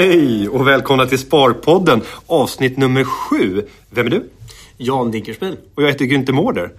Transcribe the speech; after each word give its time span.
Hej 0.00 0.48
och 0.48 0.68
välkomna 0.68 1.06
till 1.06 1.18
Sparpodden 1.18 2.00
avsnitt 2.26 2.76
nummer 2.78 3.04
sju. 3.04 3.62
Vem 3.90 4.06
är 4.06 4.10
du? 4.10 4.30
Jan 4.76 5.10
Dinkelspiel. 5.10 5.56
Och 5.74 5.82
jag 5.82 5.88
heter 5.88 6.04
Günther 6.04 6.32
Mårder. 6.32 6.72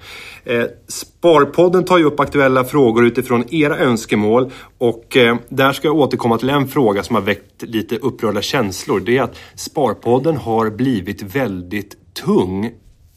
Eh, 0.46 0.64
Sparpodden 0.88 1.84
tar 1.86 1.98
ju 1.98 2.04
upp 2.04 2.20
aktuella 2.20 2.64
frågor 2.64 3.06
utifrån 3.06 3.54
era 3.54 3.78
önskemål 3.78 4.52
och 4.78 5.18
eh, 5.18 5.36
där 5.50 5.74
ska 5.74 5.88
jag 5.88 5.96
återkomma 5.96 6.38
till 6.38 6.50
en 6.50 6.68
fråga 6.68 7.04
som 7.04 7.16
har 7.16 7.24
väckt 7.24 7.62
lite 7.62 7.98
upprörda 7.98 8.42
känslor. 8.42 9.00
Det 9.00 9.18
är 9.18 9.22
att 9.24 9.38
Sparpodden 9.56 10.38
har 10.38 10.70
blivit 10.70 11.22
väldigt 11.22 11.96
tung 12.26 12.72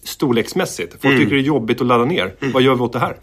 storleksmässigt. 0.04 0.92
Folk 0.92 1.04
Mm. 1.04 1.18
tycker 1.18 1.34
det 1.34 1.42
är 1.42 1.46
jobbigt 1.46 1.80
att 1.80 1.86
ladda 1.86 2.04
ner. 2.04 2.34
Vad 2.54 2.62
gör 2.62 2.74
vi 2.74 2.80
åt 2.80 2.92
det 2.92 2.98
här? 2.98 3.16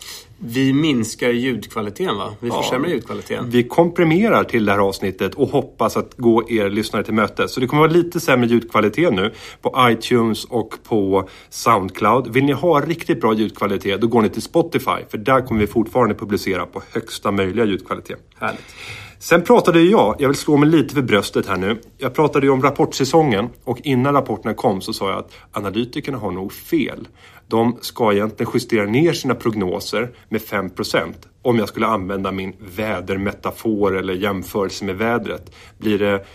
Vi 0.44 0.74
minskar 0.74 1.30
ljudkvaliteten 1.30 2.18
va? 2.18 2.34
Vi 2.40 2.52
försämrar 2.52 2.90
ljudkvaliteten. 2.90 3.50
Vi 3.50 3.64
komprimerar 3.64 4.44
till 4.44 4.66
det 4.66 4.72
här 4.72 4.80
avsnittet 4.80 5.36
och 5.36 5.50
hoppas 5.50 5.98
att 5.98 6.18
gå 6.18 6.50
er 6.50 6.70
lyssnare 6.70 7.04
till 7.04 7.14
mötes. 7.14 7.54
Så 7.54 7.60
det 7.60 7.68
kommer 7.68 7.82
vara 7.82 7.92
lite 7.92 8.20
sämre 8.20 8.48
ljudkvalitet 8.48 9.14
nu 9.14 9.34
på 9.62 9.76
iTunes 9.92 10.46
och 10.46 10.76
på 10.84 11.30
Soundcloud. 11.50 12.34
Vill 12.34 12.46
ni 12.46 12.52
ha 12.52 12.82
riktigt 12.82 13.22
bra 13.22 13.34
ljudkvalitet 13.34 14.02
då 14.02 14.08
går 14.08 14.22
ni 14.22 14.30
till 14.30 14.42
Spotify 14.42 15.06
för 15.10 15.18
där 15.18 15.42
kommer 15.42 15.62
vi 15.62 15.68
fortfarande 15.68 16.16
publicera 16.16 16.66
på 16.66 16.82
högsta 16.92 17.32
möjliga 17.32 17.66
ljudkvalitet. 17.66 18.20
Härligt. 18.40 18.66
Sen 19.22 19.42
pratade 19.42 19.82
jag, 19.82 20.16
jag 20.20 20.28
vill 20.28 20.38
slå 20.38 20.58
mig 20.58 20.70
lite 20.70 20.96
för 20.96 21.02
bröstet 21.02 21.48
här 21.48 21.58
nu. 21.58 21.80
Jag 21.98 22.14
pratade 22.14 22.46
ju 22.46 22.52
om 22.52 22.62
rapportsäsongen 22.62 23.50
och 23.64 23.80
innan 23.84 24.14
rapporterna 24.14 24.54
kom 24.54 24.82
så 24.82 24.94
sa 24.94 25.10
jag 25.10 25.20
att 25.20 25.32
analytikerna 25.52 26.18
har 26.18 26.32
nog 26.32 26.54
fel. 26.54 27.08
De 27.52 27.78
ska 27.82 28.14
egentligen 28.14 28.52
justera 28.54 28.86
ner 28.86 29.14
sina 29.14 29.36
prognoser 29.36 30.12
med 30.30 30.42
5% 30.42 31.14
om 31.42 31.60
jag 31.60 31.68
skulle 31.68 31.88
använda 31.88 32.32
min 32.32 32.54
vädermetafor 32.76 33.98
eller 33.98 34.14
jämförelse 34.14 34.86
med 34.86 34.96
vädret. 34.96 35.52
Blir 35.78 36.00
det 36.00 36.26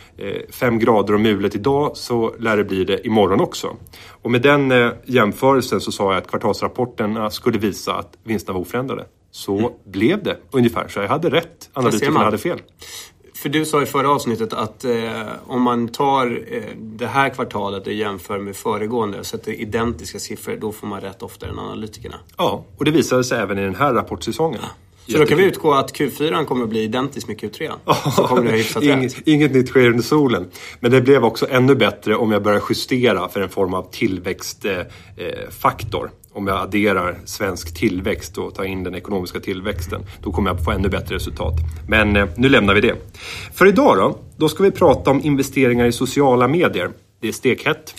5 0.50 0.78
grader 0.78 1.14
och 1.14 1.20
mulet 1.20 1.55
idag 1.55 1.97
så 1.97 2.34
lär 2.39 2.56
det 2.56 2.64
bli 2.64 2.84
det 2.84 3.06
imorgon 3.06 3.41
också. 3.41 3.77
Och 4.22 4.31
med 4.31 4.42
den 4.42 4.72
eh, 4.72 4.91
jämförelsen 5.05 5.81
så 5.81 5.92
sa 5.92 6.12
jag 6.12 6.22
att 6.22 6.31
kvartalsrapporterna 6.31 7.31
skulle 7.31 7.59
visa 7.59 7.94
att 7.94 8.19
vinsterna 8.25 8.55
var 8.55 8.61
oförändrade. 8.61 9.06
Så 9.31 9.72
blev 9.84 10.22
det 10.22 10.37
ungefär. 10.50 10.89
Så 10.89 11.00
jag 11.00 11.09
hade 11.09 11.31
rätt. 11.31 11.70
Analytikerna 11.72 12.20
hade 12.20 12.39
fel. 12.39 12.62
För 13.47 13.50
du 13.50 13.64
sa 13.64 13.83
i 13.83 13.86
förra 13.86 14.11
avsnittet 14.11 14.52
att 14.52 14.84
eh, 14.84 14.92
om 15.47 15.62
man 15.62 15.89
tar 15.89 16.42
eh, 16.52 16.62
det 16.77 17.06
här 17.06 17.28
kvartalet 17.28 17.86
och 17.86 17.92
jämför 17.92 18.38
med 18.38 18.56
föregående 18.56 19.19
och 19.19 19.27
sätter 19.27 19.53
identiska 19.53 20.19
siffror, 20.19 20.56
då 20.56 20.72
får 20.72 20.86
man 20.86 21.00
rätt 21.00 21.22
oftare 21.22 21.50
än 21.50 21.58
analytikerna. 21.58 22.16
Ja, 22.36 22.64
och 22.77 22.84
det 22.84 22.91
visade 22.91 23.25
sig 23.25 23.38
även 23.38 23.58
i 23.58 23.62
den 23.62 23.75
här 23.75 23.94
rapportsäsongen. 23.94 24.61
Så 25.08 25.18
då 25.18 25.26
kan 25.26 25.38
vi 25.38 25.44
utgå 25.44 25.72
att 25.72 25.98
Q4 25.98 26.44
kommer 26.44 26.64
att 26.64 26.70
bli 26.70 26.82
identiskt 26.82 27.28
med 27.28 27.40
Q3. 27.40 27.72
Så 28.16 28.26
kommer 28.26 28.42
det 28.42 28.56
hyfsat 28.58 28.82
inget, 28.82 29.28
inget 29.28 29.52
nytt 29.52 29.68
sker 29.68 29.90
under 29.90 30.02
solen. 30.02 30.48
Men 30.80 30.90
det 30.90 31.00
blev 31.00 31.24
också 31.24 31.46
ännu 31.50 31.74
bättre 31.74 32.16
om 32.16 32.32
jag 32.32 32.42
börjar 32.42 32.62
justera 32.68 33.28
för 33.28 33.40
en 33.40 33.48
form 33.48 33.74
av 33.74 33.90
tillväxtfaktor. 33.92 34.86
Eh, 35.16 35.50
faktor. 35.50 36.10
om 36.32 36.46
jag 36.46 36.60
adderar 36.60 37.18
svensk 37.24 37.74
tillväxt 37.74 38.38
och 38.38 38.54
tar 38.54 38.64
in 38.64 38.84
den 38.84 38.94
ekonomiska 38.94 39.40
tillväxten. 39.40 40.00
Då 40.22 40.32
kommer 40.32 40.50
jag 40.50 40.64
få 40.64 40.70
ännu 40.70 40.88
bättre 40.88 41.14
resultat. 41.14 41.54
Men 41.88 42.16
eh, 42.16 42.28
nu 42.36 42.48
lämnar 42.48 42.74
vi 42.74 42.80
det. 42.80 42.94
För 43.54 43.66
idag 43.66 43.96
då, 43.96 44.18
då 44.36 44.48
ska 44.48 44.62
vi 44.62 44.70
prata 44.70 45.10
om 45.10 45.20
investeringar 45.24 45.86
i 45.86 45.92
sociala 45.92 46.48
medier. 46.48 46.91
Det 47.20 47.28
är 47.28 47.32
stekhett. 47.32 47.94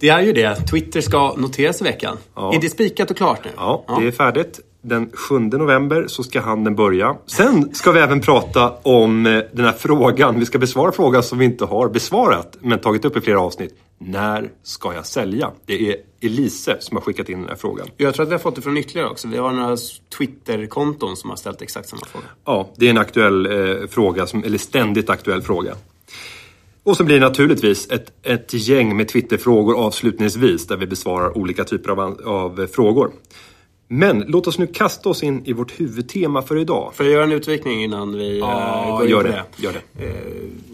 Det 0.00 0.08
är 0.08 0.22
ju 0.22 0.32
det. 0.32 0.56
Twitter 0.70 1.00
ska 1.00 1.34
noteras 1.36 1.80
i 1.80 1.84
veckan. 1.84 2.16
Ja. 2.34 2.54
Är 2.54 2.60
det 2.60 2.68
spikat 2.68 3.10
och 3.10 3.16
klart 3.16 3.44
nu? 3.44 3.50
Ja, 3.56 3.98
det 4.00 4.06
är 4.06 4.10
färdigt. 4.10 4.60
Den 4.88 5.10
7 5.12 5.38
november 5.38 6.04
så 6.06 6.22
ska 6.22 6.40
handeln 6.40 6.76
börja. 6.76 7.16
Sen 7.26 7.74
ska 7.74 7.92
vi 7.92 8.00
även 8.00 8.20
prata 8.20 8.70
om 8.82 9.26
eh, 9.26 9.42
den 9.52 9.64
här 9.64 9.72
frågan. 9.72 10.38
Vi 10.38 10.46
ska 10.46 10.58
besvara 10.58 10.92
frågan 10.92 11.22
som 11.22 11.38
vi 11.38 11.44
inte 11.44 11.64
har 11.64 11.88
besvarat 11.88 12.56
men 12.60 12.78
tagit 12.78 13.04
upp 13.04 13.16
i 13.16 13.20
flera 13.20 13.40
avsnitt. 13.40 13.74
När 13.98 14.50
ska 14.62 14.94
jag 14.94 15.06
sälja? 15.06 15.50
Det 15.66 15.90
är 15.90 15.96
Elise 16.20 16.76
som 16.80 16.96
har 16.96 17.02
skickat 17.02 17.28
in 17.28 17.40
den 17.40 17.48
här 17.48 17.56
frågan. 17.56 17.88
Jag 17.96 18.14
tror 18.14 18.22
att 18.22 18.28
vi 18.28 18.34
har 18.34 18.38
fått 18.38 18.54
det 18.54 18.62
från 18.62 18.76
ytterligare 18.76 19.08
också. 19.08 19.28
Vi 19.28 19.36
har 19.36 19.52
några 19.52 19.76
Twitter-konton 20.18 21.16
som 21.16 21.30
har 21.30 21.36
ställt 21.36 21.62
exakt 21.62 21.88
samma 21.88 22.06
fråga. 22.06 22.24
Ja, 22.44 22.70
det 22.76 22.86
är 22.86 22.90
en 22.90 22.98
aktuell 22.98 23.46
eh, 23.46 23.86
fråga, 23.88 24.26
som, 24.26 24.44
eller 24.44 24.58
ständigt 24.58 25.10
aktuell 25.10 25.42
fråga. 25.42 25.74
Och 26.82 26.96
så 26.96 27.04
blir 27.04 27.20
det 27.20 27.26
naturligtvis 27.26 27.90
ett, 27.90 28.12
ett 28.22 28.54
gäng 28.54 28.96
med 28.96 29.08
Twitterfrågor 29.08 29.78
avslutningsvis 29.78 30.66
där 30.66 30.76
vi 30.76 30.86
besvarar 30.86 31.38
olika 31.38 31.64
typer 31.64 31.90
av, 31.90 32.20
av 32.24 32.60
eh, 32.60 32.66
frågor. 32.66 33.10
Men 33.88 34.24
låt 34.28 34.46
oss 34.46 34.58
nu 34.58 34.66
kasta 34.66 35.08
oss 35.08 35.22
in 35.22 35.42
i 35.44 35.52
vårt 35.52 35.80
huvudtema 35.80 36.42
för 36.42 36.56
idag. 36.56 36.92
Får 36.94 37.06
jag 37.06 37.12
göra 37.12 37.24
en 37.24 37.32
utvikning 37.32 37.84
innan 37.84 38.18
vi 38.18 38.38
Ja, 38.38 38.84
eh, 38.88 38.96
går 38.96 39.04
in 39.04 39.10
gör 39.10 39.24
det. 39.24 39.44
Gör 39.56 39.72
det. 39.72 40.04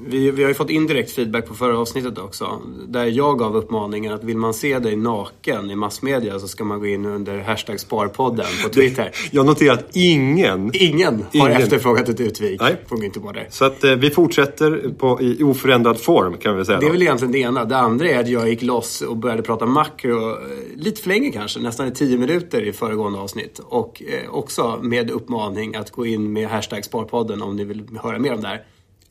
Vi, 0.06 0.30
vi 0.30 0.42
har 0.42 0.48
ju 0.48 0.54
fått 0.54 0.70
indirekt 0.70 1.10
feedback 1.10 1.46
på 1.48 1.54
förra 1.54 1.78
avsnittet 1.78 2.18
också. 2.18 2.60
Där 2.88 3.04
jag 3.04 3.38
gav 3.38 3.56
uppmaningen 3.56 4.12
att 4.12 4.24
vill 4.24 4.36
man 4.36 4.54
se 4.54 4.78
dig 4.78 4.96
naken 4.96 5.70
i 5.70 5.76
massmedia 5.76 6.38
så 6.38 6.48
ska 6.48 6.64
man 6.64 6.78
gå 6.78 6.86
in 6.86 7.06
under 7.06 7.38
hashtag 7.38 7.80
sparpodden 7.80 8.46
på 8.62 8.68
Twitter. 8.68 9.10
Jag 9.30 9.46
noterar 9.46 9.74
att 9.74 9.88
ingen... 9.92 10.70
Ingen 10.74 11.14
har 11.14 11.48
Ingen. 11.48 11.52
efterförfrågat 11.52 12.08
ett 12.08 12.20
utvik 12.20 12.60
Nej. 12.60 12.76
från 12.88 13.10
Mårder. 13.22 13.46
Så 13.50 13.64
att 13.64 13.84
eh, 13.84 13.92
vi 13.92 14.10
fortsätter 14.10 14.94
på, 14.98 15.22
i 15.22 15.42
oförändrad 15.42 16.00
form 16.00 16.36
kan 16.36 16.56
vi 16.56 16.64
säga. 16.64 16.78
Det 16.78 16.84
är 16.84 16.88
då. 16.88 16.92
väl 16.92 17.02
egentligen 17.02 17.32
det 17.32 17.38
ena. 17.38 17.64
Det 17.64 17.76
andra 17.76 18.08
är 18.08 18.20
att 18.20 18.28
jag 18.28 18.48
gick 18.48 18.62
loss 18.62 19.00
och 19.00 19.16
började 19.16 19.42
prata 19.42 19.66
makro 19.66 20.30
eh, 20.30 20.36
lite 20.76 21.02
för 21.02 21.08
länge 21.08 21.30
kanske, 21.30 21.60
nästan 21.60 21.88
i 21.88 21.90
tio 21.90 22.18
minuter 22.18 22.62
i 22.62 22.72
föregående 22.72 23.18
avsnitt. 23.18 23.60
Och 23.64 24.02
eh, 24.06 24.34
också 24.34 24.78
med 24.82 25.10
uppmaning 25.10 25.74
att 25.74 25.90
gå 25.90 26.06
in 26.06 26.32
med 26.32 26.48
hashtag 26.48 26.84
Sparpodden 26.84 27.42
om 27.42 27.56
ni 27.56 27.64
vill 27.64 27.82
höra 28.02 28.18
mer 28.18 28.34
om 28.34 28.40
det 28.40 28.48
här. 28.48 28.64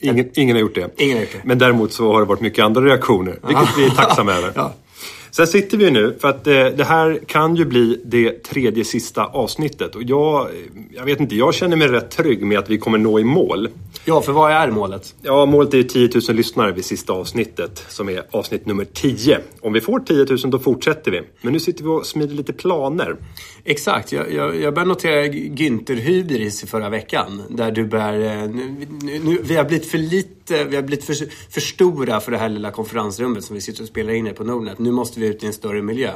Ingen, 0.03 0.29
ingen 0.33 0.55
har 0.55 0.61
gjort 0.61 0.75
det. 0.75 0.89
Ingen 0.97 1.17
har 1.17 1.21
gjort 1.23 1.31
det. 1.31 1.41
Men 1.43 1.57
däremot 1.59 1.93
så 1.93 2.13
har 2.13 2.19
det 2.19 2.25
varit 2.25 2.41
mycket 2.41 2.65
andra 2.65 2.81
reaktioner, 2.81 3.39
vilket 3.47 3.77
vi 3.77 3.85
är 3.85 3.89
tacksamma 3.89 4.31
över. 4.37 4.51
Ja. 4.55 4.73
Sen 5.35 5.47
sitter 5.47 5.77
vi 5.77 5.91
nu, 5.91 6.15
för 6.19 6.27
att 6.27 6.47
eh, 6.47 6.53
det 6.65 6.83
här 6.83 7.19
kan 7.27 7.55
ju 7.55 7.65
bli 7.65 8.01
det 8.05 8.43
tredje 8.43 8.85
sista 8.85 9.25
avsnittet. 9.25 9.95
Och 9.95 10.03
jag, 10.03 10.47
jag 10.95 11.05
vet 11.05 11.19
inte, 11.19 11.35
jag 11.35 11.53
känner 11.53 11.77
mig 11.77 11.87
rätt 11.87 12.11
trygg 12.11 12.45
med 12.45 12.59
att 12.59 12.69
vi 12.69 12.77
kommer 12.77 12.97
nå 12.97 13.19
i 13.19 13.23
mål. 13.23 13.69
Ja, 14.05 14.21
för 14.21 14.31
vad 14.31 14.51
är 14.51 14.71
målet? 14.71 15.15
Ja, 15.21 15.45
målet 15.45 15.73
är 15.73 15.77
ju 15.77 15.83
10 15.83 16.09
000 16.27 16.35
lyssnare 16.35 16.71
vid 16.71 16.85
sista 16.85 17.13
avsnittet, 17.13 17.85
som 17.89 18.09
är 18.09 18.23
avsnitt 18.31 18.65
nummer 18.65 18.85
10. 18.85 19.39
Om 19.61 19.73
vi 19.73 19.81
får 19.81 19.99
10 19.99 20.25
000 20.29 20.37
då 20.51 20.59
fortsätter 20.59 21.11
vi. 21.11 21.21
Men 21.41 21.53
nu 21.53 21.59
sitter 21.59 21.83
vi 21.83 21.89
och 21.89 22.05
smider 22.05 22.35
lite 22.35 22.53
planer. 22.53 23.15
Exakt. 23.65 24.11
Jag, 24.11 24.33
jag, 24.33 24.55
jag 24.61 24.73
började 24.73 24.89
notera 24.89 25.23
Günther 25.25 25.95
Hybris 25.95 26.63
i 26.63 26.67
förra 26.67 26.89
veckan. 26.89 27.41
Där 27.49 27.71
du 27.71 27.85
bär... 27.85 28.13
eh, 28.13 28.49
Nu, 28.49 28.87
nu, 29.01 29.19
nu, 29.23 29.37
vi 29.43 29.55
har 29.55 29.63
blivit 29.63 29.91
för 29.91 29.97
lite... 29.97 30.29
Vi 30.49 30.75
har 30.75 30.83
blivit 30.83 31.05
för, 31.05 31.15
för 31.49 31.61
stora 31.61 32.19
för 32.19 32.31
det 32.31 32.37
här 32.37 32.49
lilla 32.49 32.71
konferensrummet 32.71 33.43
som 33.43 33.55
vi 33.55 33.61
sitter 33.61 33.81
och 33.81 33.87
spelar 33.87 34.13
in 34.13 34.27
i 34.27 34.33
på 34.33 34.43
Nordnet. 34.43 34.79
Nu 34.79 34.91
måste 34.91 35.19
vi 35.19 35.27
ut 35.27 35.43
i 35.43 35.45
en 35.45 35.53
större 35.53 35.81
miljö. 35.81 36.11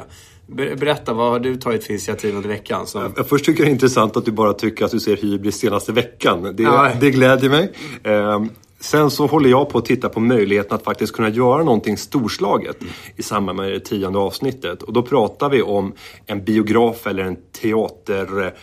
Ber, 0.46 0.76
berätta, 0.76 1.12
vad 1.14 1.30
har 1.30 1.40
du 1.40 1.56
tagit 1.56 1.84
för 1.84 1.90
initiativ 1.90 2.36
under 2.36 2.48
veckan? 2.48 2.86
Som, 2.86 3.12
Jag 3.16 3.28
först 3.28 3.44
tycker 3.44 3.64
det 3.64 3.70
är 3.70 3.72
intressant 3.72 4.16
att 4.16 4.24
du 4.24 4.30
bara 4.32 4.52
tycker 4.52 4.84
att 4.84 4.90
du 4.90 5.00
ser 5.00 5.16
hybris 5.16 5.56
senaste 5.56 5.92
veckan. 5.92 6.42
Det, 6.42 6.96
det 7.00 7.10
glädjer 7.10 7.50
mig. 7.50 7.72
Sen 8.80 9.10
så 9.10 9.26
håller 9.26 9.50
jag 9.50 9.68
på 9.68 9.78
att 9.78 9.84
titta 9.84 10.08
på 10.08 10.20
möjligheten 10.20 10.74
att 10.74 10.84
faktiskt 10.84 11.12
kunna 11.12 11.28
göra 11.28 11.64
någonting 11.64 11.96
storslaget 11.96 12.76
i 13.16 13.22
samband 13.22 13.56
med 13.56 13.72
det 13.72 13.80
tionde 13.80 14.18
avsnittet. 14.18 14.82
Och 14.82 14.92
då 14.92 15.02
pratar 15.02 15.48
vi 15.48 15.62
om 15.62 15.92
en 16.26 16.44
biograf 16.44 17.06
eller 17.06 17.24
en 17.24 17.36
teaterscen 17.52 18.54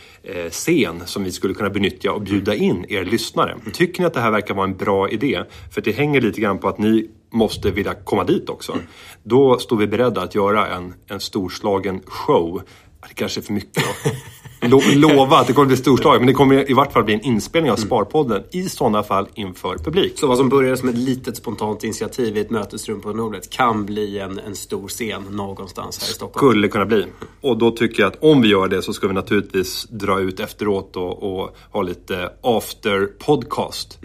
eh, 0.97 1.05
som 1.05 1.23
vi 1.23 1.31
skulle 1.31 1.53
kunna 1.53 1.69
benyttja 1.69 2.11
och 2.11 2.21
bjuda 2.21 2.55
in 2.55 2.85
er 2.89 3.05
lyssnare. 3.05 3.57
Tycker 3.73 4.01
ni 4.01 4.05
att 4.05 4.13
det 4.13 4.19
här 4.19 4.31
verkar 4.31 4.53
vara 4.53 4.67
en 4.67 4.77
bra 4.77 5.09
idé? 5.09 5.43
För 5.73 5.81
det 5.81 5.91
hänger 5.91 6.21
lite 6.21 6.41
grann 6.41 6.57
på 6.57 6.67
att 6.67 6.77
ni 6.77 7.09
måste 7.31 7.71
vilja 7.71 7.93
komma 7.93 8.23
dit 8.23 8.49
också. 8.49 8.77
Då 9.23 9.59
står 9.59 9.77
vi 9.77 9.87
beredda 9.87 10.21
att 10.21 10.35
göra 10.35 10.67
en, 10.67 10.93
en 11.07 11.19
storslagen 11.19 12.01
show. 12.05 12.61
Det 13.07 13.13
kanske 13.13 13.39
är 13.39 13.43
för 13.43 13.53
mycket 13.53 13.83
då. 13.83 14.09
Lo, 14.69 14.81
lova 14.95 15.37
att 15.37 15.47
det 15.47 15.53
kommer 15.53 15.67
bli 15.67 15.77
storslaget, 15.77 16.21
men 16.21 16.27
det 16.27 16.33
kommer 16.33 16.71
i 16.71 16.73
vart 16.73 16.93
fall 16.93 17.03
bli 17.03 17.13
en 17.13 17.21
inspelning 17.21 17.71
av 17.71 17.75
Sparpodden 17.75 18.43
i 18.51 18.69
sådana 18.69 19.03
fall 19.03 19.27
inför 19.33 19.77
publik. 19.77 20.19
så 20.19 20.27
vad 20.27 20.37
som 20.37 20.49
började 20.49 20.77
som 20.77 20.89
ett 20.89 20.97
litet 20.97 21.37
spontant 21.37 21.83
initiativ 21.83 22.37
i 22.37 22.39
ett 22.39 22.49
mötesrum 22.49 23.01
på 23.01 23.13
Nordnet 23.13 23.49
kan 23.49 23.85
bli 23.85 24.19
en, 24.19 24.39
en 24.39 24.55
stor 24.55 24.87
scen 24.87 25.23
någonstans 25.29 26.01
här 26.01 26.09
i 26.09 26.13
Stockholm. 26.13 26.51
Skulle 26.51 26.67
kunna 26.67 26.85
bli. 26.85 27.05
Och 27.41 27.57
då 27.57 27.71
tycker 27.71 28.03
jag 28.03 28.13
att 28.13 28.23
om 28.23 28.41
vi 28.41 28.47
gör 28.47 28.67
det 28.67 28.81
så 28.81 28.93
ska 28.93 29.07
vi 29.07 29.13
naturligtvis 29.13 29.87
dra 29.89 30.19
ut 30.19 30.39
efteråt 30.39 30.95
och, 30.95 31.23
och 31.23 31.55
ha 31.71 31.81
lite 31.81 32.29
after 32.41 33.05
podcast. 33.05 33.99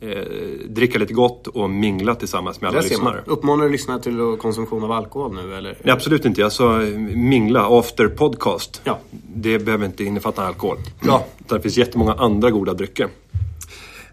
Eh, 0.00 0.08
dricka 0.68 0.98
lite 0.98 1.14
gott 1.14 1.46
och 1.46 1.70
mingla 1.70 2.14
tillsammans 2.14 2.60
med 2.60 2.70
alla 2.70 2.80
lyssnare. 2.80 3.22
Uppmanar 3.26 3.64
du 3.64 3.70
lyssnarna 3.70 4.00
till 4.00 4.36
konsumtion 4.38 4.84
av 4.84 4.92
alkohol 4.92 5.34
nu 5.34 5.54
eller? 5.54 5.78
Nej, 5.82 5.92
absolut 5.92 6.24
inte. 6.24 6.40
Jag 6.40 6.52
sa 6.52 6.82
eh, 6.82 6.98
mingla, 6.98 7.78
after 7.78 8.08
podcast. 8.08 8.80
Ja. 8.84 8.98
Det 9.34 9.58
behöver 9.58 9.86
inte 9.86 10.04
innefatta 10.06 10.46
alkohol. 10.46 10.76
Ja. 11.06 11.26
Utan 11.38 11.58
det 11.58 11.62
finns 11.62 11.76
jättemånga 11.76 12.12
andra 12.12 12.50
goda 12.50 12.74
drycker. 12.74 13.08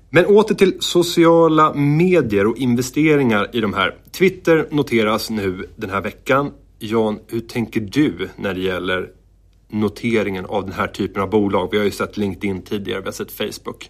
Men 0.09 0.25
åter 0.25 0.55
till 0.55 0.77
sociala 0.79 1.73
medier 1.73 2.47
och 2.47 2.57
investeringar 2.57 3.49
i 3.53 3.61
de 3.61 3.73
här. 3.73 3.95
Twitter 4.11 4.67
noteras 4.71 5.29
nu 5.29 5.69
den 5.75 5.89
här 5.89 6.01
veckan. 6.01 6.51
Jan, 6.79 7.19
hur 7.27 7.39
tänker 7.39 7.81
du 7.81 8.29
när 8.35 8.53
det 8.53 8.61
gäller 8.61 9.09
noteringen 9.69 10.45
av 10.45 10.63
den 10.63 10.73
här 10.73 10.87
typen 10.87 11.21
av 11.21 11.29
bolag? 11.29 11.67
Vi 11.71 11.77
har 11.77 11.85
ju 11.85 11.91
sett 11.91 12.17
LinkedIn 12.17 12.61
tidigare, 12.61 12.99
vi 12.99 13.05
har 13.05 13.11
sett 13.11 13.31
Facebook. 13.31 13.89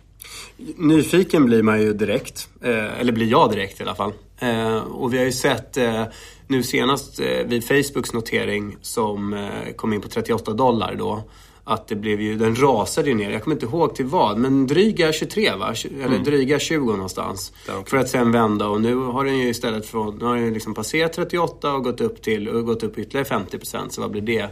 Nyfiken 0.77 1.45
blir 1.45 1.63
man 1.63 1.81
ju 1.81 1.94
direkt. 1.94 2.50
Eh, 2.61 3.00
eller 3.00 3.11
blir 3.11 3.27
jag 3.27 3.51
direkt 3.51 3.79
i 3.79 3.83
alla 3.83 3.95
fall. 3.95 4.13
Eh, 4.39 4.77
och 4.77 5.13
vi 5.13 5.17
har 5.17 5.25
ju 5.25 5.31
sett 5.31 5.77
eh, 5.77 6.03
nu 6.47 6.63
senast 6.63 7.19
vid 7.45 7.63
Facebooks 7.63 8.13
notering 8.13 8.77
som 8.81 9.50
kom 9.75 9.94
in 9.94 10.01
på 10.01 10.07
38 10.07 10.53
dollar 10.53 10.95
då. 10.95 11.23
Att 11.65 11.88
det 11.88 11.95
blev 11.95 12.21
ju, 12.21 12.38
den 12.38 12.56
rasade 12.56 13.10
ju 13.10 13.15
ner. 13.15 13.31
Jag 13.31 13.44
kommer 13.44 13.56
inte 13.56 13.65
ihåg 13.65 13.95
till 13.95 14.06
vad, 14.06 14.38
men 14.38 14.68
dryga 14.68 15.13
23 15.13 15.56
va? 15.56 15.74
Eller 15.86 16.06
mm. 16.06 16.24
dryga 16.24 16.60
20 16.60 16.92
någonstans. 16.92 17.54
Okay. 17.68 17.83
För 17.86 17.98
att 17.98 18.10
sen 18.10 18.31
vända 18.31 18.68
och 18.68 18.81
nu 18.81 18.95
har 18.95 19.25
den 19.25 19.38
ju 19.38 19.50
istället 19.50 19.86
från, 19.86 20.15
nu 20.18 20.25
har 20.25 20.36
den 20.36 20.54
liksom 20.54 20.74
passerat 20.74 21.13
38 21.13 21.74
och 21.74 21.83
gått 21.83 22.01
upp 22.01 22.21
till, 22.21 22.50
och 22.50 22.65
gått 22.65 22.83
upp 22.83 22.98
ytterligare 22.98 23.27
50% 23.27 23.89
Så 23.89 24.01
vad 24.01 24.12
blir 24.12 24.21
det? 24.21 24.50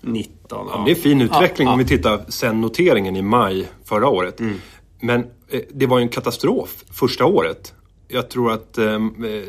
19. 0.00 0.66
Ja, 0.70 0.82
det 0.86 0.90
är 0.90 0.94
fin 0.94 1.20
utveckling 1.20 1.66
ja, 1.66 1.72
om 1.72 1.78
vi 1.78 1.84
tittar 1.84 2.24
sen 2.28 2.60
noteringen 2.60 3.16
i 3.16 3.22
maj 3.22 3.68
förra 3.84 4.08
året. 4.08 4.40
Mm. 4.40 4.60
Men 5.00 5.20
eh, 5.48 5.60
det 5.70 5.86
var 5.86 5.98
ju 5.98 6.02
en 6.02 6.08
katastrof 6.08 6.84
första 6.90 7.24
året. 7.24 7.74
Jag 8.08 8.30
tror 8.30 8.52
att 8.52 8.78
eh, 8.78 8.98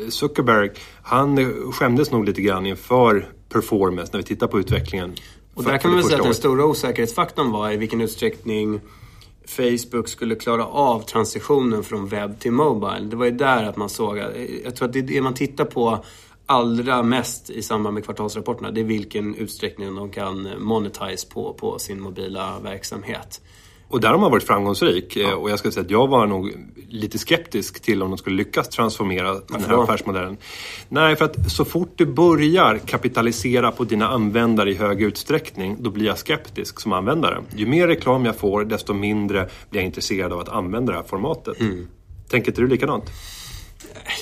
Zuckerberg, 0.08 0.70
han 1.02 1.52
skämdes 1.72 2.10
nog 2.10 2.24
lite 2.24 2.42
grann 2.42 2.66
inför 2.66 3.28
performance 3.48 4.12
när 4.12 4.18
vi 4.18 4.24
tittar 4.24 4.46
på 4.46 4.60
utvecklingen. 4.60 5.14
Och 5.56 5.64
där 5.64 5.78
kan 5.78 5.90
man 5.90 6.00
väl 6.00 6.06
säga 6.06 6.18
att 6.18 6.24
den 6.24 6.34
stora 6.34 6.64
osäkerhetsfaktorn 6.64 7.50
var 7.50 7.70
i 7.70 7.76
vilken 7.76 8.00
utsträckning 8.00 8.80
Facebook 9.46 10.08
skulle 10.08 10.34
klara 10.34 10.66
av 10.66 11.00
transitionen 11.00 11.82
från 11.82 12.06
webb 12.06 12.38
till 12.40 12.52
Mobile. 12.52 13.06
Det 13.10 13.16
var 13.16 13.24
ju 13.24 13.30
där 13.30 13.64
att 13.64 13.76
man 13.76 13.88
såg, 13.88 14.18
jag 14.64 14.76
tror 14.76 14.88
att 14.88 14.92
det 14.92 14.98
är 14.98 15.02
det 15.02 15.20
man 15.20 15.34
tittar 15.34 15.64
på 15.64 16.04
allra 16.46 17.02
mest 17.02 17.50
i 17.50 17.62
samband 17.62 17.94
med 17.94 18.04
kvartalsrapporterna, 18.04 18.70
det 18.70 18.80
är 18.80 18.84
vilken 18.84 19.34
utsträckning 19.34 19.94
de 19.94 20.10
kan 20.10 20.48
monetize 20.58 21.28
på, 21.28 21.52
på 21.52 21.78
sin 21.78 22.00
mobila 22.00 22.58
verksamhet. 22.62 23.40
Och 23.88 24.00
där 24.00 24.08
har 24.08 24.18
man 24.18 24.30
varit 24.30 24.44
framgångsrik. 24.44 25.16
Ja. 25.16 25.34
Och 25.34 25.50
jag 25.50 25.58
ska 25.58 25.70
säga 25.70 25.84
att 25.84 25.90
jag 25.90 26.08
var 26.08 26.26
nog 26.26 26.52
lite 26.88 27.18
skeptisk 27.18 27.82
till 27.82 28.02
om 28.02 28.10
de 28.10 28.18
skulle 28.18 28.36
lyckas 28.36 28.68
transformera 28.68 29.34
den 29.34 29.64
här 29.64 29.82
affärsmodellen. 29.82 30.36
Nej, 30.88 31.16
för 31.16 31.24
att 31.24 31.50
så 31.50 31.64
fort 31.64 31.92
du 31.94 32.06
börjar 32.06 32.78
kapitalisera 32.78 33.72
på 33.72 33.84
dina 33.84 34.08
användare 34.08 34.70
i 34.70 34.74
hög 34.74 35.02
utsträckning, 35.02 35.76
då 35.80 35.90
blir 35.90 36.06
jag 36.06 36.18
skeptisk 36.18 36.80
som 36.80 36.92
användare. 36.92 37.42
Ju 37.56 37.66
mer 37.66 37.86
reklam 37.86 38.24
jag 38.24 38.36
får, 38.36 38.64
desto 38.64 38.94
mindre 38.94 39.48
blir 39.70 39.80
jag 39.80 39.86
intresserad 39.86 40.32
av 40.32 40.38
att 40.38 40.48
använda 40.48 40.92
det 40.92 40.98
här 40.98 41.06
formatet. 41.06 41.60
Mm. 41.60 41.88
Tänker 42.28 42.50
inte 42.50 42.60
du 42.60 42.68
likadant? 42.68 43.04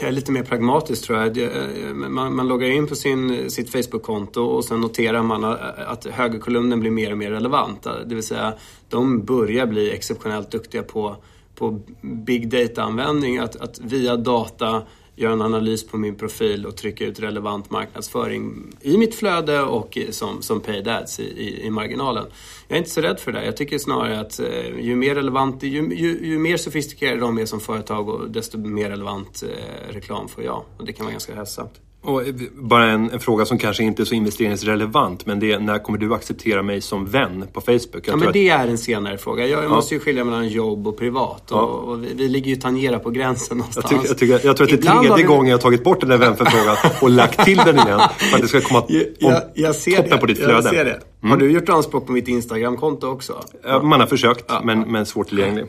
Jag 0.00 0.08
är 0.08 0.12
lite 0.12 0.32
mer 0.32 0.42
pragmatisk 0.42 1.04
tror 1.04 1.18
jag. 1.18 1.38
Eh, 1.38 1.94
man, 1.94 2.36
man 2.36 2.48
loggar 2.48 2.68
in 2.68 2.86
på 2.86 2.94
sin, 2.94 3.50
sitt 3.50 3.72
Facebook-konto 3.72 4.42
och 4.42 4.64
sen 4.64 4.80
noterar 4.80 5.22
man 5.22 5.44
eh, 5.44 5.50
att 5.86 6.06
högerkolumnen 6.06 6.80
blir 6.80 6.90
mer 6.90 7.12
och 7.12 7.18
mer 7.18 7.30
relevant. 7.30 7.86
Eh, 7.86 7.92
det 8.06 8.14
vill 8.14 8.24
säga, 8.24 8.54
de 8.88 9.24
börjar 9.24 9.66
bli 9.66 9.92
exceptionellt 9.92 10.50
duktiga 10.50 10.82
på, 10.82 11.16
på 11.54 11.80
big 12.02 12.48
data-användning. 12.48 13.38
Att, 13.38 13.56
att 13.56 13.80
via 13.80 14.16
data 14.16 14.82
göra 15.16 15.32
en 15.32 15.42
analys 15.42 15.86
på 15.86 15.96
min 15.96 16.14
profil 16.14 16.66
och 16.66 16.76
trycka 16.76 17.04
ut 17.04 17.20
relevant 17.20 17.70
marknadsföring 17.70 18.72
i 18.80 18.98
mitt 18.98 19.14
flöde 19.14 19.62
och 19.62 19.98
som, 20.10 20.42
som 20.42 20.60
paid 20.60 20.88
ads 20.88 21.20
i, 21.20 21.22
i, 21.22 21.66
i 21.66 21.70
marginalen. 21.70 22.26
Jag 22.68 22.76
är 22.76 22.78
inte 22.78 22.90
så 22.90 23.00
rädd 23.00 23.20
för 23.20 23.32
det. 23.32 23.38
där. 23.38 23.46
Jag 23.46 23.56
tycker 23.56 23.78
snarare 23.78 24.20
att 24.20 24.40
eh, 24.40 24.80
ju 24.80 24.96
mer 24.96 25.14
relevant, 25.14 25.62
ju, 25.62 25.94
ju, 25.94 26.26
ju 26.26 26.38
mer 26.38 26.56
sofistikerade 26.56 27.20
de 27.20 27.38
är 27.38 27.46
som 27.46 27.60
företag 27.60 28.30
desto 28.30 28.58
mer 28.58 28.90
relevant 28.90 29.42
eh, 29.42 29.92
reklam 29.92 30.28
får 30.28 30.44
jag. 30.44 30.64
Och 30.78 30.86
det 30.86 30.92
kan 30.92 31.06
vara 31.06 31.12
ganska 31.12 31.34
hälsosamt. 31.34 31.83
Och 32.04 32.22
bara 32.54 32.90
en, 32.90 33.10
en, 33.10 33.20
fråga 33.20 33.44
som 33.44 33.58
kanske 33.58 33.82
inte 33.82 34.02
är 34.02 34.04
så 34.04 34.14
investeringsrelevant 34.14 35.26
men 35.26 35.40
det 35.40 35.52
är 35.52 35.58
när 35.58 35.78
kommer 35.78 35.98
du 35.98 36.14
acceptera 36.14 36.62
mig 36.62 36.80
som 36.80 37.06
vän 37.06 37.46
på 37.52 37.60
Facebook? 37.60 37.88
Jag 37.92 38.08
ja 38.08 38.16
men 38.16 38.32
det 38.32 38.48
är 38.48 38.68
en 38.68 38.78
senare 38.78 39.18
fråga. 39.18 39.46
Jag, 39.46 39.58
jag 39.58 39.64
ja. 39.64 39.68
måste 39.68 39.94
ju 39.94 40.00
skilja 40.00 40.24
mellan 40.24 40.48
jobb 40.48 40.88
och 40.88 40.98
privat 40.98 41.50
och, 41.50 41.58
ja. 41.58 41.62
och 41.62 42.04
vi, 42.04 42.08
vi, 42.14 42.28
ligger 42.28 42.50
ju 42.50 42.56
tangera 42.56 42.98
på 42.98 43.10
gränsen 43.10 43.58
någonstans. 43.58 43.86
Jag, 43.90 44.00
tycker, 44.00 44.08
jag, 44.08 44.18
tycker, 44.18 44.46
jag 44.48 44.56
tror 44.56 44.66
att 44.66 44.82
det 44.82 44.88
är 44.88 45.00
tredje 45.00 45.16
vi... 45.16 45.22
gången 45.22 45.46
jag 45.46 45.56
har 45.56 45.62
tagit 45.62 45.84
bort 45.84 46.00
den 46.00 46.08
där 46.08 46.18
vänförfrågan 46.18 46.76
och 47.00 47.10
lagt 47.10 47.44
till 47.44 47.58
den 47.58 47.78
igen 47.78 48.00
för 48.16 48.36
att 48.36 48.42
det 48.42 48.48
ska 48.48 48.60
komma 48.60 48.80
om, 48.88 49.04
jag, 49.18 49.42
jag 49.54 49.74
ser 49.74 49.96
toppen 49.96 50.10
det. 50.10 50.18
på 50.18 50.26
ditt 50.26 50.38
flöde. 50.38 50.52
Jag 50.52 50.64
ser 50.64 50.84
det. 50.84 51.00
Mm. 51.24 51.30
Har 51.30 51.38
du 51.38 51.52
gjort 51.52 51.68
anspråk 51.68 52.06
på 52.06 52.12
mitt 52.12 52.28
Instagram-konto 52.28 53.06
också? 53.06 53.44
Ja, 53.62 53.82
man 53.82 54.00
har 54.00 54.06
försökt 54.06 54.52
men, 54.64 54.80
men 54.80 55.06
svårt 55.06 55.28
tillgänglig. 55.28 55.64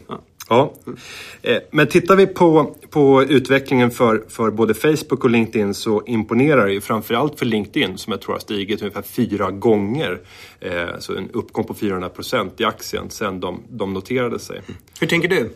Ja. 0.50 0.74
Eh, 1.42 1.57
men 1.72 1.88
tittar 1.88 2.16
vi 2.16 2.28
på, 2.28 2.75
på 2.90 3.24
utvecklingen 3.24 3.92
för, 3.92 4.24
för 4.30 4.52
både 4.52 4.74
Facebook 4.74 5.24
och 5.24 5.30
LinkedIn 5.30 5.74
så 5.74 6.04
imponerar 6.06 6.66
det 6.66 6.74
ju 6.74 6.81
framförallt 6.81 7.40
för 7.40 7.46
LinkedIn 7.46 7.98
som 7.98 8.12
jag 8.12 8.22
tror 8.22 8.34
har 8.34 8.40
stigit 8.40 8.81
ungefär 8.81 9.02
fyra 9.02 9.52
gånger. 9.52 10.19
Eh, 10.60 10.72
så 11.00 11.16
en 11.16 11.30
uppgång 11.34 11.63
på 11.63 11.74
400 11.74 12.10
procent 12.10 12.62
i 12.62 12.66
aktien 12.66 13.10
sedan 13.10 13.40
de, 13.40 13.63
de 13.69 13.94
noterade 13.94 14.40
sig. 14.40 14.62
Hur 15.00 15.07
tänker 15.07 15.28
du? 15.28 15.50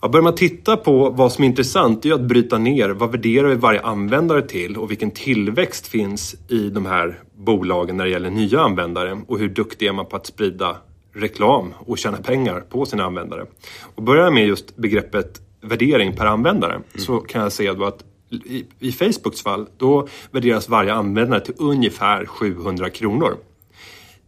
Ja, 0.00 0.08
börjar 0.08 0.22
man 0.22 0.34
titta 0.34 0.76
på 0.76 1.10
vad 1.10 1.32
som 1.32 1.44
är 1.44 1.48
intressant 1.48 2.02
det 2.02 2.08
är 2.08 2.14
att 2.14 2.20
bryta 2.20 2.58
ner 2.58 2.90
vad 2.90 3.12
värderar 3.12 3.48
vi 3.48 3.54
varje 3.54 3.82
användare 3.82 4.42
till 4.42 4.76
och 4.76 4.90
vilken 4.90 5.10
tillväxt 5.10 5.86
finns 5.86 6.36
i 6.48 6.70
de 6.70 6.86
här 6.86 7.22
bolagen 7.36 7.96
när 7.96 8.04
det 8.04 8.10
gäller 8.10 8.30
nya 8.30 8.60
användare 8.60 9.20
och 9.28 9.38
hur 9.38 9.48
duktig 9.48 9.86
är 9.86 9.92
man 9.92 10.06
på 10.06 10.16
att 10.16 10.26
sprida 10.26 10.76
reklam 11.14 11.74
och 11.78 11.98
tjäna 11.98 12.16
pengar 12.16 12.60
på 12.60 12.86
sina 12.86 13.04
användare. 13.04 13.46
Och 13.94 14.02
börjar 14.02 14.30
med 14.30 14.46
just 14.46 14.76
begreppet 14.76 15.40
värdering 15.60 16.16
per 16.16 16.26
användare 16.26 16.74
mm. 16.74 16.84
så 16.94 17.20
kan 17.20 17.42
jag 17.42 17.52
säga 17.52 17.72
att 17.72 18.04
i, 18.30 18.64
i 18.78 18.92
Facebooks 18.92 19.42
fall 19.42 19.66
då 19.76 20.08
värderas 20.30 20.68
varje 20.68 20.92
användare 20.92 21.40
till 21.40 21.54
ungefär 21.58 22.26
700 22.26 22.90
kronor. 22.90 23.36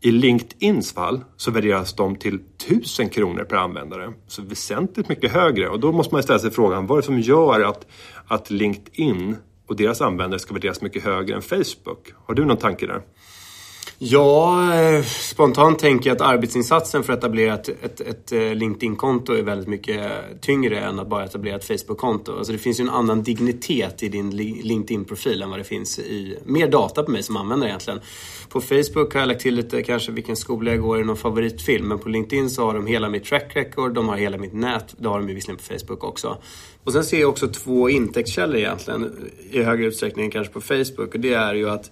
I 0.02 0.10
LinkedIns 0.10 0.92
fall 0.92 1.24
så 1.36 1.50
värderas 1.50 1.92
de 1.92 2.16
till 2.16 2.38
1000 2.64 3.08
kronor 3.08 3.44
per 3.44 3.56
användare. 3.56 4.12
Så 4.26 4.42
väsentligt 4.42 5.08
mycket 5.08 5.32
högre. 5.32 5.68
Och 5.68 5.80
då 5.80 5.92
måste 5.92 6.14
man 6.14 6.22
ställa 6.22 6.38
sig 6.38 6.50
frågan 6.50 6.86
vad 6.86 6.98
är 6.98 7.02
det 7.02 7.06
som 7.06 7.20
gör 7.20 7.60
att, 7.60 7.86
att 8.26 8.50
LinkedIn 8.50 9.36
och 9.66 9.76
deras 9.76 10.00
användare 10.00 10.38
ska 10.40 10.54
värderas 10.54 10.82
mycket 10.82 11.04
högre 11.04 11.36
än 11.36 11.42
Facebook? 11.42 12.12
Har 12.26 12.34
du 12.34 12.44
någon 12.44 12.56
tanke 12.56 12.86
där? 12.86 13.02
Ja, 14.02 14.74
eh, 14.74 15.02
spontant 15.04 15.78
tänker 15.78 16.10
jag 16.10 16.14
att 16.14 16.20
arbetsinsatsen 16.20 17.02
för 17.02 17.12
att 17.12 17.18
etablera 17.18 17.54
ett, 17.54 17.68
ett, 17.68 18.00
ett 18.00 18.32
eh, 18.32 18.54
LinkedIn-konto 18.54 19.32
är 19.32 19.42
väldigt 19.42 19.68
mycket 19.68 20.12
tyngre 20.40 20.80
än 20.80 20.98
att 20.98 21.08
bara 21.08 21.24
etablera 21.24 21.56
ett 21.56 21.64
Facebook-konto. 21.64 22.36
Alltså 22.38 22.52
det 22.52 22.58
finns 22.58 22.80
ju 22.80 22.82
en 22.82 22.90
annan 22.90 23.22
dignitet 23.22 24.02
i 24.02 24.08
din 24.08 24.30
LinkedIn-profil 24.62 25.42
än 25.42 25.50
vad 25.50 25.58
det 25.58 25.64
finns 25.64 25.98
i... 25.98 26.38
Mer 26.44 26.68
data 26.68 27.02
på 27.02 27.10
mig 27.10 27.22
som 27.22 27.36
användare 27.36 27.70
egentligen. 27.70 28.00
På 28.48 28.60
Facebook 28.60 29.14
har 29.14 29.20
jag 29.20 29.26
lagt 29.26 29.40
till 29.40 29.54
lite 29.54 29.82
kanske 29.82 30.12
vilken 30.12 30.36
skola 30.36 30.70
jag 30.70 30.80
går 30.80 31.00
i, 31.00 31.04
någon 31.04 31.16
favoritfilm. 31.16 31.88
Men 31.88 31.98
på 31.98 32.08
LinkedIn 32.08 32.50
så 32.50 32.66
har 32.66 32.74
de 32.74 32.86
hela 32.86 33.08
mitt 33.08 33.24
track 33.24 33.56
record, 33.56 33.94
de 33.94 34.08
har 34.08 34.16
hela 34.16 34.38
mitt 34.38 34.52
nät. 34.52 34.94
Det 34.98 35.08
har 35.08 35.18
de 35.18 35.28
ju 35.28 35.34
visserligen 35.34 35.58
på 35.58 35.62
Facebook 35.62 36.04
också. 36.04 36.38
Och 36.84 36.92
sen 36.92 37.04
ser 37.04 37.20
jag 37.20 37.30
också 37.30 37.48
två 37.48 37.88
intäktskällor 37.88 38.56
egentligen 38.56 39.30
i 39.50 39.62
högre 39.62 39.86
utsträckning 39.86 40.24
än 40.24 40.30
kanske 40.30 40.52
på 40.52 40.60
Facebook. 40.60 41.14
Och 41.14 41.20
det 41.20 41.34
är 41.34 41.54
ju 41.54 41.70
att 41.70 41.90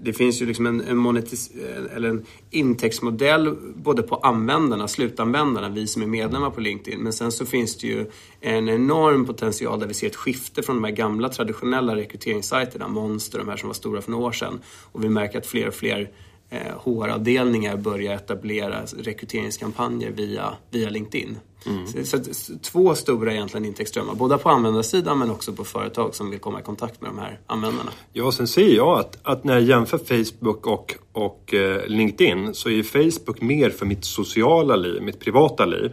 det 0.00 0.12
finns 0.12 0.42
ju 0.42 0.46
liksom 0.46 0.66
en, 0.66 0.80
en, 0.80 0.96
monetis, 0.96 1.50
eller 1.94 2.08
en 2.08 2.26
intäktsmodell 2.50 3.56
både 3.74 4.02
på 4.02 4.16
användarna, 4.16 4.88
slutanvändarna, 4.88 5.68
vi 5.68 5.86
som 5.86 6.02
är 6.02 6.06
medlemmar 6.06 6.50
på 6.50 6.60
LinkedIn. 6.60 7.00
Men 7.00 7.12
sen 7.12 7.32
så 7.32 7.46
finns 7.46 7.76
det 7.76 7.86
ju 7.86 8.06
en 8.40 8.68
enorm 8.68 9.26
potential 9.26 9.80
där 9.80 9.86
vi 9.86 9.94
ser 9.94 10.06
ett 10.06 10.16
skifte 10.16 10.62
från 10.62 10.76
de 10.76 10.84
här 10.84 10.90
gamla 10.90 11.28
traditionella 11.28 11.96
rekryteringssajterna, 11.96 12.88
Monster, 12.88 13.38
de 13.38 13.48
här 13.48 13.56
som 13.56 13.68
var 13.68 13.74
stora 13.74 14.02
för 14.02 14.10
några 14.10 14.26
år 14.26 14.32
sedan. 14.32 14.60
Och 14.92 15.04
vi 15.04 15.08
märker 15.08 15.38
att 15.38 15.46
fler 15.46 15.68
och 15.68 15.74
fler 15.74 16.10
eh, 16.50 16.60
HR-avdelningar 16.84 17.76
börjar 17.76 18.14
etablera 18.14 18.82
rekryteringskampanjer 18.98 20.10
via, 20.10 20.56
via 20.70 20.90
LinkedIn. 20.90 21.38
Mm. 21.66 22.04
Så, 22.04 22.24
så, 22.34 22.52
två 22.62 22.94
stora 22.94 23.32
egentligen 23.32 23.64
intäktsströmmar, 23.64 24.14
både 24.14 24.38
på 24.38 24.48
användarsidan 24.48 25.18
men 25.18 25.30
också 25.30 25.52
på 25.52 25.64
företag 25.64 26.14
som 26.14 26.30
vill 26.30 26.40
komma 26.40 26.60
i 26.60 26.62
kontakt 26.62 27.00
med 27.00 27.10
de 27.10 27.18
här 27.18 27.40
användarna. 27.46 27.90
Ja, 28.12 28.32
sen 28.32 28.48
ser 28.48 28.74
jag 28.74 28.98
att, 28.98 29.18
att 29.22 29.44
när 29.44 29.54
jag 29.54 29.62
jämför 29.62 29.98
Facebook 29.98 30.66
och, 30.66 30.94
och 31.12 31.54
eh, 31.54 31.86
LinkedIn 31.86 32.54
så 32.54 32.70
är 32.70 32.82
Facebook 32.82 33.40
mer 33.40 33.70
för 33.70 33.86
mitt 33.86 34.04
sociala 34.04 34.76
liv, 34.76 35.02
mitt 35.02 35.20
privata 35.20 35.66
liv. 35.66 35.92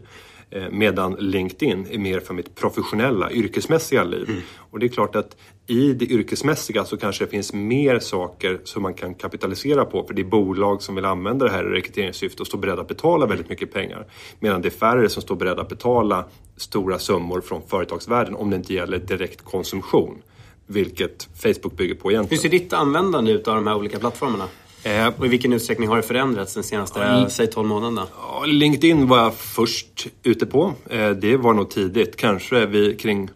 Eh, 0.49 0.63
medan 0.71 1.15
LinkedIn 1.19 1.87
är 1.91 1.97
mer 1.97 2.19
för 2.19 2.33
mitt 2.33 2.55
professionella, 2.55 3.31
yrkesmässiga 3.31 4.03
liv. 4.03 4.29
Mm. 4.29 4.41
Och 4.57 4.79
det 4.79 4.85
är 4.85 4.89
klart 4.89 5.15
att 5.15 5.37
i 5.67 5.93
det 5.93 6.05
yrkesmässiga 6.05 6.85
så 6.85 6.97
kanske 6.97 7.25
det 7.25 7.31
finns 7.31 7.53
mer 7.53 7.99
saker 7.99 8.59
som 8.63 8.83
man 8.83 8.93
kan 8.93 9.13
kapitalisera 9.13 9.85
på 9.85 10.03
för 10.03 10.13
det 10.13 10.21
är 10.21 10.25
bolag 10.25 10.81
som 10.81 10.95
vill 10.95 11.05
använda 11.05 11.45
det 11.45 11.51
här 11.51 11.63
i 11.63 11.77
rekryteringssyfte 11.77 12.41
och 12.43 12.47
står 12.47 12.57
beredda 12.57 12.81
att 12.81 12.87
betala 12.87 13.25
väldigt 13.25 13.49
mycket 13.49 13.73
pengar. 13.73 14.05
Medan 14.39 14.61
det 14.61 14.67
är 14.67 14.71
färre 14.71 15.09
som 15.09 15.21
står 15.21 15.35
beredda 15.35 15.61
att 15.61 15.69
betala 15.69 16.25
stora 16.57 16.99
summor 16.99 17.41
från 17.41 17.61
företagsvärlden 17.67 18.35
om 18.35 18.49
det 18.49 18.55
inte 18.55 18.73
gäller 18.73 18.99
direkt 18.99 19.41
konsumtion. 19.41 20.21
Vilket 20.67 21.29
Facebook 21.35 21.77
bygger 21.77 21.95
på 21.95 22.11
egentligen. 22.11 22.41
Hur 22.41 22.49
ser 22.49 22.59
ditt 22.59 22.73
användande 22.73 23.31
ut 23.31 23.47
av 23.47 23.55
de 23.55 23.67
här 23.67 23.75
olika 23.75 23.99
plattformarna? 23.99 24.47
Eh, 24.83 25.07
och 25.07 25.25
i 25.25 25.29
vilken 25.29 25.53
utsträckning 25.53 25.87
har 25.89 25.95
det 25.95 26.03
förändrats 26.03 26.53
den 26.53 26.63
senaste, 26.63 27.03
mm. 27.03 27.29
säg 27.29 27.47
12 27.47 27.67
månaderna? 27.67 28.07
LinkedIn 28.45 29.07
var 29.07 29.17
jag 29.17 29.35
först 29.35 30.07
ute 30.23 30.45
på. 30.45 30.73
Eh, 30.89 31.09
det 31.09 31.37
var 31.37 31.53
nog 31.53 31.69
tidigt, 31.69 32.17
kanske 32.17 32.65
vi 32.65 32.95
kring 32.95 33.29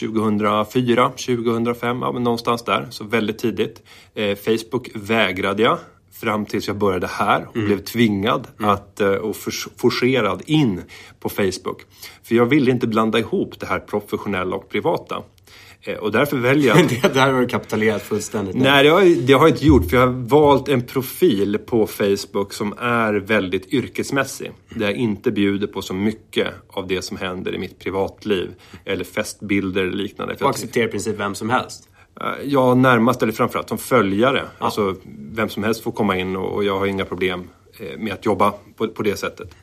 2004, 0.00 1.08
2005, 1.08 2.02
ja, 2.02 2.12
men 2.12 2.22
någonstans 2.22 2.64
där. 2.64 2.86
Så 2.90 3.04
väldigt 3.04 3.38
tidigt. 3.38 3.82
Eh, 4.14 4.36
Facebook 4.36 4.88
vägrade 4.94 5.62
jag 5.62 5.78
fram 6.12 6.46
tills 6.46 6.68
jag 6.68 6.76
började 6.76 7.06
här 7.06 7.46
och 7.48 7.52
blev 7.52 7.78
tvingad 7.78 8.48
att, 8.58 9.00
eh, 9.00 9.08
och 9.08 9.36
forcerad 9.76 10.42
in 10.46 10.82
på 11.20 11.28
Facebook. 11.28 11.82
För 12.22 12.34
jag 12.34 12.46
ville 12.46 12.70
inte 12.70 12.86
blanda 12.86 13.18
ihop 13.18 13.60
det 13.60 13.66
här 13.66 13.78
professionella 13.78 14.56
och 14.56 14.68
privata. 14.68 15.22
Eh, 15.86 15.94
Och 15.96 16.12
därför 16.12 16.36
väljer 16.36 16.76
jag... 16.76 16.88
Det 17.02 17.14
där 17.14 17.32
har 17.32 17.40
du 17.40 17.46
kapitalerat 17.46 18.02
fullständigt. 18.02 18.54
Nej, 18.56 18.84
det 18.84 18.90
har, 18.90 19.02
jag, 19.02 19.18
det 19.18 19.32
har 19.32 19.40
jag 19.40 19.50
inte 19.56 19.66
gjort 19.66 19.90
för 19.90 19.96
jag 19.96 20.06
har 20.06 20.12
valt 20.28 20.68
en 20.68 20.82
profil 20.82 21.58
på 21.66 21.86
Facebook 21.86 22.52
som 22.52 22.74
är 22.78 23.14
väldigt 23.14 23.72
yrkesmässig. 23.72 24.52
Där 24.74 24.86
jag 24.86 24.94
inte 24.96 25.30
bjuder 25.30 25.66
på 25.66 25.82
så 25.82 25.94
mycket 25.94 26.48
av 26.68 26.86
det 26.86 27.02
som 27.02 27.16
händer 27.16 27.54
i 27.54 27.58
mitt 27.58 27.78
privatliv. 27.78 28.50
Eller 28.84 29.04
festbilder 29.04 29.82
eller 29.82 29.96
liknande. 29.96 30.34
Och 30.40 30.50
accepterar 30.50 30.88
i 30.88 30.90
princip 30.90 31.20
vem 31.20 31.34
som 31.34 31.50
helst. 31.50 31.88
Eh, 32.20 32.26
Ja, 32.44 32.74
närmast 32.74 33.22
eller 33.22 33.32
framförallt 33.32 33.68
som 33.68 33.78
följare. 33.78 34.42
Alltså, 34.58 34.94
vem 35.32 35.48
som 35.48 35.64
helst 35.64 35.82
får 35.82 35.92
komma 35.92 36.16
in 36.18 36.36
och, 36.36 36.52
och 36.54 36.64
jag 36.64 36.78
har 36.78 36.86
inga 36.86 37.04
problem 37.04 37.48
eh, 37.78 37.98
med 37.98 38.12
att 38.12 38.26
jobba 38.26 38.54
på, 38.76 38.88
på 38.88 39.02
det 39.02 39.16
sättet. 39.16 39.54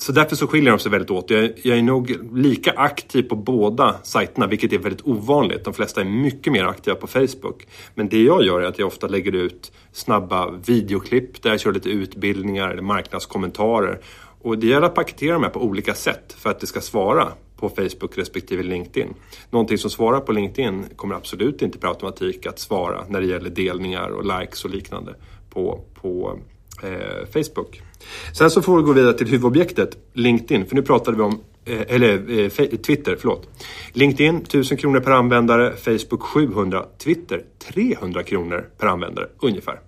Så 0.00 0.12
därför 0.12 0.36
så 0.36 0.46
skiljer 0.46 0.70
de 0.70 0.78
sig 0.78 0.90
väldigt 0.90 1.10
åt. 1.10 1.30
Jag, 1.30 1.52
jag 1.62 1.78
är 1.78 1.82
nog 1.82 2.16
lika 2.34 2.72
aktiv 2.72 3.22
på 3.22 3.36
båda 3.36 3.96
sajterna, 4.02 4.46
vilket 4.46 4.72
är 4.72 4.78
väldigt 4.78 5.06
ovanligt. 5.06 5.64
De 5.64 5.74
flesta 5.74 6.00
är 6.00 6.04
mycket 6.04 6.52
mer 6.52 6.64
aktiva 6.64 6.96
på 6.96 7.06
Facebook. 7.06 7.66
Men 7.94 8.08
det 8.08 8.22
jag 8.22 8.42
gör 8.42 8.60
är 8.60 8.66
att 8.66 8.78
jag 8.78 8.86
ofta 8.86 9.06
lägger 9.06 9.32
ut 9.32 9.72
snabba 9.92 10.50
videoklipp 10.50 11.42
där 11.42 11.50
jag 11.50 11.60
kör 11.60 11.72
lite 11.72 11.90
utbildningar 11.90 12.68
eller 12.68 12.82
marknadskommentarer. 12.82 14.00
Och 14.42 14.58
det 14.58 14.66
gäller 14.66 14.86
att 14.86 14.94
paketera 14.94 15.32
de 15.32 15.42
här 15.42 15.50
på 15.50 15.62
olika 15.62 15.94
sätt 15.94 16.36
för 16.38 16.50
att 16.50 16.60
det 16.60 16.66
ska 16.66 16.80
svara 16.80 17.32
på 17.56 17.68
Facebook 17.68 18.18
respektive 18.18 18.62
LinkedIn. 18.62 19.14
Någonting 19.50 19.78
som 19.78 19.90
svarar 19.90 20.20
på 20.20 20.32
LinkedIn 20.32 20.84
kommer 20.96 21.14
absolut 21.14 21.62
inte 21.62 21.78
per 21.78 21.88
automatik 21.88 22.46
att 22.46 22.58
svara 22.58 23.04
när 23.08 23.20
det 23.20 23.26
gäller 23.26 23.50
delningar 23.50 24.08
och 24.08 24.40
likes 24.40 24.64
och 24.64 24.70
liknande 24.70 25.14
på, 25.50 25.80
på 25.94 26.38
eh, 26.82 27.26
Facebook. 27.32 27.82
Sen 28.32 28.50
så 28.50 28.62
får 28.62 28.76
vi 28.76 28.82
gå 28.82 28.92
vidare 28.92 29.12
till 29.12 29.26
huvudobjektet 29.26 29.96
LinkedIn, 30.12 30.66
för 30.66 30.76
nu 30.76 30.82
pratade 30.82 31.16
vi 31.16 31.22
om 31.22 31.40
eh, 31.64 31.94
eller 31.94 32.40
eh, 32.40 32.48
Twitter, 32.78 33.16
förlåt. 33.20 33.48
LinkedIn 33.92 34.36
1000 34.36 34.76
kronor 34.76 35.00
per 35.00 35.10
användare, 35.10 35.76
Facebook 35.76 36.22
700, 36.22 36.86
Twitter 36.98 37.42
300 37.72 38.22
kronor 38.22 38.68
per 38.78 38.86
användare 38.86 39.26
ungefär. 39.40 39.80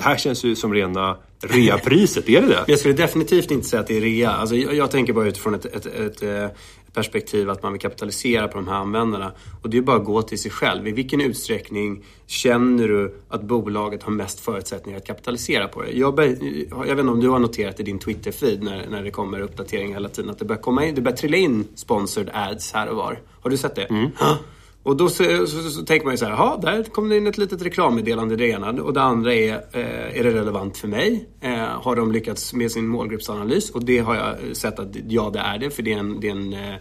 Det 0.00 0.04
här 0.04 0.16
känns 0.16 0.44
ju 0.44 0.56
som 0.56 0.74
rena 0.74 1.16
reapriset, 1.42 2.28
är 2.28 2.40
det 2.40 2.46
det? 2.46 2.64
Jag 2.66 2.78
skulle 2.78 2.94
definitivt 2.94 3.50
inte 3.50 3.66
säga 3.66 3.80
att 3.80 3.86
det 3.86 3.96
är 3.96 4.00
rea. 4.00 4.30
Alltså, 4.30 4.56
jag, 4.56 4.74
jag 4.74 4.90
tänker 4.90 5.12
bara 5.12 5.28
utifrån 5.28 5.54
ett, 5.54 5.64
ett, 5.64 5.86
ett, 5.86 6.22
eh, 6.22 6.46
perspektiv 6.92 7.50
att 7.50 7.62
man 7.62 7.72
vill 7.72 7.80
kapitalisera 7.80 8.48
på 8.48 8.58
de 8.58 8.68
här 8.68 8.74
användarna. 8.74 9.32
Och 9.62 9.70
det 9.70 9.78
är 9.78 9.82
bara 9.82 9.96
att 9.96 10.04
gå 10.04 10.22
till 10.22 10.38
sig 10.38 10.50
själv. 10.50 10.88
I 10.88 10.92
vilken 10.92 11.20
utsträckning 11.20 12.04
känner 12.26 12.88
du 12.88 13.14
att 13.28 13.42
bolaget 13.42 14.02
har 14.02 14.12
mest 14.12 14.40
förutsättningar 14.40 14.98
att 14.98 15.06
kapitalisera 15.06 15.68
på 15.68 15.82
det? 15.82 15.90
Jag, 15.90 16.14
bör, 16.14 16.24
jag 16.70 16.96
vet 16.96 16.98
inte 16.98 17.12
om 17.12 17.20
du 17.20 17.28
har 17.28 17.38
noterat 17.38 17.80
i 17.80 17.82
din 17.82 17.98
Twitter-feed 17.98 18.62
när, 18.62 18.86
när 18.86 19.02
det 19.02 19.10
kommer 19.10 19.40
uppdateringar 19.40 19.94
hela 19.94 20.08
tiden 20.08 20.30
att 20.30 20.38
det 20.38 20.44
börjar, 20.44 20.62
komma 20.62 20.86
in, 20.86 20.94
det 20.94 21.00
börjar 21.00 21.16
trilla 21.16 21.36
in 21.36 21.68
sponsored 21.74 22.30
ads 22.32 22.72
här 22.72 22.88
och 22.88 22.96
var. 22.96 23.20
Har 23.40 23.50
du 23.50 23.56
sett 23.56 23.74
det? 23.74 23.86
Ja. 24.20 24.38
Och 24.82 24.96
då 24.96 25.08
så, 25.08 25.24
så, 25.24 25.46
så, 25.46 25.70
så 25.70 25.82
tänker 25.82 26.04
man 26.04 26.14
ju 26.14 26.18
så 26.18 26.24
här, 26.24 26.32
jaha, 26.32 26.56
där 26.56 26.84
kom 26.84 27.08
det 27.08 27.16
in 27.16 27.26
ett 27.26 27.38
litet 27.38 27.62
reklammeddelande 27.62 28.36
det 28.36 28.46
ena. 28.46 28.82
Och 28.82 28.92
det 28.92 29.02
andra 29.02 29.34
är, 29.34 29.52
eh, 29.72 30.18
är 30.18 30.24
det 30.24 30.34
relevant 30.34 30.78
för 30.78 30.88
mig? 30.88 31.28
Eh, 31.40 31.58
har 31.58 31.96
de 31.96 32.12
lyckats 32.12 32.52
med 32.52 32.72
sin 32.72 32.86
målgruppsanalys? 32.86 33.70
Och 33.70 33.84
det 33.84 33.98
har 33.98 34.14
jag 34.14 34.56
sett 34.56 34.78
att 34.78 34.96
ja, 35.08 35.30
det 35.32 35.38
är 35.38 35.58
det. 35.58 35.70
För 35.70 35.82
det 35.82 35.92
är 35.92 35.98
en, 35.98 36.20
det 36.20 36.28
är 36.28 36.32
en 36.32 36.52
eh, 36.52 36.74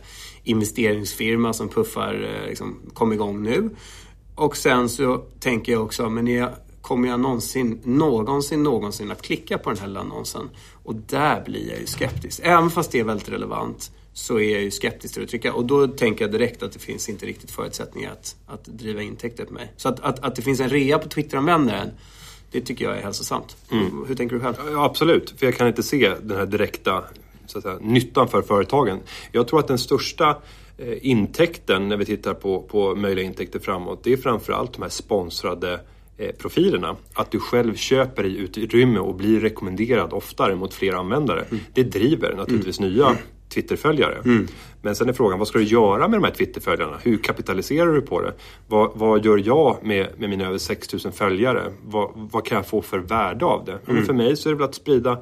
investeringsfirma 0.44 1.53
som 1.53 1.70
puffar, 1.70 2.13
eh, 2.13 2.48
liksom, 2.48 2.79
kom 2.94 3.13
igång 3.13 3.44
nu. 3.44 3.70
Och 4.36 4.58
sen 4.58 4.89
så 4.89 5.18
tänker 5.39 5.72
jag 5.72 5.84
också, 5.84 6.10
men 6.10 6.27
jag, 6.27 6.50
kommer 6.82 7.08
jag 7.08 7.20
någonsin, 7.20 7.82
någonsin, 7.84 8.63
någonsin 8.63 9.12
att 9.12 9.22
klicka 9.22 9.58
på 9.58 9.70
den 9.70 9.79
här 9.79 9.88
lilla 9.88 10.00
annonsen? 10.00 10.50
Och 10.84 10.96
där 10.96 11.44
blir 11.46 11.70
jag 11.70 11.79
ju 11.79 11.86
skeptisk. 11.86 12.39
Även 12.44 12.70
fast 12.70 12.91
det 12.91 13.00
är 13.00 13.03
väldigt 13.03 13.29
relevant 13.29 13.91
så 14.19 14.39
är 14.39 14.51
jag 14.51 14.61
ju 14.61 14.71
skeptisk 14.71 15.13
till 15.13 15.23
att 15.23 15.29
trycka. 15.29 15.53
Och 15.53 15.65
då 15.65 15.88
tänker 15.88 16.23
jag 16.23 16.31
direkt 16.31 16.63
att 16.63 16.71
det 16.71 16.79
finns 16.79 17.09
inte 17.09 17.25
riktigt 17.25 17.51
förutsättningar 17.51 18.11
att, 18.11 18.35
att 18.47 18.65
driva 18.65 19.01
intäkter 19.01 19.45
på 19.45 19.53
mig. 19.53 19.73
Så 19.77 19.89
att, 19.89 19.99
att, 19.99 20.19
att 20.19 20.35
det 20.35 20.41
finns 20.41 20.59
en 20.59 20.69
rea 20.69 20.99
på 20.99 21.09
Twitter-användaren, 21.09 21.91
det 22.51 22.61
tycker 22.61 22.85
jag 22.85 22.97
är 22.97 23.01
hälsosamt. 23.01 23.57
Hur 24.07 24.15
tänker 24.15 24.35
du 24.35 24.41
själv? 24.41 24.55
Ja, 24.71 24.85
absolut, 24.85 25.33
för 25.38 25.45
jag 25.45 25.55
kan 25.55 25.67
inte 25.67 25.83
se 25.83 26.13
den 26.23 26.38
här 26.38 26.45
direkta 26.45 27.03
säga, 27.45 27.77
nyttan 27.81 28.27
för 28.27 28.41
företagen. 28.41 28.99
Jag 29.31 29.47
tror 29.47 29.59
att 29.59 29.67
den 29.67 29.77
största 29.77 30.38
eh, 30.77 30.97
intäkten 31.01 31.88
när 31.88 31.97
vi 31.97 32.05
tittar 32.05 32.33
på, 32.33 32.61
på 32.61 32.95
möjliga 32.95 33.25
intäkter 33.25 33.59
framåt, 33.59 34.03
det 34.03 34.13
är 34.13 34.17
framförallt 34.17 34.73
de 34.73 34.81
här 34.81 34.89
sponsrade 34.89 35.79
eh, 36.17 36.31
profilerna. 36.31 36.95
Att 37.13 37.31
du 37.31 37.39
själv 37.39 37.75
köper 37.75 38.25
i 38.25 38.38
utrymme 38.38 38.99
och 38.99 39.15
blir 39.15 39.39
rekommenderad 39.39 40.13
oftare 40.13 40.55
mot 40.55 40.73
fler 40.73 40.93
användare. 40.93 41.45
Det 41.73 41.83
driver 41.83 42.35
naturligtvis 42.35 42.79
nya 42.79 43.17
Twitterföljare. 43.50 44.18
Men 44.82 44.96
sen 44.96 45.10
är 45.10 45.13
frågan, 45.13 45.39
vad 45.39 45.48
ska 45.48 45.58
du 45.58 45.63
göra 45.65 46.08
med 46.08 46.20
de 46.20 46.24
här 46.24 46.32
Twitterföljarna? 46.32 46.98
Hur 47.03 47.18
kapitaliserar 47.18 47.94
du 47.94 48.01
på 48.01 48.22
det? 48.22 48.34
Vad, 48.68 48.91
vad 48.94 49.25
gör 49.25 49.41
jag 49.46 49.77
med, 49.84 50.08
med 50.18 50.29
mina 50.29 50.48
över 50.48 50.58
6000 50.58 51.12
följare? 51.12 51.63
Vad, 51.86 52.12
vad 52.15 52.46
kan 52.46 52.56
jag 52.56 52.68
få 52.68 52.82
för 52.82 53.00
värde 53.00 53.46
av 53.46 53.65
det? 53.65 53.72
Ja, 53.86 53.94
men 53.94 54.06
för 54.06 54.13
mig 54.13 54.36
så 54.38 54.50
är 54.50 54.53
det 54.53 54.58
väl 54.60 54.70
att 54.70 54.75
sprida 54.75 55.22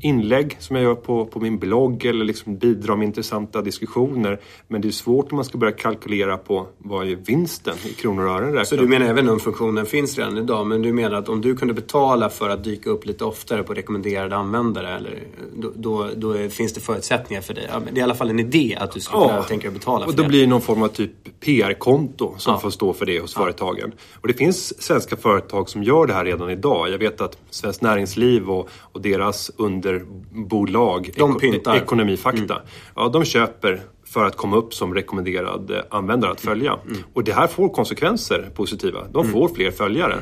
inlägg 0.00 0.56
som 0.58 0.76
jag 0.76 0.82
gör 0.84 0.94
på, 0.94 1.26
på 1.26 1.40
min 1.40 1.58
blogg 1.58 2.04
eller 2.04 2.24
liksom 2.24 2.56
bidra 2.58 2.96
med 2.96 3.06
intressanta 3.06 3.62
diskussioner. 3.62 4.40
Men 4.68 4.80
det 4.80 4.88
är 4.88 4.92
svårt 4.92 5.32
om 5.32 5.36
man 5.36 5.44
ska 5.44 5.58
börja 5.58 5.72
kalkylera 5.72 6.36
på 6.36 6.66
vad 6.78 7.08
är 7.08 7.16
vinsten 7.16 7.74
i 7.84 7.92
kronor 7.92 8.24
och 8.24 8.30
ören 8.30 8.48
räknat. 8.52 8.68
Så 8.68 8.76
du 8.76 8.88
menar 8.88 9.06
även 9.06 9.28
om 9.28 9.40
funktionen 9.40 9.86
finns 9.86 10.18
redan 10.18 10.38
idag, 10.38 10.66
men 10.66 10.82
du 10.82 10.92
menar 10.92 11.16
att 11.16 11.28
om 11.28 11.40
du 11.40 11.56
kunde 11.56 11.74
betala 11.74 12.28
för 12.30 12.48
att 12.48 12.64
dyka 12.64 12.90
upp 12.90 13.06
lite 13.06 13.24
oftare 13.24 13.62
på 13.62 13.74
rekommenderade 13.74 14.36
användare, 14.36 14.96
eller, 14.96 15.22
då, 15.56 15.72
då, 15.76 16.08
då 16.16 16.48
finns 16.48 16.72
det 16.72 16.80
förutsättningar 16.80 17.42
för 17.42 17.54
dig? 17.54 17.68
Ja, 17.72 17.80
det 17.84 17.90
är 17.90 17.98
i 17.98 18.02
alla 18.02 18.14
fall 18.14 18.30
en 18.30 18.40
idé 18.40 18.76
att 18.80 18.92
du 18.92 19.00
skulle 19.00 19.28
kunna 19.28 19.42
tänka 19.42 19.68
dig 19.68 19.78
betala 19.78 20.04
för 20.04 20.10
och 20.10 20.16
då 20.16 20.22
det. 20.22 20.28
blir 20.28 20.40
det 20.40 20.46
någon 20.46 20.60
form 20.60 20.82
av 20.82 20.88
typ 20.88 21.10
PR-konto 21.40 22.34
som 22.38 22.52
Ja. 22.52 22.60
får 22.60 22.70
stå 22.70 22.92
för 22.92 23.06
det 23.06 23.20
hos 23.20 23.34
företagen. 23.34 23.92
Och 24.20 24.28
det 24.28 24.34
finns 24.34 24.82
svenska 24.82 25.16
företag 25.16 25.68
som 25.68 25.82
gör 25.82 26.06
det 26.06 26.12
här 26.14 26.24
redan 26.24 26.50
idag. 26.50 26.88
Jag 26.90 26.98
vet 26.98 27.20
att 27.20 27.38
Svenskt 27.50 27.82
Näringsliv 27.82 28.50
och, 28.50 28.68
och 28.92 29.00
deras 29.00 29.50
underbolag 29.94 31.10
De 31.16 31.38
pyntar. 31.38 31.70
Mm. 31.70 31.82
Ekonomifakta, 31.82 32.62
ja, 32.96 33.08
de 33.08 33.24
köper 33.24 33.80
för 34.04 34.24
att 34.24 34.36
komma 34.36 34.56
upp 34.56 34.74
som 34.74 34.94
rekommenderad 34.94 35.70
eh, 35.70 35.80
användare 35.90 36.30
att 36.30 36.40
följa. 36.40 36.78
Mm. 36.86 36.98
Och 37.12 37.24
det 37.24 37.32
här 37.32 37.46
får 37.46 37.68
konsekvenser 37.68 38.50
positiva. 38.54 39.06
De 39.12 39.28
får 39.28 39.48
fler 39.48 39.70
följare. 39.70 40.16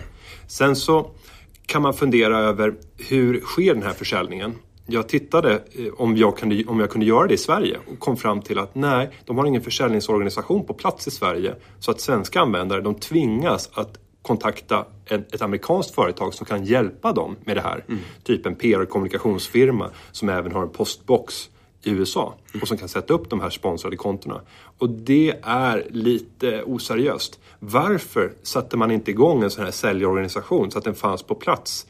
Sen 0.47 0.77
så 0.77 1.11
kan 1.67 1.83
man 1.83 1.95
fundera 1.95 2.39
över 2.39 2.75
hur 3.09 3.41
sker 3.41 3.75
den 3.75 3.83
här 3.83 3.93
försäljningen? 3.93 4.55
Jag 4.87 5.09
tittade 5.09 5.53
eh, 5.53 5.87
om 5.97 6.17
jag, 6.17 6.39
kunde, 6.39 6.65
om 6.65 6.81
jag 6.81 6.91
kunde 6.91 7.07
göra 7.07 7.27
det 7.27 7.35
i 7.35 7.39
Sverige 7.39 7.79
och 7.93 7.99
kom 7.99 8.17
fram 8.17 8.43
till 8.43 8.59
att 8.59 8.75
nej, 8.75 9.11
de 9.25 9.39
har 9.39 9.47
ingen 9.47 9.63
försäljningsorganisation 9.63 10.67
på 10.67 10.75
plats 10.75 11.07
i 11.07 11.11
Sverige. 11.11 11.55
Så 11.79 11.91
att 11.91 12.01
svenska 12.01 12.41
användare 12.41 12.81
de 12.81 12.95
tvingas 12.95 13.71
att 13.75 13.99
kontakta 14.25 14.87
ett 15.07 15.43
amerikanskt 15.43 15.95
företag 15.95 16.35
som 16.35 16.47
kan 16.47 16.65
hjälpa 16.65 17.13
dem 17.13 17.37
med 17.45 17.57
det 17.57 17.61
här. 17.61 17.85
Typ 18.23 18.47
en 18.47 18.55
PR 18.55 18.81
och 18.81 18.89
kommunikationsfirma 18.89 19.91
som 20.13 20.29
även 20.29 20.53
har 20.53 20.63
en 20.63 20.69
postbox 20.69 21.51
i 21.83 21.91
USA 21.91 22.35
och 22.63 22.69
som 22.69 22.77
kan 22.77 22.89
sätta 22.89 23.15
upp 23.15 23.31
de 23.31 23.41
här 23.41 23.51
sponsrade 23.51 23.97
kontona. 23.97 24.41
Och 24.79 24.91
det 24.91 25.35
är 25.43 25.87
lite 25.91 26.63
oseriöst. 26.63 27.41
Varför 27.59 28.33
satte 28.43 28.77
man 28.77 28.91
inte 28.91 29.11
igång 29.11 29.43
en 29.43 29.51
sån 29.51 29.65
här 29.65 29.71
säljorganisation 29.71 30.71
så 30.71 30.79
att 30.79 30.85
den 30.85 30.95
fanns 30.95 31.23
på 31.23 31.35
plats 31.35 31.87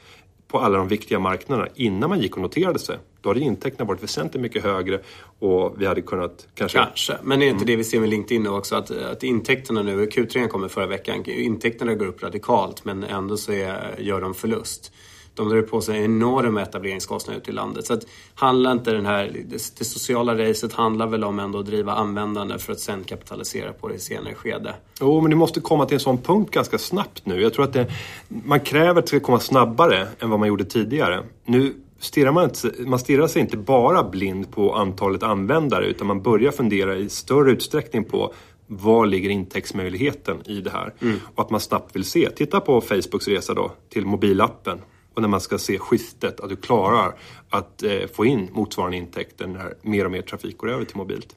på 0.54 0.60
alla 0.60 0.78
de 0.78 0.88
viktiga 0.88 1.18
marknaderna 1.18 1.68
innan 1.74 2.10
man 2.10 2.20
gick 2.20 2.36
och 2.36 2.42
noterade 2.42 2.78
sig? 2.78 2.98
Då 3.20 3.30
hade 3.30 3.40
intäkterna 3.40 3.88
varit 3.88 4.02
väsentligt 4.02 4.42
mycket 4.42 4.62
högre 4.62 5.00
och 5.38 5.74
vi 5.78 5.86
hade 5.86 6.02
kunnat 6.02 6.46
kanske... 6.54 6.78
Kanske, 6.78 7.16
men 7.22 7.42
är 7.42 7.46
inte 7.46 7.64
det 7.64 7.76
vi 7.76 7.84
ser 7.84 8.00
med 8.00 8.08
LinkedIn 8.08 8.42
nu 8.42 8.48
också? 8.48 8.76
Att, 8.76 8.90
att 8.90 9.22
intäkterna 9.22 9.82
nu, 9.82 10.06
Q3 10.06 10.48
kommer 10.48 10.68
förra 10.68 10.86
veckan, 10.86 11.24
intäkterna 11.26 11.94
går 11.94 12.06
upp 12.06 12.22
radikalt 12.22 12.84
men 12.84 13.04
ändå 13.04 13.36
så 13.36 13.52
är, 13.52 13.94
gör 13.98 14.20
de 14.20 14.34
förlust. 14.34 14.92
De 15.34 15.48
drar 15.48 15.62
på 15.62 15.80
sig 15.80 16.04
enorma 16.04 16.62
etableringskostnader 16.62 17.40
ute 17.40 17.50
i 17.50 17.54
landet. 17.54 17.86
Så 17.86 17.94
att 17.94 18.06
handlar 18.34 18.72
inte 18.72 18.92
den 18.92 19.06
här, 19.06 19.24
det, 19.48 19.78
det 19.78 19.84
sociala 19.84 20.38
racet 20.38 20.72
handlar 20.72 21.06
väl 21.06 21.24
om 21.24 21.38
ändå 21.38 21.58
att 21.58 21.66
driva 21.66 21.92
användande 21.92 22.58
för 22.58 22.72
att 22.72 22.80
sen 22.80 23.04
kapitalisera 23.04 23.72
på 23.72 23.88
det 23.88 23.94
i 23.94 23.98
senare 23.98 24.34
skede. 24.34 24.74
Jo, 25.00 25.20
men 25.20 25.30
det 25.30 25.36
måste 25.36 25.60
komma 25.60 25.86
till 25.86 25.94
en 25.94 26.00
sån 26.00 26.18
punkt 26.18 26.50
ganska 26.50 26.78
snabbt 26.78 27.26
nu. 27.26 27.40
Jag 27.40 27.54
tror 27.54 27.64
att 27.64 27.72
det, 27.72 27.92
man 28.28 28.60
kräver 28.60 28.98
att 28.98 29.04
det 29.04 29.08
ska 29.08 29.20
komma 29.20 29.40
snabbare 29.40 30.08
än 30.18 30.30
vad 30.30 30.38
man 30.38 30.48
gjorde 30.48 30.64
tidigare. 30.64 31.22
Nu 31.44 31.74
stirrar 31.98 32.32
man, 32.32 32.44
inte, 32.44 32.72
man 32.78 32.98
stirrar 32.98 33.26
sig 33.26 33.42
inte 33.42 33.56
bara 33.56 34.04
blind 34.04 34.50
på 34.50 34.74
antalet 34.74 35.22
användare 35.22 35.86
utan 35.86 36.06
man 36.06 36.22
börjar 36.22 36.52
fundera 36.52 36.96
i 36.96 37.08
större 37.08 37.50
utsträckning 37.50 38.04
på 38.04 38.34
var 38.66 39.06
ligger 39.06 39.30
intäktsmöjligheten 39.30 40.36
i 40.46 40.60
det 40.60 40.70
här? 40.70 40.94
Och 41.34 41.44
att 41.44 41.50
man 41.50 41.60
snabbt 41.60 41.96
vill 41.96 42.04
se. 42.04 42.30
Titta 42.30 42.60
på 42.60 42.80
Facebooks 42.80 43.28
resa 43.28 43.54
då 43.54 43.72
till 43.88 44.06
mobilappen. 44.06 44.78
Och 45.14 45.22
när 45.22 45.28
man 45.28 45.40
ska 45.40 45.58
se 45.58 45.78
skiftet, 45.78 46.40
att 46.40 46.48
du 46.48 46.56
klarar 46.56 47.14
att 47.50 47.82
eh, 47.82 48.06
få 48.14 48.24
in 48.24 48.48
motsvarande 48.52 48.96
intäkter 48.96 49.46
när 49.46 49.74
mer 49.82 50.04
och 50.04 50.10
mer 50.10 50.22
trafik 50.22 50.58
går 50.58 50.70
över 50.70 50.84
till 50.84 50.96
mobilt. 50.96 51.36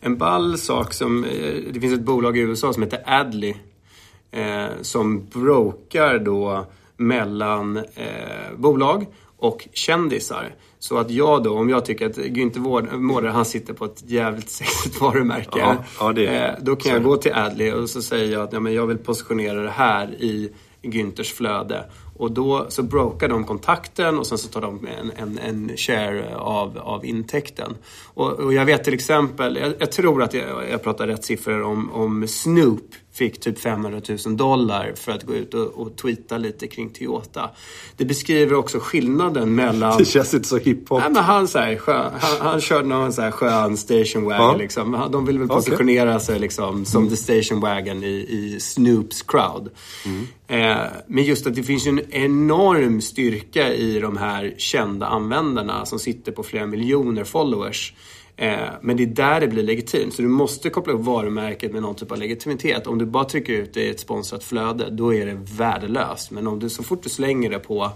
En 0.00 0.16
ball 0.16 0.58
sak 0.58 0.92
som, 0.92 1.24
eh, 1.24 1.54
det 1.72 1.80
finns 1.80 1.94
ett 1.94 2.04
bolag 2.04 2.36
i 2.36 2.40
USA 2.40 2.72
som 2.72 2.82
heter 2.82 3.02
Adly. 3.06 3.54
Eh, 4.30 4.66
som 4.82 5.26
brokar 5.26 6.18
då 6.18 6.66
mellan 6.96 7.76
eh, 7.76 8.56
bolag 8.56 9.06
och 9.36 9.68
kändisar. 9.72 10.54
Så 10.78 10.98
att 10.98 11.10
jag 11.10 11.42
då, 11.42 11.58
om 11.58 11.68
jag 11.68 11.84
tycker 11.84 12.06
att 12.06 12.18
Günther 12.18 12.96
Mårder, 12.96 13.28
han 13.28 13.44
sitter 13.44 13.74
på 13.74 13.84
ett 13.84 14.02
jävligt 14.06 14.50
sexigt 14.50 15.00
varumärke. 15.00 15.58
Ja, 15.58 15.76
ja, 16.00 16.12
det, 16.12 16.26
eh, 16.26 16.54
då 16.60 16.76
kan 16.76 16.92
jag 16.92 17.02
gå 17.02 17.16
till 17.16 17.32
Adley 17.34 17.72
och 17.72 17.90
så 17.90 18.02
säger 18.02 18.32
jag 18.32 18.42
att 18.42 18.52
ja, 18.52 18.60
men 18.60 18.74
jag 18.74 18.86
vill 18.86 18.98
positionera 18.98 19.62
det 19.62 19.70
här 19.70 20.14
i 20.14 20.52
Günthers 20.82 21.34
flöde. 21.34 21.84
Och 22.16 22.32
då 22.32 22.66
så 22.68 22.82
brokar 22.82 23.28
de 23.28 23.44
kontakten 23.44 24.18
och 24.18 24.26
sen 24.26 24.38
så 24.38 24.48
tar 24.48 24.60
de 24.60 24.86
en, 24.86 25.12
en, 25.16 25.38
en 25.38 25.76
share 25.76 26.36
av, 26.36 26.78
av 26.78 27.04
intäkten. 27.04 27.76
Och, 28.14 28.30
och 28.32 28.54
jag 28.54 28.64
vet 28.64 28.84
till 28.84 28.94
exempel, 28.94 29.56
jag, 29.56 29.72
jag 29.78 29.92
tror 29.92 30.22
att 30.22 30.34
jag, 30.34 30.70
jag 30.70 30.82
pratar 30.82 31.06
rätt 31.06 31.24
siffror 31.24 31.62
om, 31.62 31.92
om 31.92 32.28
Snoop 32.28 32.94
fick 33.14 33.40
typ 33.40 33.58
500 33.58 34.00
000 34.26 34.36
dollar 34.36 34.92
för 34.96 35.12
att 35.12 35.22
gå 35.22 35.34
ut 35.34 35.54
och, 35.54 35.66
och 35.66 35.96
tweeta 35.96 36.38
lite 36.38 36.66
kring 36.66 36.90
Toyota. 36.90 37.50
Det 37.96 38.04
beskriver 38.04 38.54
också 38.54 38.78
skillnaden 38.80 39.54
mellan... 39.54 39.98
Det 39.98 40.04
känns 40.04 40.34
inte 40.34 40.48
så 40.48 40.58
hiphop. 40.58 41.00
Nej, 41.00 41.10
men 41.10 41.22
han, 41.22 41.48
så 41.48 41.58
här, 41.58 41.76
skön, 41.76 42.12
han, 42.20 42.46
han 42.46 42.60
körde 42.60 42.88
någon 42.88 43.12
så 43.12 43.22
här 43.22 43.30
skön 43.30 43.76
station 43.76 44.24
wagon. 44.24 44.46
Ja. 44.46 44.56
Liksom. 44.56 45.08
De 45.12 45.26
vill 45.26 45.38
väl 45.38 45.48
positionera 45.48 46.10
okay. 46.10 46.20
sig 46.20 46.38
liksom, 46.38 46.84
som 46.84 47.02
mm. 47.02 47.10
the 47.10 47.16
station 47.16 47.60
wagon 47.60 48.04
i, 48.04 48.26
i 48.28 48.60
Snoops 48.60 49.22
crowd. 49.22 49.70
Mm. 50.04 50.26
Eh, 50.46 50.86
men 51.06 51.24
just 51.24 51.46
att 51.46 51.54
det 51.54 51.62
finns 51.62 51.86
ju 51.86 51.90
en 51.90 52.12
enorm 52.12 53.00
styrka 53.00 53.74
i 53.74 54.00
de 54.00 54.16
här 54.16 54.54
kända 54.58 55.06
användarna 55.06 55.86
som 55.86 55.98
sitter 55.98 56.32
på 56.32 56.42
flera 56.42 56.66
miljoner 56.66 57.24
followers. 57.24 57.94
Eh, 58.36 58.58
men 58.80 58.96
det 58.96 59.02
är 59.02 59.06
där 59.06 59.40
det 59.40 59.48
blir 59.48 59.62
legitimt. 59.62 60.14
Så 60.14 60.22
du 60.22 60.28
måste 60.28 60.70
koppla 60.70 60.92
upp 60.92 61.00
varumärket 61.00 61.72
med 61.72 61.82
någon 61.82 61.94
typ 61.94 62.12
av 62.12 62.18
legitimitet. 62.18 62.86
Om 62.86 62.98
du 62.98 63.06
bara 63.06 63.24
trycker 63.24 63.52
ut 63.52 63.74
det 63.74 63.82
i 63.82 63.90
ett 63.90 64.00
sponsrat 64.00 64.44
flöde, 64.44 64.90
då 64.90 65.14
är 65.14 65.26
det 65.26 65.38
värdelöst. 65.56 66.30
Men 66.30 66.46
om 66.46 66.58
du, 66.58 66.70
så 66.70 66.82
fort 66.82 67.02
du 67.02 67.08
slänger 67.08 67.50
det 67.50 67.58
på 67.58 67.90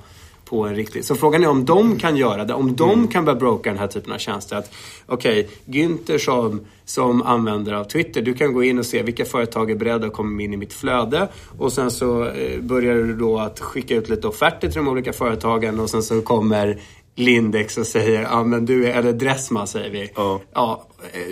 på 0.48 0.64
en 0.64 0.74
riktig... 0.74 1.04
Så 1.04 1.14
frågan 1.14 1.44
är 1.44 1.48
om 1.48 1.64
de 1.64 1.98
kan 1.98 2.16
göra 2.16 2.44
det. 2.44 2.54
Om 2.54 2.76
de 2.76 2.90
mm. 2.90 3.08
kan 3.08 3.24
börja 3.24 3.38
broka 3.38 3.70
den 3.70 3.78
här 3.78 3.86
typen 3.86 4.12
av 4.12 4.18
tjänster. 4.18 4.56
Att 4.56 4.74
okej, 5.06 5.40
okay, 5.40 5.82
Günther 5.82 6.18
som, 6.18 6.66
som 6.84 7.22
användare 7.22 7.78
av 7.78 7.84
Twitter, 7.84 8.22
du 8.22 8.34
kan 8.34 8.52
gå 8.52 8.64
in 8.64 8.78
och 8.78 8.86
se 8.86 9.02
vilka 9.02 9.24
företag 9.24 9.70
är 9.70 9.74
beredda 9.74 10.06
att 10.06 10.12
komma 10.12 10.42
in 10.42 10.54
i 10.54 10.56
mitt 10.56 10.72
flöde. 10.72 11.28
Och 11.58 11.72
sen 11.72 11.90
så 11.90 12.24
eh, 12.24 12.60
börjar 12.60 12.94
du 12.94 13.14
då 13.14 13.38
att 13.38 13.60
skicka 13.60 13.94
ut 13.94 14.08
lite 14.08 14.26
offerter 14.26 14.68
till 14.68 14.76
de 14.76 14.88
olika 14.88 15.12
företagen 15.12 15.80
och 15.80 15.90
sen 15.90 16.02
så 16.02 16.22
kommer 16.22 16.80
Lindex 17.18 17.78
och 17.78 17.86
säger, 17.86 18.22
ja 18.22 18.44
men 18.44 18.66
du 18.66 18.86
är, 18.86 18.98
eller 18.98 19.12
Dressman 19.12 19.66
säger 19.66 19.90
vi. 19.90 20.10
Ja. 20.14 20.40
ja 20.54 20.86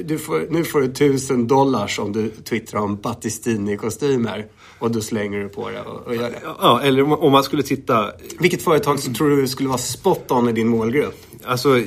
du 0.04 0.18
får, 0.18 0.46
nu 0.50 0.64
får 0.64 0.80
du 0.80 0.92
tusen 0.92 1.46
dollars 1.46 1.98
om 1.98 2.12
du 2.12 2.30
twittrar 2.30 2.80
om 2.80 2.96
Battistini-kostymer. 2.96 4.46
Och 4.78 4.90
då 4.90 5.00
slänger 5.00 5.38
du 5.38 5.48
på 5.48 5.70
det 5.70 5.80
och, 5.80 6.06
och 6.06 6.14
gör 6.14 6.30
det. 6.30 6.40
Ja, 6.60 6.80
eller 6.82 7.24
om 7.24 7.32
man 7.32 7.42
skulle 7.42 7.62
titta... 7.62 8.10
Vilket 8.38 8.62
företag 8.62 8.98
så 8.98 9.12
tror 9.12 9.36
du 9.36 9.48
skulle 9.48 9.68
vara 9.68 9.78
spot 9.78 10.30
on 10.30 10.48
i 10.48 10.52
din 10.52 10.68
målgrupp? 10.68 11.14
Alltså, 11.44 11.82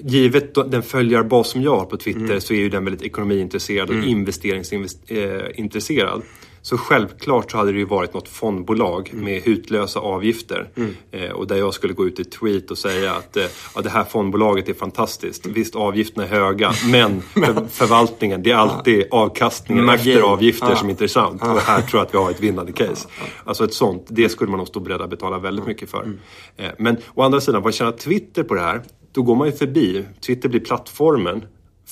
givet 0.00 0.54
den 0.54 0.82
följarbas 0.82 1.50
som 1.50 1.62
jag 1.62 1.76
har 1.76 1.84
på 1.84 1.96
Twitter 1.96 2.20
mm. 2.20 2.40
så 2.40 2.54
är 2.54 2.58
ju 2.58 2.68
den 2.68 2.84
väldigt 2.84 3.02
ekonomiintresserad 3.02 3.88
och 3.88 3.94
mm. 3.94 4.08
investeringsintresserad. 4.08 6.22
Så 6.62 6.78
självklart 6.78 7.50
så 7.50 7.56
hade 7.56 7.72
det 7.72 7.78
ju 7.78 7.84
varit 7.84 8.14
något 8.14 8.28
fondbolag 8.28 9.10
mm. 9.12 9.24
med 9.24 9.42
hutlösa 9.42 10.00
avgifter. 10.00 10.68
Mm. 10.76 10.94
Eh, 11.10 11.30
och 11.30 11.46
där 11.46 11.56
jag 11.56 11.74
skulle 11.74 11.94
gå 11.94 12.06
ut 12.06 12.20
i 12.20 12.24
tweet 12.24 12.70
och 12.70 12.78
säga 12.78 13.14
att 13.14 13.36
eh, 13.36 13.44
ja, 13.74 13.80
det 13.80 13.90
här 13.90 14.04
fondbolaget 14.04 14.68
är 14.68 14.74
fantastiskt. 14.74 15.46
Visst, 15.46 15.76
avgifterna 15.76 16.24
är 16.24 16.28
höga, 16.28 16.72
men 16.86 17.22
för, 17.22 17.66
förvaltningen, 17.70 18.42
det 18.42 18.50
är 18.50 18.56
alltid 18.56 19.04
avkastningen 19.10 19.84
Magi. 19.84 20.10
efter 20.10 20.22
avgifter 20.22 20.70
ja. 20.70 20.76
som 20.76 20.88
är 20.88 20.90
intressant. 20.90 21.42
Och 21.42 21.60
här 21.60 21.82
tror 21.82 22.00
jag 22.00 22.06
att 22.06 22.14
vi 22.14 22.18
har 22.18 22.30
ett 22.30 22.40
vinnande 22.40 22.72
case. 22.72 23.08
Alltså 23.44 23.64
ett 23.64 23.74
sånt, 23.74 24.06
det 24.08 24.28
skulle 24.28 24.50
man 24.50 24.58
nog 24.58 24.68
stå 24.68 24.80
beredd 24.80 25.00
att 25.00 25.10
betala 25.10 25.38
väldigt 25.38 25.66
mycket 25.66 25.90
för. 25.90 26.02
Mm. 26.02 26.18
Eh, 26.56 26.70
men 26.78 26.96
å 27.14 27.22
andra 27.22 27.40
sidan, 27.40 27.62
vad 27.62 27.74
tjänar 27.74 27.92
Twitter 27.92 28.42
på 28.42 28.54
det 28.54 28.60
här? 28.60 28.82
Då 29.12 29.22
går 29.22 29.34
man 29.34 29.46
ju 29.46 29.52
förbi. 29.52 30.04
Twitter 30.26 30.48
blir 30.48 30.60
plattformen 30.60 31.44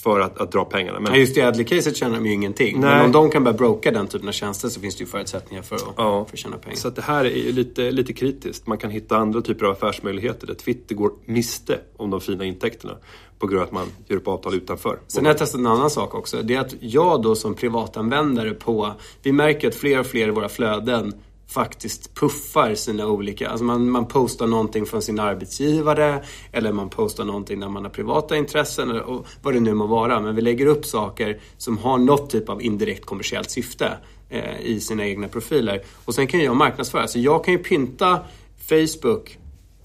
för 0.02 0.20
att, 0.20 0.38
att 0.38 0.52
dra 0.52 0.64
pengarna. 0.64 1.00
Men... 1.00 1.12
Ja, 1.12 1.18
just 1.18 1.36
i 1.36 1.40
Adley-caset 1.40 1.96
tjänar 1.96 2.14
de 2.14 2.26
ju 2.26 2.32
ingenting. 2.32 2.80
Nej. 2.80 2.90
Men 2.90 3.04
om 3.04 3.12
de 3.12 3.30
kan 3.30 3.44
börja 3.44 3.56
broka 3.56 3.90
den 3.90 4.06
typen 4.06 4.28
av 4.28 4.32
tjänster 4.32 4.68
så 4.68 4.80
finns 4.80 4.96
det 4.96 5.00
ju 5.00 5.06
förutsättningar 5.06 5.62
för 5.62 5.76
att, 5.76 5.94
ja. 5.96 6.24
för 6.24 6.32
att 6.32 6.38
tjäna 6.38 6.56
pengar. 6.56 6.76
Så 6.76 6.90
det 6.90 7.02
här 7.02 7.24
är 7.24 7.36
ju 7.36 7.52
lite, 7.52 7.90
lite 7.90 8.12
kritiskt. 8.12 8.66
Man 8.66 8.78
kan 8.78 8.90
hitta 8.90 9.16
andra 9.16 9.40
typer 9.40 9.66
av 9.66 9.72
affärsmöjligheter 9.72 10.46
där 10.46 10.54
Twitter 10.54 10.94
går 10.94 11.12
miste 11.24 11.78
om 11.96 12.10
de 12.10 12.20
fina 12.20 12.44
intäkterna 12.44 12.96
på 13.38 13.46
grund 13.46 13.62
av 13.62 13.66
att 13.66 13.72
man 13.72 13.86
gör 14.06 14.16
upp 14.16 14.28
avtal 14.28 14.54
utanför. 14.54 14.98
Sen 15.06 15.24
har 15.24 15.30
jag 15.30 15.38
testat 15.38 15.60
en 15.60 15.66
annan 15.66 15.90
sak 15.90 16.14
också. 16.14 16.42
Det 16.42 16.54
är 16.54 16.60
att 16.60 16.74
jag 16.80 17.22
då 17.22 17.34
som 17.34 17.54
privatanvändare 17.54 18.50
på... 18.50 18.92
Vi 19.22 19.32
märker 19.32 19.68
att 19.68 19.74
fler 19.74 20.00
och 20.00 20.06
fler 20.06 20.28
i 20.28 20.30
våra 20.30 20.48
flöden 20.48 21.14
faktiskt 21.50 22.14
puffar 22.14 22.74
sina 22.74 23.06
olika... 23.06 23.48
Alltså 23.48 23.64
man, 23.64 23.90
man 23.90 24.06
postar 24.06 24.46
någonting 24.46 24.86
från 24.86 25.02
sin 25.02 25.20
arbetsgivare 25.20 26.24
eller 26.52 26.72
man 26.72 26.90
postar 26.90 27.24
någonting 27.24 27.58
när 27.58 27.68
man 27.68 27.84
har 27.84 27.90
privata 27.90 28.36
intressen 28.36 28.90
eller 28.90 29.24
vad 29.42 29.54
det 29.54 29.60
nu 29.60 29.74
må 29.74 29.86
vara. 29.86 30.20
Men 30.20 30.34
vi 30.34 30.42
lägger 30.42 30.66
upp 30.66 30.86
saker 30.86 31.40
som 31.56 31.78
har 31.78 31.98
något 31.98 32.30
typ 32.30 32.48
av 32.48 32.62
indirekt 32.62 33.06
kommersiellt 33.06 33.50
syfte 33.50 33.92
eh, 34.28 34.60
i 34.60 34.80
sina 34.80 35.06
egna 35.06 35.28
profiler. 35.28 35.82
Och 36.04 36.14
sen 36.14 36.26
kan 36.26 36.40
jag 36.40 36.56
marknadsföra. 36.56 37.08
Så 37.08 37.18
jag 37.18 37.44
kan 37.44 37.54
ju 37.54 37.58
pynta 37.58 38.20
Facebook 38.68 39.38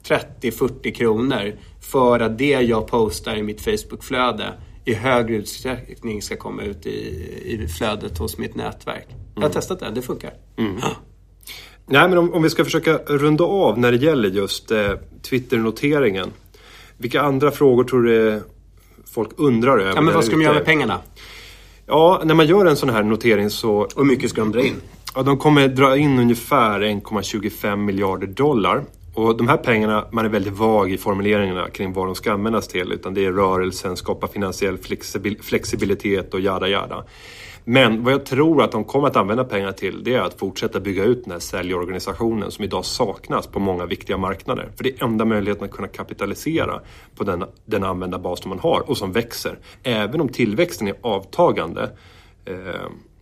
30-40 0.03 0.91
kronor 0.93 1.55
för 1.81 2.19
att 2.19 2.37
det 2.37 2.61
jag 2.61 2.87
postar 2.87 3.35
i 3.35 3.43
mitt 3.43 3.61
Facebook-flöde 3.61 4.53
i 4.85 4.93
högre 4.93 5.35
utsträckning 5.35 6.21
ska 6.21 6.37
komma 6.37 6.61
ut 6.61 6.85
i, 6.85 6.99
i 7.45 7.67
flödet 7.67 8.17
hos 8.17 8.37
mitt 8.37 8.55
nätverk. 8.55 9.07
Jag 9.09 9.41
har 9.41 9.47
mm. 9.47 9.53
testat 9.53 9.79
det, 9.79 9.91
det 9.91 10.01
funkar. 10.01 10.33
Mm. 10.57 10.75
Nej, 11.87 12.09
men 12.09 12.17
om, 12.17 12.33
om, 12.33 12.43
vi 12.43 12.49
ska 12.49 12.63
försöka 12.63 12.97
runda 12.97 13.43
av 13.43 13.79
när 13.79 13.91
det 13.91 13.97
gäller 13.97 14.29
just 14.29 14.71
eh, 14.71 14.91
Twitter-noteringen. 15.29 16.31
Vilka 16.97 17.21
andra 17.21 17.51
frågor 17.51 17.83
tror 17.83 18.03
du 18.03 18.43
folk 19.13 19.29
undrar 19.37 19.77
över? 19.77 19.95
Ja, 19.95 20.01
men 20.01 20.13
vad 20.13 20.25
ska 20.25 20.35
de 20.35 20.41
göra 20.41 20.53
med 20.53 20.65
pengarna? 20.65 20.99
Ja, 21.85 22.21
när 22.25 22.35
man 22.35 22.47
gör 22.47 22.65
en 22.65 22.75
sån 22.75 22.89
här 22.89 23.03
notering 23.03 23.49
så... 23.49 23.87
Hur 23.95 24.03
mycket 24.03 24.29
ska 24.29 24.41
de 24.41 24.51
dra 24.51 24.61
in? 24.61 24.75
Ja, 25.15 25.23
de 25.23 25.37
kommer 25.37 25.67
dra 25.67 25.97
in 25.97 26.19
ungefär 26.19 26.79
1,25 26.79 27.75
miljarder 27.75 28.27
dollar. 28.27 28.83
Och 29.13 29.37
de 29.37 29.47
här 29.47 29.57
pengarna, 29.57 30.07
man 30.11 30.25
är 30.25 30.29
väldigt 30.29 30.53
vag 30.53 30.91
i 30.91 30.97
formuleringarna 30.97 31.69
kring 31.69 31.93
vad 31.93 32.05
de 32.05 32.15
ska 32.15 32.33
användas 32.33 32.67
till. 32.67 32.91
Utan 32.91 33.13
det 33.13 33.25
är 33.25 33.31
rörelsen, 33.31 33.97
skapa 33.97 34.27
finansiell 34.27 34.77
flexibilitet 35.41 36.33
och 36.33 36.39
jada 36.39 36.67
jada. 36.67 37.03
Men 37.67 38.03
vad 38.03 38.13
jag 38.13 38.25
tror 38.25 38.63
att 38.63 38.71
de 38.71 38.83
kommer 38.83 39.07
att 39.07 39.15
använda 39.15 39.43
pengarna 39.43 39.73
till 39.73 40.03
det 40.03 40.13
är 40.13 40.21
att 40.21 40.39
fortsätta 40.39 40.79
bygga 40.79 41.03
ut 41.03 41.23
den 41.23 41.31
här 41.31 41.39
säljorganisationen 41.39 42.51
som 42.51 42.63
idag 42.63 42.85
saknas 42.85 43.47
på 43.47 43.59
många 43.59 43.85
viktiga 43.85 44.17
marknader. 44.17 44.69
För 44.75 44.83
det 44.83 44.89
är 44.89 45.03
enda 45.03 45.25
möjligheten 45.25 45.65
att 45.65 45.71
kunna 45.71 45.87
kapitalisera 45.87 46.81
på 47.15 47.23
den, 47.23 47.43
den 47.65 47.83
användarbas 47.83 48.41
som 48.41 48.49
man 48.49 48.59
har 48.59 48.89
och 48.89 48.97
som 48.97 49.11
växer. 49.11 49.59
Även 49.83 50.21
om 50.21 50.29
tillväxten 50.29 50.87
är 50.87 50.95
avtagande 51.01 51.91
eh, 52.45 52.55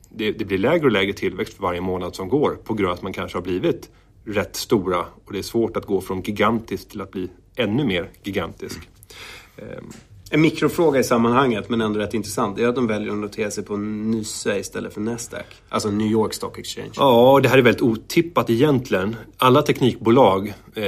det, 0.09 0.31
det, 0.31 0.45
blir 0.45 0.57
lägre 0.57 0.85
och 0.85 0.91
lägre 0.91 1.13
tillväxt 1.13 1.53
för 1.53 1.63
varje 1.63 1.81
månad 1.81 2.15
som 2.15 2.29
går 2.29 2.57
på 2.63 2.73
grund 2.73 2.89
av 2.89 2.93
att 2.93 3.01
man 3.01 3.13
kanske 3.13 3.37
har 3.37 3.43
blivit 3.43 3.89
rätt 4.25 4.55
stora 4.55 5.05
och 5.25 5.33
det 5.33 5.39
är 5.39 5.43
svårt 5.43 5.77
att 5.77 5.85
gå 5.85 6.01
från 6.01 6.21
gigantisk 6.21 6.89
till 6.89 7.01
att 7.01 7.11
bli 7.11 7.29
ännu 7.55 7.85
mer 7.85 8.09
gigantisk. 8.23 8.89
Mm. 9.57 9.85
En 10.33 10.41
mikrofråga 10.41 10.99
i 10.99 11.03
sammanhanget, 11.03 11.69
men 11.69 11.81
ändå 11.81 11.99
rätt 11.99 12.13
intressant, 12.13 12.59
är 12.59 12.67
att 12.67 12.75
de 12.75 12.87
väljer 12.87 13.11
att 13.11 13.17
notera 13.17 13.51
sig 13.51 13.63
på 13.63 13.77
NYSE 13.77 14.59
istället 14.59 14.93
för 14.93 15.01
Nasdaq. 15.01 15.45
Alltså 15.69 15.91
New 15.91 16.07
York 16.07 16.33
Stock 16.33 16.59
Exchange. 16.59 16.91
Ja, 16.95 17.39
det 17.43 17.49
här 17.49 17.57
är 17.57 17.61
väldigt 17.61 17.81
otippat 17.81 18.49
egentligen. 18.49 19.15
Alla 19.37 19.61
teknikbolag 19.61 20.53
eh, 20.75 20.83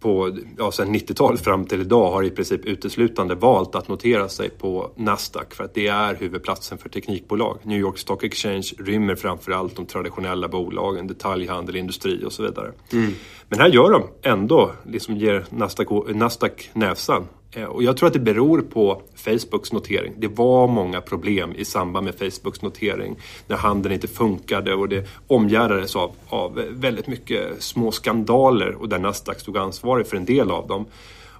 på, 0.00 0.36
ja, 0.58 0.72
sen 0.72 0.94
90-talet 0.94 1.40
fram 1.40 1.64
till 1.64 1.80
idag 1.80 2.10
har 2.10 2.22
i 2.22 2.30
princip 2.30 2.64
uteslutande 2.64 3.34
valt 3.34 3.74
att 3.74 3.88
notera 3.88 4.28
sig 4.28 4.50
på 4.50 4.90
Nasdaq 4.96 5.54
för 5.54 5.64
att 5.64 5.74
det 5.74 5.86
är 5.86 6.14
huvudplatsen 6.14 6.78
för 6.78 6.88
teknikbolag. 6.88 7.58
New 7.62 7.78
York 7.78 7.98
Stock 7.98 8.24
Exchange 8.24 8.72
rymmer 8.78 9.14
framförallt 9.14 9.76
de 9.76 9.86
traditionella 9.86 10.48
bolagen, 10.48 11.06
detaljhandel, 11.06 11.76
industri 11.76 12.24
och 12.24 12.32
så 12.32 12.42
vidare. 12.42 12.72
Mm. 12.92 13.12
Men 13.48 13.60
här 13.60 13.68
gör 13.68 13.90
de 13.90 14.02
ändå, 14.22 14.72
liksom 14.86 15.16
ger 15.16 15.44
Nasdaq, 15.50 15.88
Nasdaq 16.14 16.70
näsan 16.72 17.26
och 17.68 17.82
jag 17.82 17.96
tror 17.96 18.06
att 18.06 18.12
det 18.12 18.20
beror 18.20 18.60
på 18.60 19.02
Facebooks 19.14 19.72
notering. 19.72 20.12
Det 20.16 20.28
var 20.28 20.68
många 20.68 21.00
problem 21.00 21.52
i 21.56 21.64
samband 21.64 22.04
med 22.04 22.14
Facebooks 22.14 22.62
notering 22.62 23.16
när 23.46 23.56
handeln 23.56 23.94
inte 23.94 24.08
funkade 24.08 24.74
och 24.74 24.88
det 24.88 25.06
omgärdades 25.26 25.96
av, 25.96 26.12
av 26.28 26.62
väldigt 26.70 27.06
mycket 27.06 27.62
små 27.62 27.92
skandaler 27.92 28.74
och 28.74 28.88
där 28.88 28.98
Nasdaq 28.98 29.40
stod 29.40 29.56
ansvarig 29.56 30.06
för 30.06 30.16
en 30.16 30.24
del 30.24 30.50
av 30.50 30.66
dem. 30.66 30.86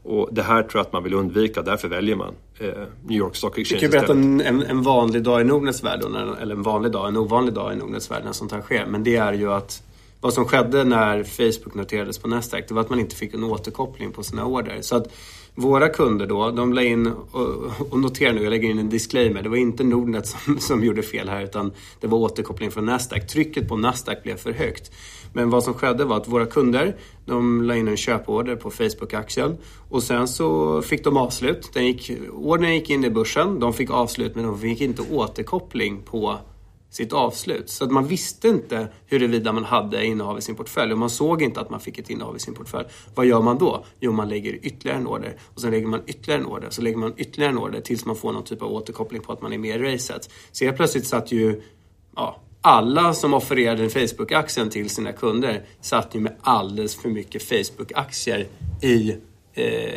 Och 0.02 0.28
det 0.32 0.42
här 0.42 0.62
tror 0.62 0.78
jag 0.78 0.86
att 0.86 0.92
man 0.92 1.02
vill 1.02 1.14
undvika, 1.14 1.62
därför 1.62 1.88
väljer 1.88 2.16
man 2.16 2.34
eh, 2.58 2.68
New 3.06 3.18
York 3.18 3.36
Stock 3.36 3.58
Exchange 3.58 3.80
Du 3.80 3.88
kan 3.88 3.90
berätta 3.90 4.12
en, 4.12 4.40
en, 4.40 4.62
en, 4.62 4.82
vanlig 4.82 5.22
dag 5.22 5.40
i 5.40 5.44
Nordnets 5.44 5.84
värld, 5.84 6.00
eller 6.40 6.54
en 6.54 6.62
vanlig 6.62 6.92
dag, 6.92 7.08
en 7.08 7.16
ovanlig 7.16 7.54
dag 7.54 7.72
i 7.72 7.76
Nordnets 7.76 8.10
värld 8.10 8.22
när 8.24 8.32
sånt 8.32 8.52
här 8.52 8.60
sker. 8.60 8.86
Men 8.86 9.04
det 9.04 9.16
är 9.16 9.32
ju 9.32 9.52
att 9.52 9.82
vad 10.20 10.32
som 10.32 10.44
skedde 10.44 10.84
när 10.84 11.24
Facebook 11.24 11.74
noterades 11.74 12.18
på 12.18 12.28
Nasdaq, 12.28 12.68
det 12.68 12.74
var 12.74 12.80
att 12.80 12.90
man 12.90 13.00
inte 13.00 13.16
fick 13.16 13.34
en 13.34 13.44
återkoppling 13.44 14.12
på 14.12 14.22
sina 14.22 14.44
order. 14.44 14.78
Så 14.80 14.96
att 14.96 15.12
våra 15.54 15.88
kunder 15.88 16.26
då, 16.26 16.50
de 16.50 16.72
la 16.72 16.82
in, 16.82 17.06
och, 17.06 17.90
och 17.90 17.98
notera 17.98 18.32
nu, 18.32 18.42
jag 18.42 18.50
lägger 18.50 18.70
in 18.70 18.78
en 18.78 18.88
disclaimer. 18.88 19.42
Det 19.42 19.48
var 19.48 19.56
inte 19.56 19.84
Nordnet 19.84 20.26
som, 20.26 20.58
som 20.58 20.84
gjorde 20.84 21.02
fel 21.02 21.28
här 21.28 21.42
utan 21.42 21.72
det 22.00 22.06
var 22.06 22.18
återkoppling 22.18 22.70
från 22.70 22.86
Nasdaq. 22.86 23.26
Trycket 23.26 23.68
på 23.68 23.76
Nasdaq 23.76 24.22
blev 24.22 24.36
för 24.36 24.52
högt. 24.52 24.92
Men 25.32 25.50
vad 25.50 25.64
som 25.64 25.74
skedde 25.74 26.04
var 26.04 26.16
att 26.16 26.28
våra 26.28 26.46
kunder, 26.46 26.96
de 27.24 27.62
la 27.62 27.76
in 27.76 27.88
en 27.88 27.96
köporder 27.96 28.56
på 28.56 28.70
Facebook-aktien 28.70 29.56
och 29.88 30.02
sen 30.02 30.28
så 30.28 30.82
fick 30.82 31.04
de 31.04 31.16
avslut. 31.16 31.70
Den 31.72 31.86
gick, 31.86 32.10
ordern 32.32 32.74
gick 32.74 32.90
in 32.90 33.04
i 33.04 33.10
börsen, 33.10 33.60
de 33.60 33.72
fick 33.72 33.90
avslut 33.90 34.34
men 34.34 34.44
de 34.44 34.58
fick 34.58 34.80
inte 34.80 35.02
återkoppling 35.10 36.02
på 36.02 36.38
sitt 36.90 37.12
avslut. 37.12 37.70
Så 37.70 37.84
att 37.84 37.90
man 37.90 38.06
visste 38.06 38.48
inte 38.48 38.88
huruvida 39.06 39.52
man 39.52 39.64
hade 39.64 40.06
innehav 40.06 40.38
i 40.38 40.40
sin 40.40 40.54
portfölj 40.54 40.92
och 40.92 40.98
man 40.98 41.10
såg 41.10 41.42
inte 41.42 41.60
att 41.60 41.70
man 41.70 41.80
fick 41.80 41.98
ett 41.98 42.10
innehav 42.10 42.36
i 42.36 42.38
sin 42.38 42.54
portfölj. 42.54 42.88
Vad 43.14 43.26
gör 43.26 43.40
man 43.40 43.58
då? 43.58 43.84
Jo, 44.00 44.12
man 44.12 44.28
lägger 44.28 44.66
ytterligare 44.66 44.98
en 44.98 45.06
order 45.06 45.36
och 45.54 45.60
sen 45.60 45.70
lägger 45.70 45.86
man 45.86 46.00
ytterligare 46.06 46.40
en 46.40 46.46
order 46.46 46.70
så 46.70 46.82
lägger 46.82 46.96
man 46.96 47.12
ytterligare 47.16 47.52
en 47.52 47.58
order 47.58 47.80
tills 47.80 48.06
man 48.06 48.16
får 48.16 48.32
någon 48.32 48.44
typ 48.44 48.62
av 48.62 48.72
återkoppling 48.72 49.22
på 49.22 49.32
att 49.32 49.42
man 49.42 49.52
är 49.52 49.58
med 49.58 49.80
i 49.80 49.92
racet. 49.92 50.30
Så 50.52 50.64
helt 50.64 50.76
plötsligt 50.76 51.06
satt 51.06 51.32
ju 51.32 51.62
ja, 52.16 52.40
alla 52.60 53.14
som 53.14 53.34
offererade 53.34 53.88
Facebook-aktien 53.88 54.70
till 54.70 54.90
sina 54.90 55.12
kunder 55.12 55.64
satt 55.80 56.14
ju 56.14 56.20
med 56.20 56.36
alldeles 56.40 56.96
för 56.96 57.08
mycket 57.08 57.42
Facebook-aktier 57.42 58.46
i 58.82 59.16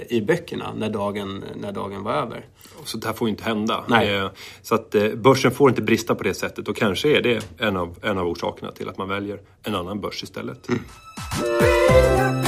i 0.10 0.24
böckerna 0.28 0.74
när 0.74 0.90
dagen, 0.90 1.44
när 1.56 1.72
dagen 1.72 2.04
var 2.04 2.14
över. 2.14 2.46
Sånt 2.84 3.06
här 3.06 3.14
får 3.14 3.28
ju 3.28 3.32
inte 3.32 3.44
hända. 3.44 3.84
Nej. 3.88 4.16
Eh, 4.16 4.30
Så 4.62 4.76
att 4.76 4.96
eh, 4.96 5.10
börsen 5.16 5.52
får 5.52 5.70
inte 5.70 5.82
brista 5.82 6.16
på 6.16 6.24
det 6.24 6.34
sättet 6.34 6.68
och 6.68 6.76
kanske 6.76 7.18
är 7.18 7.22
det 7.22 7.46
en 7.58 7.78
av, 7.78 7.96
en 8.02 8.18
av 8.18 8.28
orsakerna 8.28 8.72
till 8.72 8.90
att 8.90 8.98
man 8.98 9.10
väljer 9.10 9.40
en 9.64 9.76
annan 9.76 10.02
börs 10.02 10.24
istället. 10.24 10.70
Mm. 10.70 12.43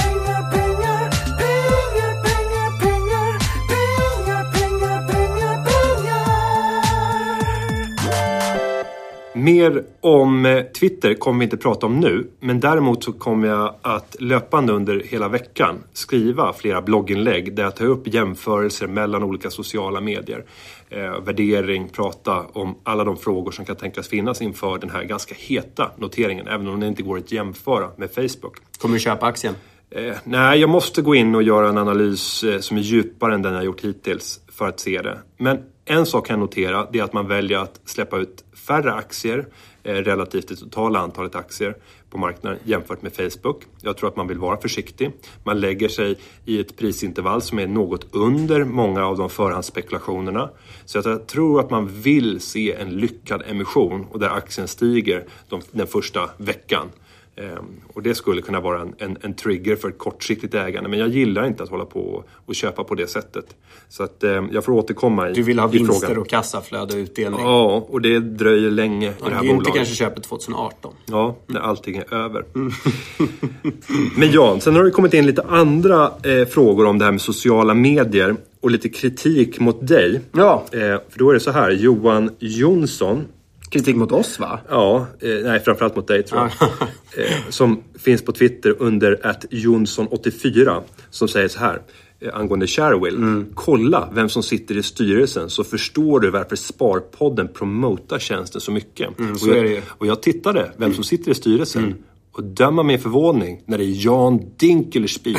Mer 9.45 9.83
om 10.01 10.45
eh, 10.45 10.63
Twitter 10.63 11.13
kommer 11.13 11.39
vi 11.39 11.43
inte 11.43 11.57
prata 11.57 11.85
om 11.85 11.99
nu, 11.99 12.27
men 12.39 12.59
däremot 12.59 13.03
så 13.03 13.13
kommer 13.13 13.47
jag 13.47 13.75
att 13.81 14.15
löpande 14.19 14.73
under 14.73 14.99
hela 14.99 15.27
veckan 15.27 15.75
skriva 15.93 16.53
flera 16.53 16.81
blogginlägg 16.81 17.55
där 17.55 17.63
jag 17.63 17.75
tar 17.75 17.85
upp 17.85 18.07
jämförelser 18.07 18.87
mellan 18.87 19.23
olika 19.23 19.49
sociala 19.49 20.01
medier. 20.01 20.45
Eh, 20.89 21.19
värdering, 21.25 21.89
prata 21.89 22.45
om 22.53 22.75
alla 22.83 23.03
de 23.03 23.17
frågor 23.17 23.51
som 23.51 23.65
kan 23.65 23.75
tänkas 23.75 24.07
finnas 24.07 24.41
inför 24.41 24.77
den 24.77 24.89
här 24.89 25.03
ganska 25.03 25.35
heta 25.37 25.91
noteringen, 25.97 26.47
även 26.47 26.67
om 26.67 26.79
den 26.79 26.89
inte 26.89 27.03
går 27.03 27.17
att 27.17 27.31
jämföra 27.31 27.89
med 27.97 28.11
Facebook. 28.11 28.57
Kommer 28.77 28.93
du 28.95 28.99
köpa 28.99 29.25
aktien? 29.25 29.55
Eh, 29.89 30.15
nej, 30.23 30.59
jag 30.59 30.69
måste 30.69 31.01
gå 31.01 31.15
in 31.15 31.35
och 31.35 31.43
göra 31.43 31.69
en 31.69 31.77
analys 31.77 32.43
eh, 32.43 32.59
som 32.59 32.77
är 32.77 32.81
djupare 32.81 33.33
än 33.33 33.41
den 33.41 33.53
jag 33.53 33.65
gjort 33.65 33.81
hittills 33.81 34.39
för 34.47 34.67
att 34.67 34.79
se 34.79 35.01
det. 35.01 35.19
Men 35.37 35.57
en 35.85 36.05
sak 36.05 36.27
kan 36.27 36.33
jag 36.33 36.39
notera, 36.39 36.87
det 36.91 36.99
är 36.99 37.03
att 37.03 37.13
man 37.13 37.27
väljer 37.27 37.59
att 37.59 37.79
släppa 37.85 38.17
ut 38.17 38.43
färre 38.67 38.93
aktier 38.93 39.47
eh, 39.83 39.93
relativt 39.93 40.47
det 40.47 40.55
totala 40.55 40.99
antalet 40.99 41.35
aktier 41.35 41.75
på 42.09 42.17
marknaden 42.17 42.59
jämfört 42.63 43.01
med 43.01 43.13
Facebook. 43.13 43.63
Jag 43.81 43.97
tror 43.97 44.09
att 44.09 44.15
man 44.15 44.27
vill 44.27 44.39
vara 44.39 44.57
försiktig. 44.57 45.11
Man 45.43 45.59
lägger 45.59 45.89
sig 45.89 46.17
i 46.45 46.59
ett 46.59 46.77
prisintervall 46.77 47.41
som 47.41 47.59
är 47.59 47.67
något 47.67 48.07
under 48.11 48.63
många 48.63 49.05
av 49.05 49.17
de 49.17 49.29
förhandsspekulationerna. 49.29 50.49
Så 50.85 50.99
att 50.99 51.05
jag 51.05 51.27
tror 51.27 51.59
att 51.59 51.69
man 51.69 51.87
vill 51.87 52.39
se 52.41 52.73
en 52.73 52.89
lyckad 52.89 53.43
emission 53.47 54.05
och 54.11 54.19
där 54.19 54.29
aktien 54.29 54.67
stiger 54.67 55.23
de, 55.49 55.61
den 55.71 55.87
första 55.87 56.29
veckan. 56.37 56.89
Ehm, 57.37 57.81
och 57.93 58.01
det 58.01 58.15
skulle 58.15 58.41
kunna 58.41 58.59
vara 58.59 58.81
en, 58.81 58.93
en, 58.97 59.17
en 59.21 59.33
trigger 59.33 59.75
för 59.75 59.89
ett 59.89 59.97
kortsiktigt 59.97 60.53
ägande. 60.53 60.89
Men 60.89 60.99
jag 60.99 61.09
gillar 61.09 61.47
inte 61.47 61.63
att 61.63 61.69
hålla 61.69 61.85
på 61.85 62.23
och, 62.45 62.55
köpa 62.55 62.83
på 62.83 62.95
det 62.95 63.07
sättet. 63.07 63.45
Så 63.89 64.03
att 64.03 64.23
ehm, 64.23 64.49
jag 64.51 64.63
får 64.63 64.71
återkomma 64.71 65.29
i, 65.29 65.33
Du 65.33 65.43
vill 65.43 65.59
ha 65.59 65.67
vinster 65.67 65.93
frågan. 66.07 66.17
och 66.17 66.29
kassaflöde 66.29 66.93
och 66.93 66.97
utdelning? 66.99 67.39
Ja, 67.39 67.85
och 67.89 68.01
det 68.01 68.19
dröjer 68.19 68.71
länge 68.71 69.09
i 69.09 69.13
det 69.25 69.35
här 69.35 69.43
bolaget. 69.43 69.73
kanske 69.73 69.95
köper 69.95 70.21
2018. 70.21 70.93
Ja, 71.05 71.35
när 71.47 71.59
allting 71.59 71.97
är 71.97 72.13
över. 72.13 72.45
Men 74.19 74.31
Jan, 74.31 74.61
sen 74.61 74.75
har 74.75 74.83
det 74.83 74.91
kommit 74.91 75.13
in 75.13 75.25
lite 75.25 75.41
andra 75.41 76.11
eh, 76.23 76.47
frågor 76.47 76.85
om 76.85 76.99
det 76.99 77.05
här 77.05 77.11
med 77.11 77.21
sociala 77.21 77.73
medier 77.73 78.35
och 78.61 78.71
lite 78.71 78.89
kritik 78.89 79.59
mot 79.59 79.87
dig. 79.87 80.21
Ja. 80.31 80.63
Eh, 80.71 80.79
för 80.79 81.19
då 81.19 81.29
är 81.29 81.33
det 81.33 81.39
så 81.39 81.51
här, 81.51 81.71
Johan 81.71 82.29
Jonsson 82.39 83.25
Kritik 83.69 83.95
mot 83.95 84.11
oss 84.11 84.39
va? 84.39 84.59
Ja, 84.69 85.07
eh, 85.19 85.29
nej 85.43 85.59
framförallt 85.59 85.95
mot 85.95 86.07
dig 86.07 86.23
tror 86.23 86.41
jag. 86.41 86.69
eh, 87.25 87.31
som 87.49 87.83
finns 87.99 88.21
på 88.21 88.31
Twitter 88.31 88.75
under 88.79 89.19
att 89.23 89.45
Jonsson84 89.45 90.81
som 91.09 91.27
säger 91.27 91.47
så 91.47 91.59
här 91.59 91.81
eh, 92.19 92.35
angående 92.35 92.67
Sharewill. 92.67 93.45
Kolla 93.53 94.09
vem 94.13 94.29
som 94.29 94.43
sitter 94.43 94.77
i 94.77 94.83
styrelsen 94.83 95.49
så 95.49 95.63
förstår 95.63 96.19
du 96.19 96.29
varför 96.29 96.55
Sparpodden 96.55 97.47
promotar 97.47 98.19
tjänsten 98.19 98.61
så 98.61 98.71
mycket. 98.71 99.09
så 99.37 99.49
och, 99.49 99.57
jag, 99.57 99.81
och 99.87 100.07
jag 100.07 100.21
tittade 100.21 100.71
vem 100.77 100.93
som 100.93 101.03
sitter 101.03 101.31
i 101.31 101.35
styrelsen. 101.35 101.95
Och 102.37 102.43
döma 102.43 102.83
min 102.83 102.99
förvåning 102.99 103.61
när 103.65 103.77
det 103.77 103.83
är 103.83 104.05
Jan 104.05 104.51
Dinkelspiel. 104.57 105.37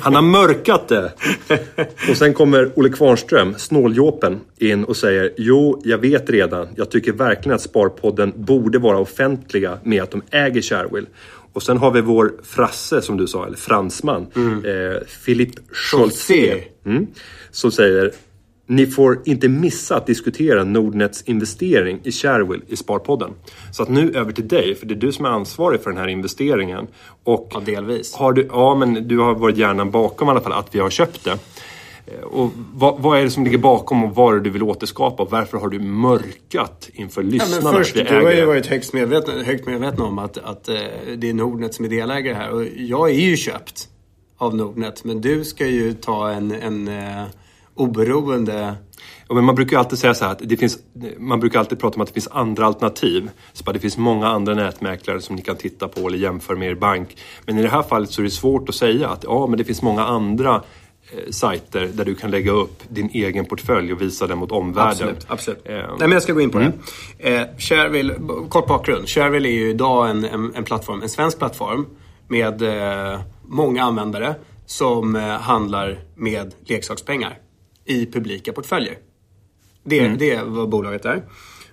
Han 0.00 0.14
har 0.14 0.22
mörkat 0.22 0.88
det. 0.88 1.12
Och 2.10 2.16
sen 2.16 2.34
kommer 2.34 2.72
Olle 2.76 2.88
Kvarnström, 2.88 3.54
snåljåpen, 3.58 4.40
in 4.58 4.84
och 4.84 4.96
säger 4.96 5.32
Jo, 5.36 5.80
jag 5.84 5.98
vet 5.98 6.30
redan. 6.30 6.68
Jag 6.76 6.90
tycker 6.90 7.12
verkligen 7.12 7.54
att 7.54 7.62
Sparpodden 7.62 8.32
borde 8.36 8.78
vara 8.78 8.98
offentliga 8.98 9.78
med 9.82 10.02
att 10.02 10.10
de 10.10 10.22
äger 10.30 10.62
Sharewill. 10.62 11.06
Och 11.52 11.62
sen 11.62 11.78
har 11.78 11.90
vi 11.90 12.00
vår 12.00 12.32
frasse, 12.42 13.02
som 13.02 13.16
du 13.16 13.26
sa, 13.26 13.46
eller 13.46 13.56
fransman, 13.56 14.26
eh, 14.36 15.02
Philippe 15.24 15.62
Scholze. 15.72 16.64
Mm, 16.86 17.06
som 17.50 17.72
säger 17.72 18.12
ni 18.70 18.86
får 18.86 19.20
inte 19.24 19.48
missa 19.48 19.96
att 19.96 20.06
diskutera 20.06 20.64
Nordnets 20.64 21.22
investering 21.22 22.00
i 22.04 22.12
Sharewill 22.12 22.62
i 22.68 22.76
Sparpodden. 22.76 23.30
Så 23.72 23.82
att 23.82 23.88
nu 23.88 24.12
över 24.14 24.32
till 24.32 24.48
dig, 24.48 24.74
för 24.74 24.86
det 24.86 24.94
är 24.94 24.96
du 24.96 25.12
som 25.12 25.24
är 25.24 25.28
ansvarig 25.28 25.80
för 25.80 25.90
den 25.90 25.98
här 25.98 26.08
investeringen. 26.08 26.86
Och 27.24 27.50
Ja, 27.54 27.60
delvis. 27.66 28.14
har 28.14 28.32
du, 28.32 28.48
ja, 28.52 28.74
men 28.74 29.08
du 29.08 29.18
har 29.18 29.34
varit 29.34 29.56
hjärnan 29.56 29.90
bakom 29.90 30.28
i 30.28 30.30
alla 30.30 30.40
fall 30.40 30.52
att 30.52 30.74
vi 30.74 30.78
har 30.78 30.90
köpt 30.90 31.24
det. 31.24 31.30
Eh, 32.06 32.20
Och 32.24 32.50
vad, 32.74 33.00
vad 33.02 33.18
är 33.18 33.22
det 33.24 33.30
som 33.30 33.44
ligger 33.44 33.58
bakom 33.58 34.04
och 34.04 34.14
vad 34.14 34.32
är 34.32 34.36
det 34.38 34.44
du 34.44 34.50
vill 34.50 34.62
återskapa? 34.62 35.22
Och 35.22 35.30
varför 35.30 35.58
har 35.58 35.68
du 35.68 35.78
mörkat 35.80 36.90
inför 36.92 37.22
Ja, 37.22 37.28
lyssnarna? 37.28 37.62
men 37.64 37.72
först, 37.72 37.94
du 37.94 38.14
har 38.24 38.32
ju 38.32 38.44
varit 38.44 38.66
högst 38.66 38.92
medveten, 38.92 39.44
högt 39.44 39.66
medveten 39.66 40.00
om 40.00 40.18
att, 40.18 40.38
att 40.38 40.68
eh, 40.68 40.74
det 41.16 41.30
är 41.30 41.34
Nordnet 41.34 41.74
som 41.74 41.84
är 41.84 41.88
delägare 41.88 42.34
här. 42.34 42.50
Och 42.50 42.64
jag 42.76 43.10
är 43.10 43.14
ju 43.14 43.36
köpt 43.36 43.88
av 44.38 44.56
Nordnet. 44.56 45.04
Men 45.04 45.20
du 45.20 45.44
ska 45.44 45.66
ju 45.66 45.94
ta 45.94 46.30
en, 46.30 46.52
en 46.52 46.88
eh, 46.88 47.24
oberoende... 47.74 48.74
Ja, 49.28 49.34
men 49.34 49.44
man 49.44 49.54
brukar 49.54 49.76
ju 49.76 49.78
alltid 49.78 49.98
säga 49.98 50.14
så 50.14 50.24
här 50.24 50.32
att 50.32 50.38
det 50.42 50.56
finns, 50.56 50.78
man 51.18 51.40
brukar 51.40 51.58
alltid 51.58 51.80
prata 51.80 51.94
om 51.94 52.00
att 52.00 52.08
det 52.08 52.14
finns 52.14 52.28
andra 52.28 52.66
alternativ. 52.66 53.30
Så 53.52 53.64
bara, 53.64 53.72
det 53.72 53.78
finns 53.78 53.98
många 53.98 54.28
andra 54.28 54.54
nätmäklare 54.54 55.20
som 55.20 55.36
ni 55.36 55.42
kan 55.42 55.56
titta 55.56 55.88
på 55.88 56.06
eller 56.06 56.18
jämföra 56.18 56.56
med 56.56 56.70
er 56.70 56.74
bank. 56.74 57.16
Men 57.46 57.58
i 57.58 57.62
det 57.62 57.68
här 57.68 57.82
fallet 57.82 58.10
så 58.10 58.22
är 58.22 58.24
det 58.24 58.30
svårt 58.30 58.68
att 58.68 58.74
säga 58.74 59.08
att 59.08 59.24
ja, 59.24 59.46
men 59.46 59.58
det 59.58 59.64
finns 59.64 59.82
många 59.82 60.04
andra 60.04 60.62
eh, 61.12 61.30
sajter 61.30 61.90
där 61.94 62.04
du 62.04 62.14
kan 62.14 62.30
lägga 62.30 62.52
upp 62.52 62.82
din 62.88 63.10
egen 63.12 63.44
portfölj 63.44 63.92
och 63.92 64.02
visa 64.02 64.26
den 64.26 64.38
mot 64.38 64.52
omvärlden. 64.52 64.90
Absolut. 64.90 65.26
absolut. 65.28 65.60
Eh, 65.64 65.74
Nej, 65.74 65.96
men 65.98 66.12
jag 66.12 66.22
ska 66.22 66.32
gå 66.32 66.40
in 66.40 66.50
på 66.50 66.58
det. 66.58 66.72
Eh, 67.18 67.46
Shareville, 67.58 68.14
kort 68.48 68.66
bakgrund. 68.66 69.08
Shareville 69.08 69.48
är 69.48 69.52
ju 69.52 69.70
idag 69.70 70.10
en, 70.10 70.24
en, 70.24 70.54
en 70.54 70.64
plattform, 70.64 71.02
en 71.02 71.08
svensk 71.08 71.38
plattform 71.38 71.86
med 72.28 72.62
eh, 72.62 73.20
många 73.42 73.84
användare 73.84 74.34
som 74.66 75.16
eh, 75.16 75.22
handlar 75.22 75.98
med 76.14 76.54
leksakspengar 76.64 77.38
i 77.90 78.06
publika 78.06 78.52
portföljer. 78.52 78.98
Det, 79.84 80.08
det 80.08 80.30
är 80.30 80.44
vad 80.44 80.68
bolaget 80.68 81.04
är. 81.04 81.22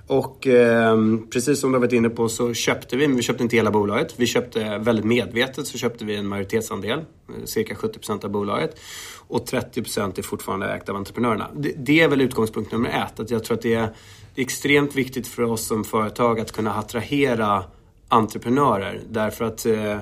Och 0.07 0.47
eh, 0.47 0.97
precis 1.31 1.59
som 1.59 1.71
du 1.71 1.75
har 1.75 1.79
varit 1.79 1.93
inne 1.93 2.09
på 2.09 2.29
så 2.29 2.53
köpte 2.53 2.97
vi, 2.97 3.07
men 3.07 3.17
vi 3.17 3.23
köpte 3.23 3.43
inte 3.43 3.55
hela 3.55 3.71
bolaget. 3.71 4.13
Vi 4.17 4.27
köpte 4.27 4.77
väldigt 4.77 5.05
medvetet 5.05 5.67
så 5.67 5.77
köpte 5.77 6.05
vi 6.05 6.15
en 6.15 6.27
majoritetsandel, 6.27 6.99
eh, 6.99 7.45
cirka 7.45 7.75
70% 7.75 8.25
av 8.25 8.31
bolaget. 8.31 8.79
Och 9.27 9.45
30% 9.45 10.19
är 10.19 10.23
fortfarande 10.23 10.73
ägt 10.73 10.89
av 10.89 10.95
entreprenörerna. 10.95 11.47
Det, 11.55 11.73
det 11.77 12.01
är 12.01 12.07
väl 12.07 12.21
utgångspunkt 12.21 12.71
nummer 12.71 12.89
ett. 12.89 13.19
Att 13.19 13.31
jag 13.31 13.43
tror 13.43 13.57
att 13.57 13.63
det 13.63 13.73
är, 13.73 13.89
det 14.35 14.41
är 14.41 14.45
extremt 14.45 14.95
viktigt 14.95 15.27
för 15.27 15.43
oss 15.43 15.65
som 15.65 15.83
företag 15.83 16.39
att 16.39 16.51
kunna 16.51 16.73
attrahera 16.73 17.63
entreprenörer. 18.07 19.01
Därför 19.09 19.45
att 19.45 19.65
eh, 19.65 19.97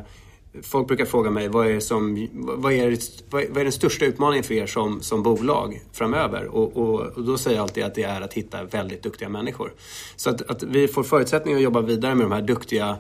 Folk 0.64 0.88
brukar 0.88 1.06
fråga 1.06 1.30
mig 1.30 1.48
vad 1.48 1.68
är, 1.68 1.80
som, 1.80 2.28
vad 2.34 2.74
är, 2.74 2.98
vad 3.30 3.58
är, 3.58 3.64
den 3.64 3.72
största 3.72 4.06
utmaningen 4.06 4.44
för 4.44 4.54
er 4.54 4.66
som, 4.66 5.02
som 5.02 5.24
bolag 5.24 5.82
framöver? 5.94 6.46
Och, 6.46 6.78
och, 6.78 7.02
och 7.02 7.24
då 7.24 7.38
säger 7.38 7.58
jag 7.58 7.64
alltid 7.64 7.84
att 7.84 7.96
det 7.96 8.04
är 8.04 8.22
att 8.22 8.34
hitta 8.34 8.64
väldigt 8.64 9.04
duktiga 9.04 9.30
människor. 9.30 9.74
Så 10.16 10.30
att, 10.30 10.42
att 10.42 10.64
vi 10.64 10.88
får 10.88 11.04
förutsättningar 11.04 11.58
att 11.58 11.64
jobba 11.64 11.82
vidare 11.82 12.16
med 12.16 12.26
de 12.26 12.32
här 12.32 12.42
duktiga 12.42 12.98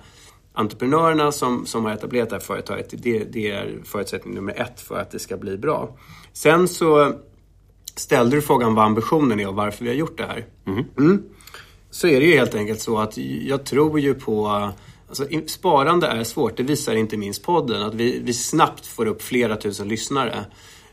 entreprenörerna 0.53 1.31
som, 1.31 1.65
som 1.65 1.85
har 1.85 1.91
etablerat 1.91 2.29
det 2.29 2.35
här 2.35 2.41
företaget. 2.41 2.93
Det, 3.03 3.23
det 3.23 3.51
är 3.51 3.79
förutsättning 3.83 4.33
nummer 4.33 4.61
ett 4.61 4.81
för 4.81 4.99
att 4.99 5.11
det 5.11 5.19
ska 5.19 5.37
bli 5.37 5.57
bra. 5.57 5.97
Sen 6.33 6.67
så 6.67 7.13
ställde 7.95 8.35
du 8.35 8.41
frågan 8.41 8.75
vad 8.75 8.85
ambitionen 8.85 9.39
är 9.39 9.47
och 9.47 9.55
varför 9.55 9.83
vi 9.83 9.89
har 9.89 9.97
gjort 9.97 10.17
det 10.17 10.25
här. 10.25 10.45
Mm. 10.97 11.23
Så 11.91 12.07
är 12.07 12.19
det 12.19 12.25
ju 12.25 12.37
helt 12.37 12.55
enkelt 12.55 12.81
så 12.81 12.97
att 12.97 13.17
jag 13.17 13.63
tror 13.65 13.99
ju 13.99 14.13
på 14.13 14.69
Alltså, 15.07 15.27
sparande 15.47 16.07
är 16.07 16.23
svårt, 16.23 16.57
det 16.57 16.63
visar 16.63 16.95
inte 16.95 17.17
minst 17.17 17.43
podden. 17.43 17.81
Att 17.81 17.93
vi, 17.93 18.19
vi 18.19 18.33
snabbt 18.33 18.85
får 18.85 19.05
upp 19.05 19.21
flera 19.21 19.55
tusen 19.55 19.87
lyssnare. 19.87 20.45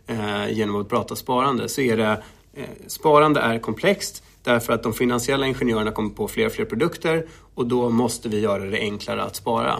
eh, 0.06 0.52
genom 0.52 0.76
att 0.76 0.88
prata 0.88 1.16
sparande 1.16 1.68
så 1.68 1.80
är 1.80 1.96
det 1.96 2.22
eh, 2.54 2.64
sparande 2.86 3.40
är 3.40 3.58
komplext 3.58 4.22
därför 4.42 4.72
att 4.72 4.82
de 4.82 4.92
finansiella 4.92 5.46
ingenjörerna 5.46 5.90
kommer 5.90 6.10
på 6.10 6.28
fler 6.28 6.46
och 6.46 6.52
fler 6.52 6.64
produkter 6.64 7.26
och 7.54 7.66
då 7.66 7.90
måste 7.90 8.28
vi 8.28 8.40
göra 8.40 8.64
det 8.64 8.78
enklare 8.78 9.22
att 9.22 9.36
spara. 9.36 9.78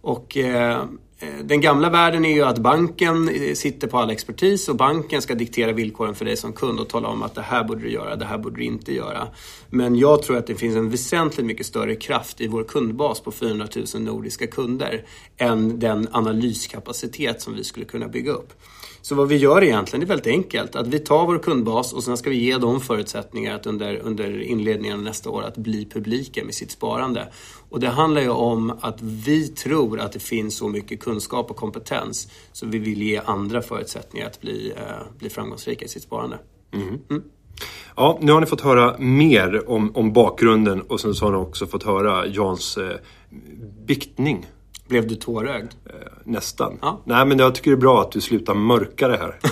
Och 0.00 0.36
eh, 0.36 0.84
Eh, 1.18 1.44
den 1.44 1.60
gamla 1.60 1.90
världen 1.90 2.24
är 2.24 2.34
ju 2.34 2.42
att 2.42 2.58
banken 2.58 3.28
eh, 3.28 3.54
sitter 3.54 3.88
på 3.88 3.98
all 3.98 4.10
expertis 4.10 4.68
och 4.68 4.76
banken 4.76 5.22
ska 5.22 5.34
diktera 5.34 5.72
villkoren 5.72 6.14
för 6.14 6.24
dig 6.24 6.36
som 6.36 6.52
kund 6.52 6.80
och 6.80 6.88
tala 6.88 7.08
om 7.08 7.22
att 7.22 7.34
det 7.34 7.42
här 7.42 7.64
borde 7.64 7.80
du 7.80 7.90
göra, 7.90 8.16
det 8.16 8.24
här 8.24 8.38
borde 8.38 8.56
du 8.56 8.64
inte 8.64 8.94
göra. 8.94 9.28
Men 9.70 9.96
jag 9.96 10.22
tror 10.22 10.36
att 10.36 10.46
det 10.46 10.54
finns 10.54 10.76
en 10.76 10.90
väsentligt 10.90 11.46
mycket 11.46 11.66
större 11.66 11.94
kraft 11.94 12.40
i 12.40 12.46
vår 12.46 12.64
kundbas 12.64 13.20
på 13.20 13.32
400 13.32 13.66
000 13.94 14.02
nordiska 14.02 14.46
kunder 14.46 15.04
än 15.36 15.78
den 15.78 16.08
analyskapacitet 16.12 17.42
som 17.42 17.54
vi 17.54 17.64
skulle 17.64 17.86
kunna 17.86 18.08
bygga 18.08 18.32
upp. 18.32 18.52
Så 19.04 19.14
vad 19.14 19.28
vi 19.28 19.36
gör 19.36 19.64
egentligen 19.64 20.02
är 20.02 20.06
väldigt 20.06 20.26
enkelt. 20.26 20.76
Att 20.76 20.86
vi 20.86 20.98
tar 20.98 21.26
vår 21.26 21.38
kundbas 21.38 21.92
och 21.92 22.04
sen 22.04 22.16
ska 22.16 22.30
vi 22.30 22.36
ge 22.36 22.58
dem 22.58 22.80
förutsättningar 22.80 23.54
att 23.54 23.66
under, 23.66 23.96
under 23.96 24.42
inledningen 24.42 24.96
av 24.96 25.02
nästa 25.02 25.30
år 25.30 25.42
att 25.42 25.56
bli 25.56 25.84
publika 25.84 26.44
med 26.44 26.54
sitt 26.54 26.70
sparande. 26.70 27.28
Och 27.74 27.80
det 27.80 27.88
handlar 27.88 28.20
ju 28.20 28.28
om 28.28 28.78
att 28.80 29.02
vi 29.02 29.48
tror 29.48 30.00
att 30.00 30.12
det 30.12 30.18
finns 30.18 30.56
så 30.56 30.68
mycket 30.68 31.00
kunskap 31.00 31.50
och 31.50 31.56
kompetens 31.56 32.28
så 32.52 32.66
vi 32.66 32.78
vill 32.78 33.02
ge 33.02 33.20
andra 33.24 33.62
förutsättningar 33.62 34.26
att 34.26 34.40
bli, 34.40 34.72
eh, 34.76 35.18
bli 35.18 35.30
framgångsrika 35.30 35.84
i 35.84 35.88
sitt 35.88 36.02
sparande. 36.02 36.38
Ja, 37.96 38.18
nu 38.20 38.32
har 38.32 38.40
ni 38.40 38.46
fått 38.46 38.60
höra 38.60 38.98
mer 38.98 39.70
om, 39.70 39.96
om 39.96 40.12
bakgrunden 40.12 40.80
och 40.80 41.00
sen 41.00 41.14
så 41.14 41.24
har 41.24 41.32
ni 41.32 41.38
också 41.38 41.66
fått 41.66 41.82
höra 41.82 42.26
Jans 42.26 42.76
eh, 42.76 42.96
biktning. 43.86 44.46
Blev 44.88 45.06
du 45.08 45.14
tårögd? 45.14 45.70
Nästan. 46.24 46.78
Ja. 46.82 47.02
Nej, 47.04 47.26
men 47.26 47.38
jag 47.38 47.54
tycker 47.54 47.70
det 47.70 47.74
är 47.74 47.80
bra 47.80 48.00
att 48.00 48.12
du 48.12 48.20
slutar 48.20 48.54
mörka 48.54 49.08
det 49.08 49.16
här. 49.16 49.38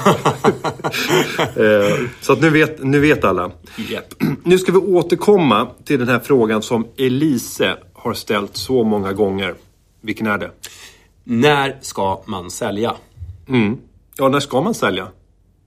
Eh, 1.57 2.09
så 2.21 2.33
att 2.33 2.41
nu 2.41 2.51
vet, 2.51 2.83
nu 2.83 3.01
vet 3.01 3.25
alla. 3.25 3.51
Japp. 3.91 4.15
Nu 4.45 4.59
ska 4.59 4.73
vi 4.73 4.79
återkomma 4.79 5.69
till 5.85 5.99
den 5.99 6.09
här 6.09 6.19
frågan 6.19 6.63
som 6.63 6.87
Elise 6.97 7.77
har 8.03 8.15
ställt 8.15 8.57
så 8.57 8.85
många 8.85 9.13
gånger. 9.13 9.55
Vilken 10.01 10.27
är 10.27 10.39
det? 10.39 10.51
När 11.25 11.79
ska 11.81 12.23
man 12.27 12.51
sälja? 12.51 12.95
Ja, 14.17 14.29
när 14.29 14.41
ska 14.41 14.61
man 14.61 14.75
sälja? 14.75 15.09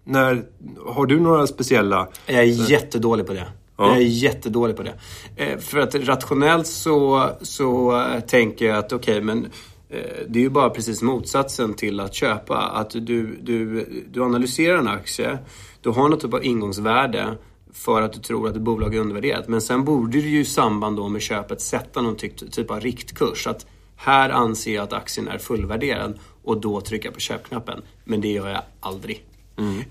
När, 0.04 0.46
har 0.86 1.06
du 1.06 1.20
några 1.20 1.48
speciella... 1.48 2.08
Jag 2.26 2.40
är 2.40 2.70
jättedålig 2.72 3.28
på 3.28 3.34
det. 3.34 3.48
Ja. 3.78 3.88
Jag 3.88 3.98
är 3.98 4.02
jättedålig 4.02 4.78
på 4.78 4.84
det. 4.84 4.94
Eh, 5.36 5.58
för 5.58 5.80
att 5.80 5.96
rationellt 5.96 6.68
så, 6.68 7.30
så 7.42 8.04
tänker 8.28 8.66
jag 8.66 8.78
att 8.78 8.94
okej, 8.94 9.22
men 9.22 9.46
eh, 9.90 10.00
det 10.28 10.40
är 10.40 10.44
ju 10.44 10.50
bara 10.50 10.70
precis 10.70 11.02
motsatsen 11.02 11.74
till 11.74 12.00
att 12.00 12.14
köpa. 12.14 12.58
Att 12.58 12.90
du, 12.90 13.40
du, 13.42 13.86
du 14.12 14.24
analyserar 14.24 14.78
en 14.78 14.88
aktie, 14.88 15.38
du 15.82 15.90
har 15.90 16.10
något 16.10 16.22
typ 16.22 16.34
av 16.34 16.46
ingångsvärde 16.46 17.38
för 17.76 18.02
att 18.02 18.14
du 18.14 18.20
tror 18.20 18.50
att 18.50 18.56
ett 18.56 18.62
bolag 18.62 18.96
är 18.96 19.00
undervärderat. 19.00 19.48
Men 19.48 19.62
sen 19.62 19.84
borde 19.84 20.22
du 20.22 20.30
ju 20.30 20.40
i 20.40 20.46
samband 20.46 20.98
då 20.98 21.10
med 21.10 21.22
köpet 21.22 21.62
sätta 21.62 22.02
någon 22.02 22.16
typ, 22.16 22.72
av 22.72 22.80
riktkurs. 22.80 23.48
Att 23.48 23.66
här 23.96 24.30
anser 24.30 24.76
jag 24.76 24.84
att 24.84 24.94
aktien 24.94 25.28
är 25.28 25.38
fullvärderad 25.38 26.20
och 26.44 26.62
då 26.62 26.82
trycka 26.82 27.12
på 27.12 27.20
köpknappen. 27.20 27.82
Men 28.04 28.22
det 28.22 28.28
gör 28.28 28.50
jag 28.50 28.62
aldrig. 28.80 29.26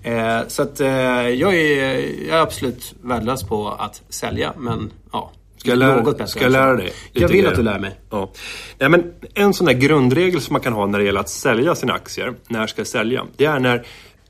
Eh, 0.03 0.47
så 0.47 0.61
att 0.61 0.79
eh, 0.79 0.87
jag, 0.87 1.55
är, 1.55 2.27
jag 2.27 2.39
är 2.39 2.41
absolut 2.41 2.93
värdelös 3.01 3.43
på 3.43 3.69
att 3.69 4.01
sälja, 4.09 4.53
men 4.57 4.91
ja. 5.11 5.31
Ska 5.57 5.69
jag 5.69 5.79
lära, 5.79 5.95
något 5.95 6.17
bättre 6.17 6.27
ska 6.27 6.41
jag 6.41 6.51
lära 6.51 6.75
dig? 6.75 6.91
Jag 7.11 7.27
vill 7.27 7.37
grejer? 7.37 7.51
att 7.51 7.55
du 7.55 7.63
lär 7.63 7.79
mig. 7.79 7.99
Ja. 8.09 8.31
Nej, 8.79 8.89
men 8.89 9.13
en 9.33 9.53
sån 9.53 9.67
där 9.67 9.73
grundregel 9.73 10.41
som 10.41 10.53
man 10.53 10.61
kan 10.61 10.73
ha 10.73 10.85
när 10.85 10.99
det 10.99 11.05
gäller 11.05 11.19
att 11.19 11.29
sälja 11.29 11.75
sina 11.75 11.93
aktier. 11.93 12.33
När 12.47 12.67
ska 12.67 12.79
jag 12.79 12.87
sälja? 12.87 13.25
Det 13.37 13.45
är 13.45 13.59
när 13.59 13.85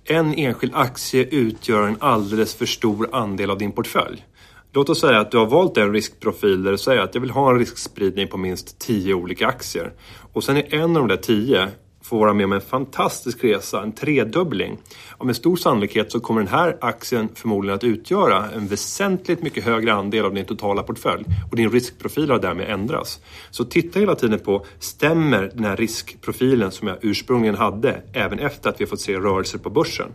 en 0.05 0.33
enskild 0.33 0.75
aktie 0.75 1.23
utgör 1.23 1.87
en 1.87 1.97
alldeles 1.99 2.55
för 2.55 2.65
stor 2.65 3.09
andel 3.11 3.49
av 3.49 3.57
din 3.57 3.71
portfölj. 3.71 4.25
Låt 4.73 4.89
oss 4.89 5.01
säga 5.01 5.19
att 5.19 5.31
du 5.31 5.37
har 5.37 5.45
valt 5.45 5.77
en 5.77 5.93
riskprofil 5.93 6.63
där 6.63 6.71
du 6.71 6.77
säger 6.77 7.01
att 7.01 7.15
jag 7.15 7.21
vill 7.21 7.29
ha 7.29 7.51
en 7.51 7.59
riskspridning 7.59 8.27
på 8.27 8.37
minst 8.37 8.79
10 8.79 9.13
olika 9.13 9.47
aktier. 9.47 9.93
Och 10.33 10.43
sen 10.43 10.57
är 10.57 10.73
en 10.73 10.95
av 10.95 11.07
de 11.07 11.07
där 11.07 11.17
10 11.17 11.69
får 12.05 12.19
vara 12.19 12.33
med 12.33 12.45
om 12.45 12.53
en 12.53 12.61
fantastisk 12.61 13.43
resa, 13.43 13.83
en 13.83 13.91
tredubbling. 13.91 14.77
Och 15.11 15.25
med 15.25 15.35
stor 15.35 15.55
sannolikhet 15.55 16.11
så 16.11 16.19
kommer 16.19 16.41
den 16.41 16.47
här 16.47 16.77
aktien 16.81 17.29
förmodligen 17.35 17.75
att 17.75 17.83
utgöra 17.83 18.45
en 18.55 18.67
väsentligt 18.67 19.43
mycket 19.43 19.63
högre 19.63 19.93
andel 19.93 20.25
av 20.25 20.33
din 20.33 20.45
totala 20.45 20.83
portfölj. 20.83 21.25
Och 21.49 21.55
din 21.55 21.71
riskprofil 21.71 22.31
har 22.31 22.39
därmed 22.39 22.69
ändrats. 22.69 23.19
Så 23.51 23.65
titta 23.65 23.99
hela 23.99 24.15
tiden 24.15 24.39
på, 24.39 24.65
stämmer 24.79 25.51
den 25.53 25.65
här 25.65 25.77
riskprofilen 25.77 26.71
som 26.71 26.87
jag 26.87 26.97
ursprungligen 27.01 27.55
hade 27.55 28.01
även 28.13 28.39
efter 28.39 28.69
att 28.69 28.81
vi 28.81 28.85
fått 28.85 29.01
se 29.01 29.15
rörelser 29.15 29.59
på 29.59 29.69
börsen? 29.69 30.07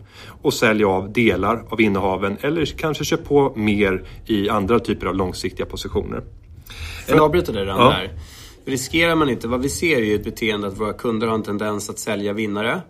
Och 0.42 0.54
sälj 0.54 0.84
av 0.84 1.12
delar 1.12 1.64
av 1.68 1.80
innehaven 1.80 2.36
eller 2.40 2.64
kanske 2.64 3.04
köp 3.04 3.24
på 3.24 3.52
mer 3.56 4.04
i 4.26 4.48
andra 4.48 4.78
typer 4.78 5.06
av 5.06 5.14
långsiktiga 5.14 5.66
positioner. 5.66 6.22
Får 7.06 7.16
jag 7.16 7.24
avbryta 7.24 7.52
dig 7.52 7.62
redan 7.62 7.78
Ja. 7.78 7.94
Riskerar 8.70 9.14
man 9.14 9.28
inte, 9.28 9.48
vad 9.48 9.62
vi 9.62 9.68
ser 9.68 9.96
är 9.96 10.04
ju 10.04 10.14
ett 10.14 10.24
beteende 10.24 10.66
att 10.66 10.80
våra 10.80 10.92
kunder 10.92 11.26
har 11.26 11.34
en 11.34 11.42
tendens 11.42 11.90
att 11.90 11.98
sälja 11.98 12.32
vinnare 12.32 12.80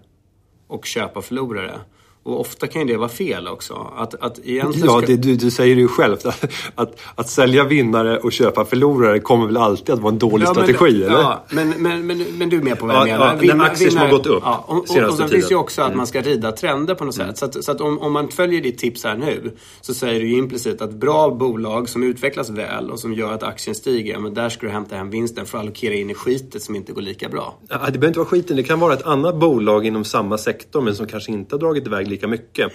och 0.66 0.86
köpa 0.86 1.22
förlorare. 1.22 1.80
Och 2.22 2.40
ofta 2.40 2.66
kan 2.66 2.82
ju 2.82 2.88
det 2.92 2.96
vara 2.98 3.08
fel 3.08 3.48
också. 3.48 3.92
Att, 3.96 4.14
att 4.14 4.38
egentligen 4.44 4.86
Ja, 4.86 4.98
ska... 4.98 5.06
det, 5.06 5.16
du, 5.16 5.36
du 5.36 5.50
säger 5.50 5.74
det 5.74 5.80
ju 5.80 5.88
själv. 5.88 6.16
Att, 6.74 7.00
att 7.14 7.28
sälja 7.28 7.64
vinnare 7.64 8.18
och 8.18 8.32
köpa 8.32 8.64
förlorare 8.64 9.20
kommer 9.20 9.46
väl 9.46 9.56
alltid 9.56 9.94
att 9.94 10.00
vara 10.00 10.12
en 10.12 10.18
dålig 10.18 10.46
Ja, 10.46 10.50
strategi, 10.54 10.92
men, 10.92 11.02
eller? 11.02 11.20
Ja, 11.20 11.44
men, 11.50 11.68
men, 11.68 12.06
men, 12.06 12.18
men 12.38 12.48
du 12.48 12.56
är 12.58 12.62
med 12.62 12.78
på 12.78 12.86
vad 12.86 12.96
jag 12.96 13.08
Ja, 13.08 13.18
menar. 13.18 13.38
ja, 13.42 13.48
den 13.52 13.60
aktie 13.60 13.90
som 13.90 14.00
har 14.00 14.10
gått 14.10 14.26
upp 14.26 14.42
Ja, 14.44 14.64
och, 14.66 14.74
och, 14.76 14.80
och 14.82 14.88
senaste 14.88 15.16
sen 15.16 15.16
tiden. 15.16 15.30
Mm. 15.30 15.40
finns 15.40 15.50
ju 15.52 15.56
också 15.56 15.82
att 15.82 15.94
man 15.96 16.06
ska 16.06 16.20
rida 16.22 16.52
trender 16.52 16.94
på 16.94 17.04
något 17.04 17.14
sätt. 17.14 17.38
Så 17.38 17.44
att, 17.44 17.64
så 17.64 17.72
att 17.72 17.80
om, 17.80 17.98
om 17.98 18.12
man 18.12 18.28
följer 18.28 18.60
ditt 18.60 18.78
tips 18.78 19.04
här 19.04 19.16
nu 19.16 19.52
så 19.80 19.94
säger 19.94 20.20
du 20.20 20.28
ju 20.28 20.36
implicit 20.38 20.82
att 20.82 20.92
bra 20.92 21.30
bolag 21.30 21.88
som 21.88 22.02
utvecklas 22.02 22.50
väl 22.50 22.90
och 22.90 22.98
som 23.00 23.14
gör 23.14 23.32
att 23.32 23.42
aktien 23.42 23.74
stiger, 23.74 24.18
men 24.18 24.34
där 24.34 24.48
ska 24.48 24.66
du 24.66 24.72
hämta 24.72 24.96
hem 24.96 25.10
vinsten 25.10 25.46
för 25.46 25.58
att 25.58 25.64
allokera 25.64 25.94
in 25.94 26.10
i 26.10 26.14
skitet 26.14 26.62
som 26.62 26.76
inte 26.76 26.92
går 26.92 27.02
lika 27.02 27.28
bra. 27.28 27.58
Ja, 27.68 27.76
det 27.76 27.80
behöver 27.92 28.06
inte 28.06 28.18
vara 28.18 28.28
skiten. 28.28 28.56
Det 28.56 28.62
kan 28.62 28.80
vara 28.80 28.94
ett 28.94 29.06
annat 29.06 29.36
bolag 29.36 29.86
inom 29.86 30.04
samma 30.04 30.38
sektor 30.38 30.80
men 30.80 30.94
som 30.96 31.06
kanske 31.06 31.32
inte 31.32 31.54
har 31.54 31.60
dragit 31.60 31.86
iväg 31.86 32.09
lika 32.10 32.28
mycket. 32.28 32.72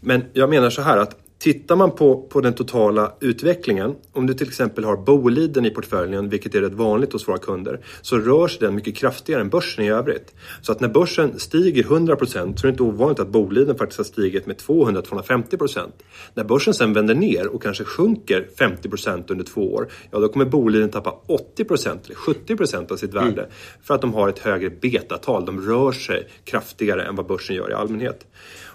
Men 0.00 0.24
jag 0.32 0.50
menar 0.50 0.70
så 0.70 0.82
här 0.82 0.96
att 0.96 1.16
tittar 1.40 1.76
man 1.76 1.90
på, 1.90 2.22
på 2.22 2.40
den 2.40 2.52
totala 2.52 3.12
utvecklingen. 3.20 3.94
Om 4.12 4.26
du 4.26 4.34
till 4.34 4.48
exempel 4.48 4.84
har 4.84 4.96
Boliden 4.96 5.66
i 5.66 5.70
portföljen, 5.70 6.28
vilket 6.28 6.54
är 6.54 6.60
rätt 6.60 6.72
vanligt 6.72 7.12
hos 7.12 7.28
våra 7.28 7.38
kunder, 7.38 7.80
så 8.02 8.18
rör 8.18 8.48
sig 8.48 8.58
den 8.60 8.74
mycket 8.74 8.96
kraftigare 8.96 9.40
än 9.40 9.48
börsen 9.48 9.84
i 9.84 9.90
övrigt. 9.90 10.34
Så 10.62 10.72
att 10.72 10.80
när 10.80 10.88
börsen 10.88 11.38
stiger 11.38 11.82
100% 11.82 12.56
så 12.56 12.66
är 12.66 12.68
det 12.68 12.68
inte 12.68 12.82
ovanligt 12.82 13.20
att 13.20 13.28
Boliden 13.28 13.78
faktiskt 13.78 13.98
har 13.98 14.04
stigit 14.04 14.46
med 14.46 14.56
200-250%. 14.56 15.90
När 16.34 16.44
börsen 16.44 16.74
sen 16.74 16.92
vänder 16.92 17.14
ner 17.14 17.46
och 17.46 17.62
kanske 17.62 17.84
sjunker 17.84 18.48
50% 18.58 19.24
under 19.28 19.44
två 19.44 19.74
år, 19.74 19.88
ja 20.10 20.18
då 20.18 20.28
kommer 20.28 20.44
Boliden 20.44 20.90
tappa 20.90 21.14
80% 21.56 21.98
eller 22.04 22.14
70% 22.14 22.92
av 22.92 22.96
sitt 22.96 23.14
värde. 23.14 23.48
För 23.82 23.94
att 23.94 24.00
de 24.00 24.14
har 24.14 24.28
ett 24.28 24.38
högre 24.38 24.70
betatal. 24.70 25.44
De 25.44 25.60
rör 25.60 25.92
sig 25.92 26.28
kraftigare 26.44 27.02
än 27.02 27.16
vad 27.16 27.26
börsen 27.26 27.56
gör 27.56 27.70
i 27.70 27.74
allmänhet. 27.74 28.26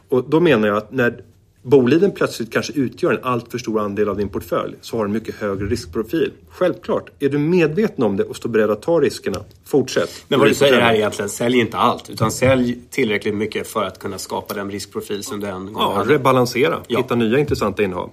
Och 0.10 0.30
då 0.30 0.40
menar 0.40 0.68
jag 0.68 0.78
att 0.78 0.92
när 0.92 1.22
Boliden 1.64 2.12
plötsligt 2.12 2.52
kanske 2.54 2.74
utgör 2.74 3.12
en 3.14 3.24
alltför 3.24 3.58
stor 3.58 3.80
andel 3.80 4.10
av 4.10 4.18
din 4.18 4.30
portfölj 4.30 4.76
så 4.82 4.98
har 4.98 5.04
du 5.04 5.08
en 5.10 5.14
mycket 5.14 5.36
högre 5.36 5.66
riskprofil. 5.66 6.32
Självklart, 6.50 7.10
är 7.20 7.30
du 7.30 7.38
medveten 7.38 8.04
om 8.04 8.18
det 8.18 8.24
och 8.24 8.36
står 8.36 8.50
beredd 8.50 8.70
att 8.72 8.82
ta 8.82 9.00
riskerna, 9.00 9.38
fortsätt. 9.66 10.10
Men 10.28 10.40
vad 10.40 10.48
du 10.48 10.54
säger 10.54 10.82
här 10.82 10.94
är 10.94 10.98
egentligen, 10.98 11.30
sälj 11.30 11.60
inte 11.60 11.78
allt. 11.78 12.10
Utan 12.10 12.32
sälj 12.32 12.80
tillräckligt 12.90 13.36
mycket 13.36 13.68
för 13.68 13.84
att 13.84 14.00
kunna 14.00 14.18
skapa 14.18 14.54
den 14.54 14.72
riskprofil 14.72 15.24
som 15.24 15.40
du 15.40 15.48
en 15.48 15.66
gång 15.66 15.84
Ja, 15.84 15.94
hade. 15.94 16.14
rebalansera. 16.14 16.80
Ja. 16.88 16.98
Hitta 16.98 17.16
nya 17.16 17.40
intressanta 17.40 17.84
innehav. 17.84 18.10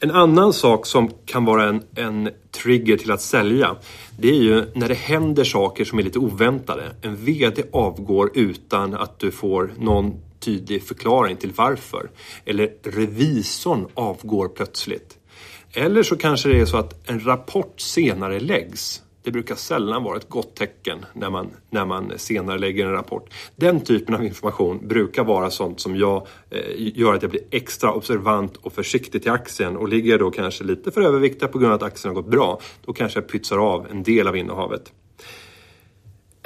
En 0.00 0.10
annan 0.10 0.52
sak 0.52 0.86
som 0.86 1.10
kan 1.26 1.44
vara 1.44 1.64
en, 1.64 1.82
en 1.94 2.30
trigger 2.62 2.96
till 2.96 3.10
att 3.10 3.20
sälja. 3.20 3.76
Det 4.18 4.28
är 4.28 4.42
ju 4.42 4.64
när 4.74 4.88
det 4.88 4.94
händer 4.94 5.44
saker 5.44 5.84
som 5.84 5.98
är 5.98 6.02
lite 6.02 6.18
oväntade. 6.18 6.82
En 7.02 7.16
VD 7.16 7.62
avgår 7.72 8.30
utan 8.34 8.94
att 8.94 9.18
du 9.18 9.30
får 9.30 9.72
någon 9.78 10.14
tydlig 10.44 10.82
förklaring 10.82 11.36
till 11.36 11.52
varför. 11.56 12.10
Eller 12.44 12.72
revisorn 12.82 13.86
avgår 13.94 14.48
plötsligt. 14.48 15.18
Eller 15.72 16.02
så 16.02 16.16
kanske 16.16 16.48
det 16.48 16.60
är 16.60 16.66
så 16.66 16.76
att 16.76 17.08
en 17.08 17.26
rapport 17.26 17.80
senare 17.80 18.40
läggs. 18.40 19.02
Det 19.22 19.30
brukar 19.30 19.54
sällan 19.54 20.02
vara 20.02 20.16
ett 20.16 20.28
gott 20.28 20.56
tecken 20.56 20.98
när 21.12 21.30
man, 21.30 21.50
när 21.70 21.84
man 21.84 22.12
senare 22.16 22.58
lägger 22.58 22.86
en 22.86 22.92
rapport. 22.92 23.30
Den 23.56 23.80
typen 23.80 24.14
av 24.14 24.24
information 24.24 24.88
brukar 24.88 25.24
vara 25.24 25.50
sånt 25.50 25.80
som 25.80 25.96
jag 25.96 26.26
eh, 26.50 26.60
gör 26.76 27.14
att 27.14 27.22
jag 27.22 27.30
blir 27.30 27.42
extra 27.50 27.92
observant 27.92 28.56
och 28.56 28.72
försiktig 28.72 29.22
till 29.22 29.30
aktien. 29.30 29.76
Och 29.76 29.88
ligger 29.88 30.10
jag 30.10 30.20
då 30.20 30.30
kanske 30.30 30.64
lite 30.64 30.90
för 30.90 31.00
överviktig 31.00 31.52
på 31.52 31.58
grund 31.58 31.72
av 31.72 31.76
att 31.76 31.82
aktien 31.82 32.14
har 32.14 32.22
gått 32.22 32.30
bra, 32.30 32.60
då 32.84 32.92
kanske 32.92 33.20
jag 33.20 33.28
pytsar 33.28 33.58
av 33.58 33.86
en 33.90 34.02
del 34.02 34.28
av 34.28 34.36
innehavet. 34.36 34.92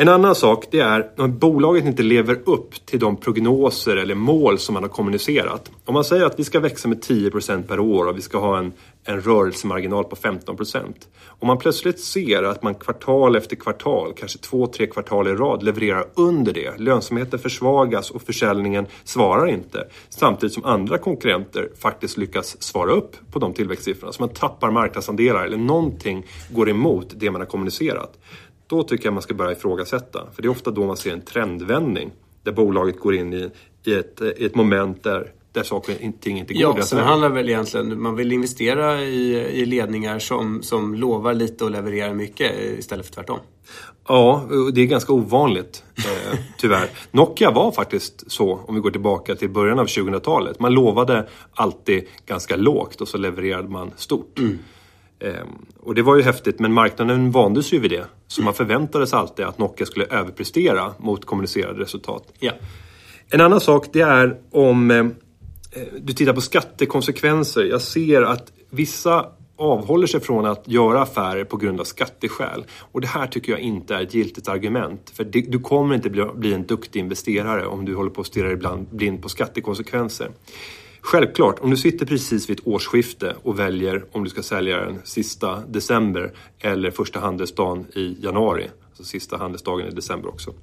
En 0.00 0.08
annan 0.08 0.34
sak 0.34 0.64
det 0.70 0.80
är 0.80 1.10
om 1.16 1.38
bolaget 1.38 1.84
inte 1.84 2.02
lever 2.02 2.40
upp 2.44 2.86
till 2.86 2.98
de 2.98 3.16
prognoser 3.16 3.96
eller 3.96 4.14
mål 4.14 4.58
som 4.58 4.74
man 4.74 4.82
har 4.82 4.90
kommunicerat. 4.90 5.70
Om 5.84 5.94
man 5.94 6.04
säger 6.04 6.24
att 6.24 6.38
vi 6.38 6.44
ska 6.44 6.60
växa 6.60 6.88
med 6.88 6.98
10% 7.04 7.62
per 7.62 7.80
år 7.80 8.06
och 8.06 8.16
vi 8.16 8.22
ska 8.22 8.38
ha 8.38 8.58
en, 8.58 8.72
en 9.04 9.20
rörelsemarginal 9.20 10.04
på 10.04 10.16
15%. 10.16 10.82
Om 11.26 11.46
man 11.46 11.58
plötsligt 11.58 12.00
ser 12.00 12.42
att 12.42 12.62
man 12.62 12.74
kvartal 12.74 13.36
efter 13.36 13.56
kvartal, 13.56 14.12
kanske 14.16 14.38
två, 14.38 14.66
tre 14.66 14.86
kvartal 14.86 15.28
i 15.28 15.32
rad 15.32 15.62
levererar 15.62 16.06
under 16.14 16.52
det. 16.52 16.80
Lönsamheten 16.80 17.38
försvagas 17.38 18.10
och 18.10 18.22
försäljningen 18.22 18.86
svarar 19.04 19.46
inte. 19.46 19.88
Samtidigt 20.08 20.54
som 20.54 20.64
andra 20.64 20.98
konkurrenter 20.98 21.68
faktiskt 21.78 22.16
lyckas 22.16 22.62
svara 22.62 22.90
upp 22.90 23.16
på 23.32 23.38
de 23.38 23.54
tillväxtsiffrorna. 23.54 24.12
Så 24.12 24.22
man 24.22 24.34
tappar 24.34 24.70
marknadsandelar 24.70 25.44
eller 25.44 25.56
någonting 25.56 26.26
går 26.50 26.70
emot 26.70 27.12
det 27.16 27.30
man 27.30 27.40
har 27.40 27.46
kommunicerat. 27.46 28.18
Då 28.68 28.82
tycker 28.82 29.06
jag 29.06 29.14
man 29.14 29.22
ska 29.22 29.34
börja 29.34 29.52
ifrågasätta. 29.52 30.26
För 30.34 30.42
det 30.42 30.48
är 30.48 30.50
ofta 30.50 30.70
då 30.70 30.86
man 30.86 30.96
ser 30.96 31.12
en 31.12 31.20
trendvändning. 31.20 32.10
Där 32.42 32.52
bolaget 32.52 33.00
går 33.00 33.14
in 33.14 33.32
i, 33.32 33.50
i, 33.84 33.94
ett, 33.94 34.20
i 34.36 34.44
ett 34.44 34.54
moment 34.54 35.02
där, 35.02 35.32
där 35.52 35.62
saker 35.62 35.92
och 35.92 36.20
ting 36.20 36.38
inte 36.38 36.54
går 36.54 36.62
Ja, 36.62 36.82
sen 36.82 36.98
handlar 36.98 37.28
väl 37.28 37.48
egentligen 37.48 38.02
man 38.02 38.16
vill 38.16 38.32
investera 38.32 39.02
i, 39.02 39.34
i 39.34 39.66
ledningar 39.66 40.18
som, 40.18 40.62
som 40.62 40.94
lovar 40.94 41.34
lite 41.34 41.64
och 41.64 41.70
levererar 41.70 42.14
mycket 42.14 42.52
istället 42.78 43.06
för 43.06 43.12
tvärtom. 43.12 43.38
Ja, 44.08 44.48
det 44.72 44.80
är 44.80 44.86
ganska 44.86 45.12
ovanligt 45.12 45.84
eh, 45.96 46.38
tyvärr. 46.58 46.90
Nokia 47.10 47.50
var 47.50 47.72
faktiskt 47.72 48.30
så, 48.30 48.60
om 48.66 48.74
vi 48.74 48.80
går 48.80 48.90
tillbaka 48.90 49.34
till 49.34 49.50
början 49.50 49.78
av 49.78 49.86
2000-talet. 49.86 50.60
Man 50.60 50.74
lovade 50.74 51.28
alltid 51.54 52.04
ganska 52.26 52.56
lågt 52.56 53.00
och 53.00 53.08
så 53.08 53.18
levererade 53.18 53.68
man 53.68 53.90
stort. 53.96 54.38
Eh, 54.38 54.44
och 55.80 55.94
det 55.94 56.02
var 56.02 56.16
ju 56.16 56.22
häftigt, 56.22 56.58
men 56.58 56.72
marknaden 56.72 57.30
vande 57.30 57.62
sig 57.62 57.76
ju 57.76 57.82
vid 57.82 57.90
det. 57.90 58.04
Så 58.26 58.42
man 58.42 58.54
förväntade 58.54 59.06
sig 59.06 59.18
alltid 59.18 59.44
att 59.44 59.58
Nokia 59.58 59.86
skulle 59.86 60.04
överprestera 60.04 60.92
mot 60.98 61.24
kommunicerade 61.24 61.80
resultat. 61.80 62.32
Ja. 62.38 62.52
En 63.30 63.40
annan 63.40 63.60
sak 63.60 63.86
det 63.92 64.00
är 64.00 64.36
om 64.50 64.90
eh, 64.90 65.04
du 66.00 66.12
tittar 66.12 66.32
på 66.32 66.40
skattekonsekvenser. 66.40 67.64
Jag 67.64 67.82
ser 67.82 68.22
att 68.22 68.52
vissa 68.70 69.26
avhåller 69.58 70.06
sig 70.06 70.20
från 70.20 70.46
att 70.46 70.68
göra 70.68 71.02
affärer 71.02 71.44
på 71.44 71.56
grund 71.56 71.80
av 71.80 71.84
skatteskäl. 71.84 72.64
Och 72.92 73.00
det 73.00 73.06
här 73.06 73.26
tycker 73.26 73.52
jag 73.52 73.60
inte 73.60 73.94
är 73.94 74.02
ett 74.02 74.14
giltigt 74.14 74.48
argument. 74.48 75.10
För 75.14 75.24
du 75.24 75.58
kommer 75.58 75.94
inte 75.94 76.10
bli, 76.10 76.52
en 76.54 76.66
duktig 76.66 77.00
investerare 77.00 77.66
om 77.66 77.84
du 77.84 77.94
håller 77.94 78.10
på 78.10 78.20
att 78.20 78.26
stirra 78.26 78.52
ibland 78.52 78.86
blind 78.90 79.22
på 79.22 79.28
skattekonsekvenser. 79.28 80.30
Självklart, 81.00 81.58
om 81.60 81.70
du 81.70 81.76
sitter 81.76 82.06
precis 82.06 82.50
vid 82.50 82.58
ett 82.58 82.66
årsskifte 82.66 83.36
och 83.42 83.58
väljer 83.58 84.04
om 84.12 84.24
du 84.24 84.30
ska 84.30 84.42
sälja 84.42 84.80
den 84.80 84.98
sista 85.04 85.60
december 85.68 86.32
eller 86.58 86.90
första 86.90 87.20
handelsdagen 87.20 87.86
i 87.94 88.16
januari, 88.20 88.70
alltså 88.88 89.04
sista 89.04 89.36
handelsdagen 89.36 89.88
i 89.88 89.90
december 89.90 90.28
också. 90.28 90.54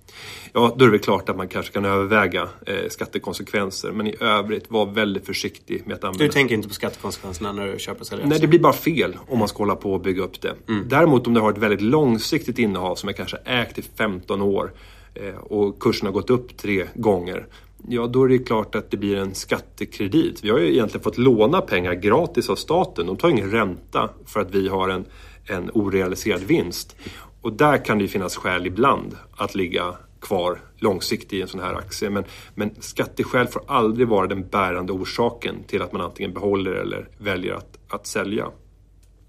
Ja, 0.53 0.75
då 0.77 0.85
är 0.85 0.89
det 0.89 0.99
klart 0.99 1.29
att 1.29 1.37
man 1.37 1.47
kanske 1.47 1.73
kan 1.73 1.85
överväga 1.85 2.49
eh, 2.65 2.89
skattekonsekvenser. 2.89 3.91
Men 3.91 4.07
i 4.07 4.15
övrigt, 4.19 4.71
var 4.71 4.85
väldigt 4.85 5.25
försiktig 5.25 5.83
med 5.85 5.95
att 5.95 6.03
använda 6.03 6.25
Du 6.25 6.31
tänker 6.31 6.55
inte 6.55 6.67
på 6.67 6.73
skattekonsekvenserna 6.73 7.51
när 7.51 7.67
du 7.67 7.79
köper 7.79 8.01
och 8.01 8.07
säljer 8.07 8.27
Nej, 8.27 8.39
det 8.39 8.47
blir 8.47 8.59
bara 8.59 8.73
fel 8.73 9.17
om 9.27 9.39
man 9.39 9.47
ska 9.47 9.57
hålla 9.57 9.75
på 9.75 9.93
och 9.93 10.01
bygga 10.01 10.23
upp 10.23 10.41
det. 10.41 10.55
Däremot 10.85 11.27
om 11.27 11.33
du 11.33 11.41
har 11.41 11.51
ett 11.51 11.57
väldigt 11.57 11.81
långsiktigt 11.81 12.59
innehav 12.59 12.95
som 12.95 13.09
är 13.09 13.13
kanske 13.13 13.37
ägt 13.37 13.77
i 13.77 13.81
15 13.81 14.41
år 14.41 14.73
eh, 15.13 15.35
och 15.35 15.79
kursen 15.79 16.05
har 16.05 16.13
gått 16.13 16.29
upp 16.29 16.57
tre 16.57 16.87
gånger. 16.95 17.47
Ja, 17.87 18.07
då 18.07 18.23
är 18.23 18.27
det 18.27 18.37
klart 18.37 18.75
att 18.75 18.91
det 18.91 18.97
blir 18.97 19.17
en 19.17 19.35
skattekredit. 19.35 20.43
Vi 20.43 20.49
har 20.49 20.59
ju 20.59 20.73
egentligen 20.73 21.03
fått 21.03 21.17
låna 21.17 21.61
pengar 21.61 21.93
gratis 21.93 22.49
av 22.49 22.55
staten. 22.55 23.07
De 23.07 23.17
tar 23.17 23.29
ingen 23.29 23.51
ränta 23.51 24.09
för 24.25 24.39
att 24.39 24.55
vi 24.55 24.67
har 24.67 24.89
en, 24.89 25.05
en 25.45 25.71
orealiserad 25.73 26.41
vinst. 26.41 26.95
Och 27.41 27.53
där 27.53 27.85
kan 27.85 27.97
det 27.97 28.01
ju 28.01 28.07
finnas 28.07 28.35
skäl 28.35 28.67
ibland 28.67 29.17
att 29.37 29.55
ligga 29.55 29.95
kvar 30.21 30.59
långsiktigt 30.77 31.33
i 31.33 31.41
en 31.41 31.47
sån 31.47 31.59
här 31.59 31.73
aktie. 31.73 32.09
Men, 32.09 32.23
men 32.55 32.71
skatteskäl 32.79 33.47
får 33.47 33.61
aldrig 33.67 34.07
vara 34.07 34.27
den 34.27 34.47
bärande 34.47 34.93
orsaken 34.93 35.63
till 35.67 35.81
att 35.81 35.91
man 35.91 36.01
antingen 36.01 36.33
behåller 36.33 36.71
eller 36.71 37.09
väljer 37.17 37.53
att, 37.53 37.77
att 37.89 38.07
sälja. 38.07 38.47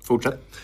Fortsätt. 0.03 0.55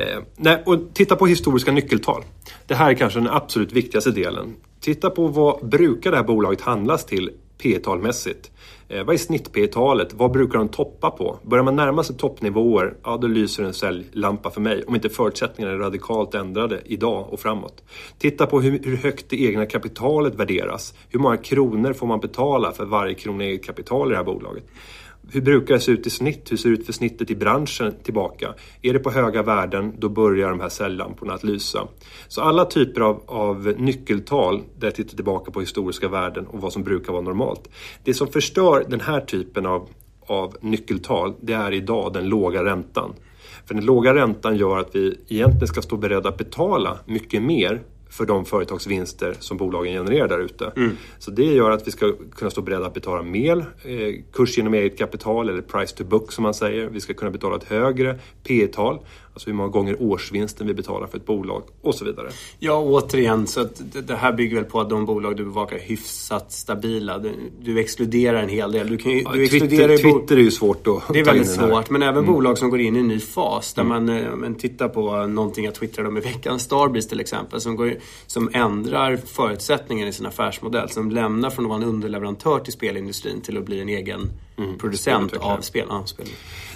Eh, 0.00 0.22
nej, 0.36 0.62
och 0.66 0.94
titta 0.94 1.16
på 1.16 1.26
historiska 1.26 1.72
nyckeltal. 1.72 2.24
Det 2.66 2.74
här 2.74 2.90
är 2.90 2.94
kanske 2.94 3.18
den 3.18 3.28
absolut 3.28 3.72
viktigaste 3.72 4.10
delen. 4.10 4.56
Titta 4.82 5.10
på 5.10 5.26
vad 5.26 5.68
brukar 5.68 6.10
det 6.10 6.16
här 6.16 6.24
bolaget 6.24 6.60
handlas 6.60 7.04
till 7.04 7.30
P 7.58 7.78
talmässigt 7.78 8.50
Eh, 8.92 9.04
vad 9.04 9.14
är 9.14 9.18
snitt 9.18 9.52
P 9.52 9.66
talet 9.66 10.14
Vad 10.14 10.30
brukar 10.30 10.58
de 10.58 10.68
toppa 10.68 11.10
på? 11.10 11.38
Börjar 11.42 11.64
man 11.64 11.76
närma 11.76 12.04
sig 12.04 12.16
toppnivåer, 12.16 12.94
ja 13.04 13.16
då 13.16 13.26
lyser 13.26 13.64
en 13.64 13.74
säljlampa 13.74 14.50
för 14.50 14.60
mig. 14.60 14.84
Om 14.86 14.94
inte 14.94 15.08
förutsättningarna 15.08 15.74
är 15.74 15.78
radikalt 15.78 16.34
ändrade 16.34 16.82
idag 16.84 17.32
och 17.32 17.40
framåt. 17.40 17.82
Titta 18.18 18.46
på 18.46 18.60
hur, 18.60 18.80
hur 18.84 18.96
högt 18.96 19.30
det 19.30 19.42
egna 19.42 19.66
kapitalet 19.66 20.34
värderas. 20.34 20.94
Hur 21.08 21.18
många 21.20 21.36
kronor 21.36 21.92
får 21.92 22.06
man 22.06 22.20
betala 22.20 22.72
för 22.72 22.84
varje 22.84 23.14
krona 23.14 23.44
eget 23.44 23.64
kapital 23.64 24.08
i 24.08 24.10
det 24.10 24.16
här 24.16 24.24
bolaget? 24.24 24.64
Hur 25.30 25.40
brukar 25.40 25.74
det 25.74 25.80
se 25.80 25.92
ut 25.92 26.06
i 26.06 26.10
snitt? 26.10 26.52
Hur 26.52 26.56
ser 26.56 26.68
det 26.68 26.74
ut 26.74 26.86
för 26.86 26.92
snittet 26.92 27.30
i 27.30 27.36
branschen 27.36 27.94
tillbaka? 28.02 28.54
Är 28.82 28.92
det 28.92 28.98
på 28.98 29.10
höga 29.10 29.42
värden, 29.42 29.94
då 29.98 30.08
börjar 30.08 30.50
de 30.50 30.60
här 30.60 30.68
säljlamporna 30.68 31.34
att 31.34 31.44
lysa. 31.44 31.88
Så 32.28 32.40
alla 32.40 32.64
typer 32.64 33.00
av, 33.00 33.22
av 33.26 33.74
nyckeltal 33.78 34.62
där 34.78 34.86
jag 34.86 34.94
tittar 34.94 35.16
tillbaka 35.16 35.50
på 35.50 35.60
historiska 35.60 36.08
värden 36.08 36.46
och 36.46 36.60
vad 36.60 36.72
som 36.72 36.82
brukar 36.82 37.12
vara 37.12 37.22
normalt. 37.22 37.68
Det 38.04 38.14
som 38.14 38.28
förstör 38.28 38.86
den 38.88 39.00
här 39.00 39.20
typen 39.20 39.66
av, 39.66 39.88
av 40.26 40.56
nyckeltal, 40.60 41.34
det 41.40 41.52
är 41.52 41.72
idag 41.72 42.12
den 42.12 42.28
låga 42.28 42.64
räntan. 42.64 43.14
För 43.66 43.74
den 43.74 43.84
låga 43.84 44.14
räntan 44.14 44.56
gör 44.56 44.78
att 44.78 44.94
vi 44.94 45.18
egentligen 45.28 45.68
ska 45.68 45.82
stå 45.82 45.96
beredda 45.96 46.28
att 46.28 46.38
betala 46.38 46.98
mycket 47.06 47.42
mer 47.42 47.82
för 48.12 48.26
de 48.26 48.44
företagsvinster 48.44 49.36
som 49.38 49.56
bolagen 49.56 49.92
genererar 49.92 50.28
där 50.28 50.38
ute. 50.38 50.72
Så 51.18 51.30
det 51.30 51.44
gör 51.44 51.70
att 51.70 51.86
vi 51.86 51.90
ska 51.90 52.12
kunna 52.34 52.50
stå 52.50 52.62
beredda 52.62 52.86
att 52.86 52.94
betala 52.94 53.22
mer 53.22 53.64
eh, 53.84 54.14
kurs 54.32 54.58
genom 54.58 54.74
eget 54.74 54.98
kapital 54.98 55.48
eller 55.48 55.62
price 55.62 55.96
to 55.96 56.04
book 56.04 56.32
som 56.32 56.42
man 56.42 56.54
säger. 56.54 56.86
Vi 56.86 57.00
ska 57.00 57.14
kunna 57.14 57.30
betala 57.30 57.56
ett 57.56 57.64
högre 57.64 58.18
P 58.42 58.66
tal 58.66 58.98
alltså 59.34 59.50
hur 59.50 59.54
många 59.56 59.68
gånger 59.68 59.96
årsvinsten 60.02 60.66
vi 60.66 60.74
betalar 60.74 61.06
för 61.06 61.18
ett 61.18 61.26
bolag 61.26 61.62
och 61.82 61.94
så 61.94 62.04
vidare. 62.04 62.28
Ja, 62.58 62.78
återigen, 62.78 63.46
så 63.46 63.60
att 63.60 63.82
det- 64.06 64.14
här 64.14 64.32
bygger 64.32 64.56
väl 64.56 64.64
på 64.64 64.80
att 64.80 64.90
de 64.90 65.04
bolag 65.06 65.36
du 65.36 65.44
bevakar 65.44 65.76
är 65.76 65.80
hyfsat 65.80 66.52
stabila. 66.52 67.18
Du, 67.18 67.30
du 67.62 67.80
exkluderar 67.80 68.42
en 68.42 68.48
hel 68.48 68.72
del. 68.72 68.88
Du, 68.88 68.96
kan 68.96 69.12
ju, 69.12 69.24
du 69.32 69.42
exkluderar 69.42 69.96
Twitter, 69.96 70.12
Twitter 70.18 70.36
är 70.36 70.40
ju 70.40 70.50
svårt 70.50 70.86
att 70.86 71.02
Det 71.12 71.20
är 71.20 71.24
väldigt 71.24 71.50
svårt, 71.50 71.90
men 71.90 72.02
även 72.02 72.26
bolag 72.26 72.58
som 72.58 72.70
går 72.70 72.80
in 72.80 72.96
i 72.96 72.98
en 72.98 73.08
ny 73.08 73.20
fas. 73.20 73.74
Där 73.74 73.84
man 73.84 74.08
eh, 74.08 74.52
tittar 74.58 74.88
på 74.88 75.26
någonting 75.26 75.64
jag 75.64 75.74
twittrade 75.74 76.08
om 76.08 76.16
i 76.16 76.20
veckan, 76.20 76.58
Starbreeze 76.58 77.08
till 77.08 77.20
exempel, 77.20 77.60
som, 77.60 77.76
går, 77.76 77.94
som 78.26 78.50
ändrar 78.52 79.16
förutsättningen 79.16 80.08
i 80.08 80.12
sin 80.12 80.26
affärsmodell. 80.26 80.88
Som 80.90 81.10
lämnar 81.10 81.50
från 81.50 81.64
att 81.64 81.68
vara 81.68 81.82
en 81.82 81.88
underleverantör 81.88 82.58
till 82.58 82.72
spelindustrin 82.72 83.40
till 83.40 83.58
att 83.58 83.64
bli 83.64 83.80
en 83.80 83.88
egen 83.88 84.30
producent 84.80 85.30
spelutvecklare. 85.30 85.56
av 85.56 85.60
spel. 85.60 85.86
Ja, 85.88 86.02
spel. 86.06 86.26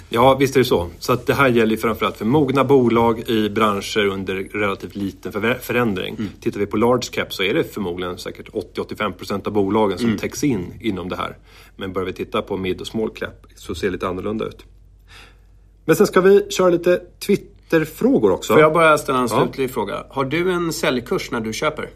Ja, 0.09 0.35
visst 0.35 0.55
är 0.55 0.59
det 0.59 0.65
så. 0.65 0.87
Så 0.99 1.13
att 1.13 1.25
det 1.25 1.33
här 1.33 1.49
gäller 1.49 1.71
ju 1.71 1.77
framförallt 1.77 2.17
för 2.17 2.25
mogna 2.47 2.63
bolag 2.63 3.29
i 3.29 3.49
branscher 3.49 4.05
under 4.05 4.35
relativt 4.35 4.95
liten 4.95 5.31
förändring. 5.61 6.15
Mm. 6.19 6.29
Tittar 6.41 6.59
vi 6.59 6.65
på 6.65 6.77
large 6.77 7.07
cap 7.11 7.33
så 7.33 7.43
är 7.43 7.53
det 7.53 7.63
förmodligen 7.63 8.17
säkert 8.17 8.49
80-85% 8.49 9.47
av 9.47 9.53
bolagen 9.53 9.97
Mm. 9.97 10.11
som 10.11 10.19
täcks 10.19 10.43
in 10.43 10.73
inom 10.81 11.09
det 11.09 11.15
här. 11.15 11.37
Men 11.75 11.93
börjar 11.93 12.05
vi 12.05 12.13
titta 12.13 12.41
på 12.41 12.57
mid 12.57 12.81
och 12.81 12.87
small 12.87 13.09
cap 13.09 13.45
så 13.55 13.75
ser 13.75 13.87
det 13.87 13.91
lite 13.91 14.07
annorlunda 14.07 14.45
ut. 14.45 14.65
Men 15.85 15.95
sen 15.95 16.07
ska 16.07 16.21
vi 16.21 16.45
köra 16.49 16.69
lite 16.69 17.01
Twitter-frågor 17.27 18.31
också. 18.31 18.53
Får 18.53 18.61
jag 18.61 18.73
bara 18.73 18.97
ställa 18.97 19.19
en 19.19 19.27
Ja. 19.31 19.43
slutlig 19.43 19.71
fråga? 19.71 20.03
Har 20.09 20.25
du 20.25 20.51
en 20.51 20.73
säljkurs 20.73 21.31
när 21.31 21.41
du 21.41 21.53
köper? 21.53 21.89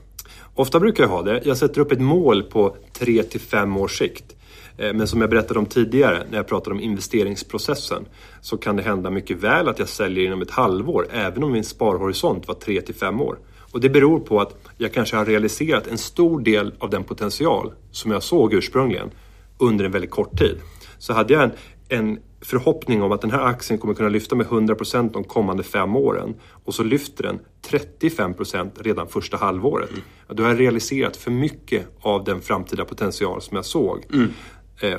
Ofta 0.55 0.79
brukar 0.79 1.03
jag 1.03 1.09
ha 1.09 1.21
det. 1.21 1.41
Jag 1.45 1.57
sätter 1.57 1.81
upp 1.81 1.91
ett 1.91 2.01
mål 2.01 2.43
på 2.43 2.75
3 2.93 3.23
till 3.23 3.39
5 3.41 3.77
års 3.77 3.97
sikt. 3.97 4.35
Eh, 4.81 4.93
Men 4.93 5.07
som 5.07 5.21
jag 5.21 5.29
berättade 5.29 5.59
om 5.59 5.65
tidigare 5.65 6.23
när 6.29 6.37
jag 6.37 6.47
pratade 6.47 6.75
om 6.75 6.81
investeringsprocessen 6.81 8.05
så 8.41 8.57
kan 8.57 8.75
det 8.75 8.83
hända 8.83 9.09
mycket 9.09 9.37
väl 9.37 9.67
att 9.67 9.79
jag 9.79 9.89
säljer 9.89 10.25
inom 10.25 10.41
ett 10.41 10.51
halvår 10.51 11.07
även 11.11 11.43
om 11.43 11.51
min 11.51 11.63
sparhorisont 11.63 12.47
var 12.47 12.55
3 12.55 12.81
till 12.81 12.95
5 12.95 13.21
år. 13.21 13.37
Och 13.73 13.81
det 13.81 13.89
beror 13.89 14.19
på 14.19 14.39
att 14.41 14.55
jag 14.77 14.93
kanske 14.93 15.15
har 15.15 15.25
realiserat 15.25 15.87
en 15.87 15.97
stor 15.97 16.41
del 16.41 16.73
av 16.79 16.89
den 16.89 17.03
potential 17.03 17.73
som 17.91 18.11
jag 18.11 18.23
såg 18.23 18.53
ursprungligen 18.53 19.11
under 19.57 19.85
en 19.85 19.91
väldigt 19.91 20.11
kort 20.11 20.37
tid. 20.37 20.57
Så 20.97 21.13
hade 21.13 21.33
jag 21.33 21.43
en, 21.43 21.51
en 21.89 22.19
förhoppning 22.41 23.01
om 23.01 23.11
att 23.11 23.21
den 23.21 23.31
här 23.31 23.39
aktien 23.45 23.79
kommer 23.79 23.93
kunna 23.93 24.09
lyfta 24.09 24.35
med 24.35 24.45
100% 24.45 25.11
de 25.13 25.23
kommande 25.23 25.63
fem 25.63 25.95
åren 25.95 26.35
och 26.65 26.73
så 26.73 26.83
lyfter 26.83 27.23
den 27.23 27.39
35% 27.67 28.71
redan 28.79 29.07
första 29.07 29.37
halvåret. 29.37 29.89
Ja, 30.27 30.33
Då 30.33 30.43
har 30.43 30.49
jag 30.49 30.59
realiserat 30.59 31.17
för 31.17 31.31
mycket 31.31 31.87
av 32.01 32.23
den 32.23 32.41
framtida 32.41 32.85
potential 32.85 33.41
som 33.41 33.55
jag 33.55 33.65
såg. 33.65 34.05
Eh, 34.13 34.19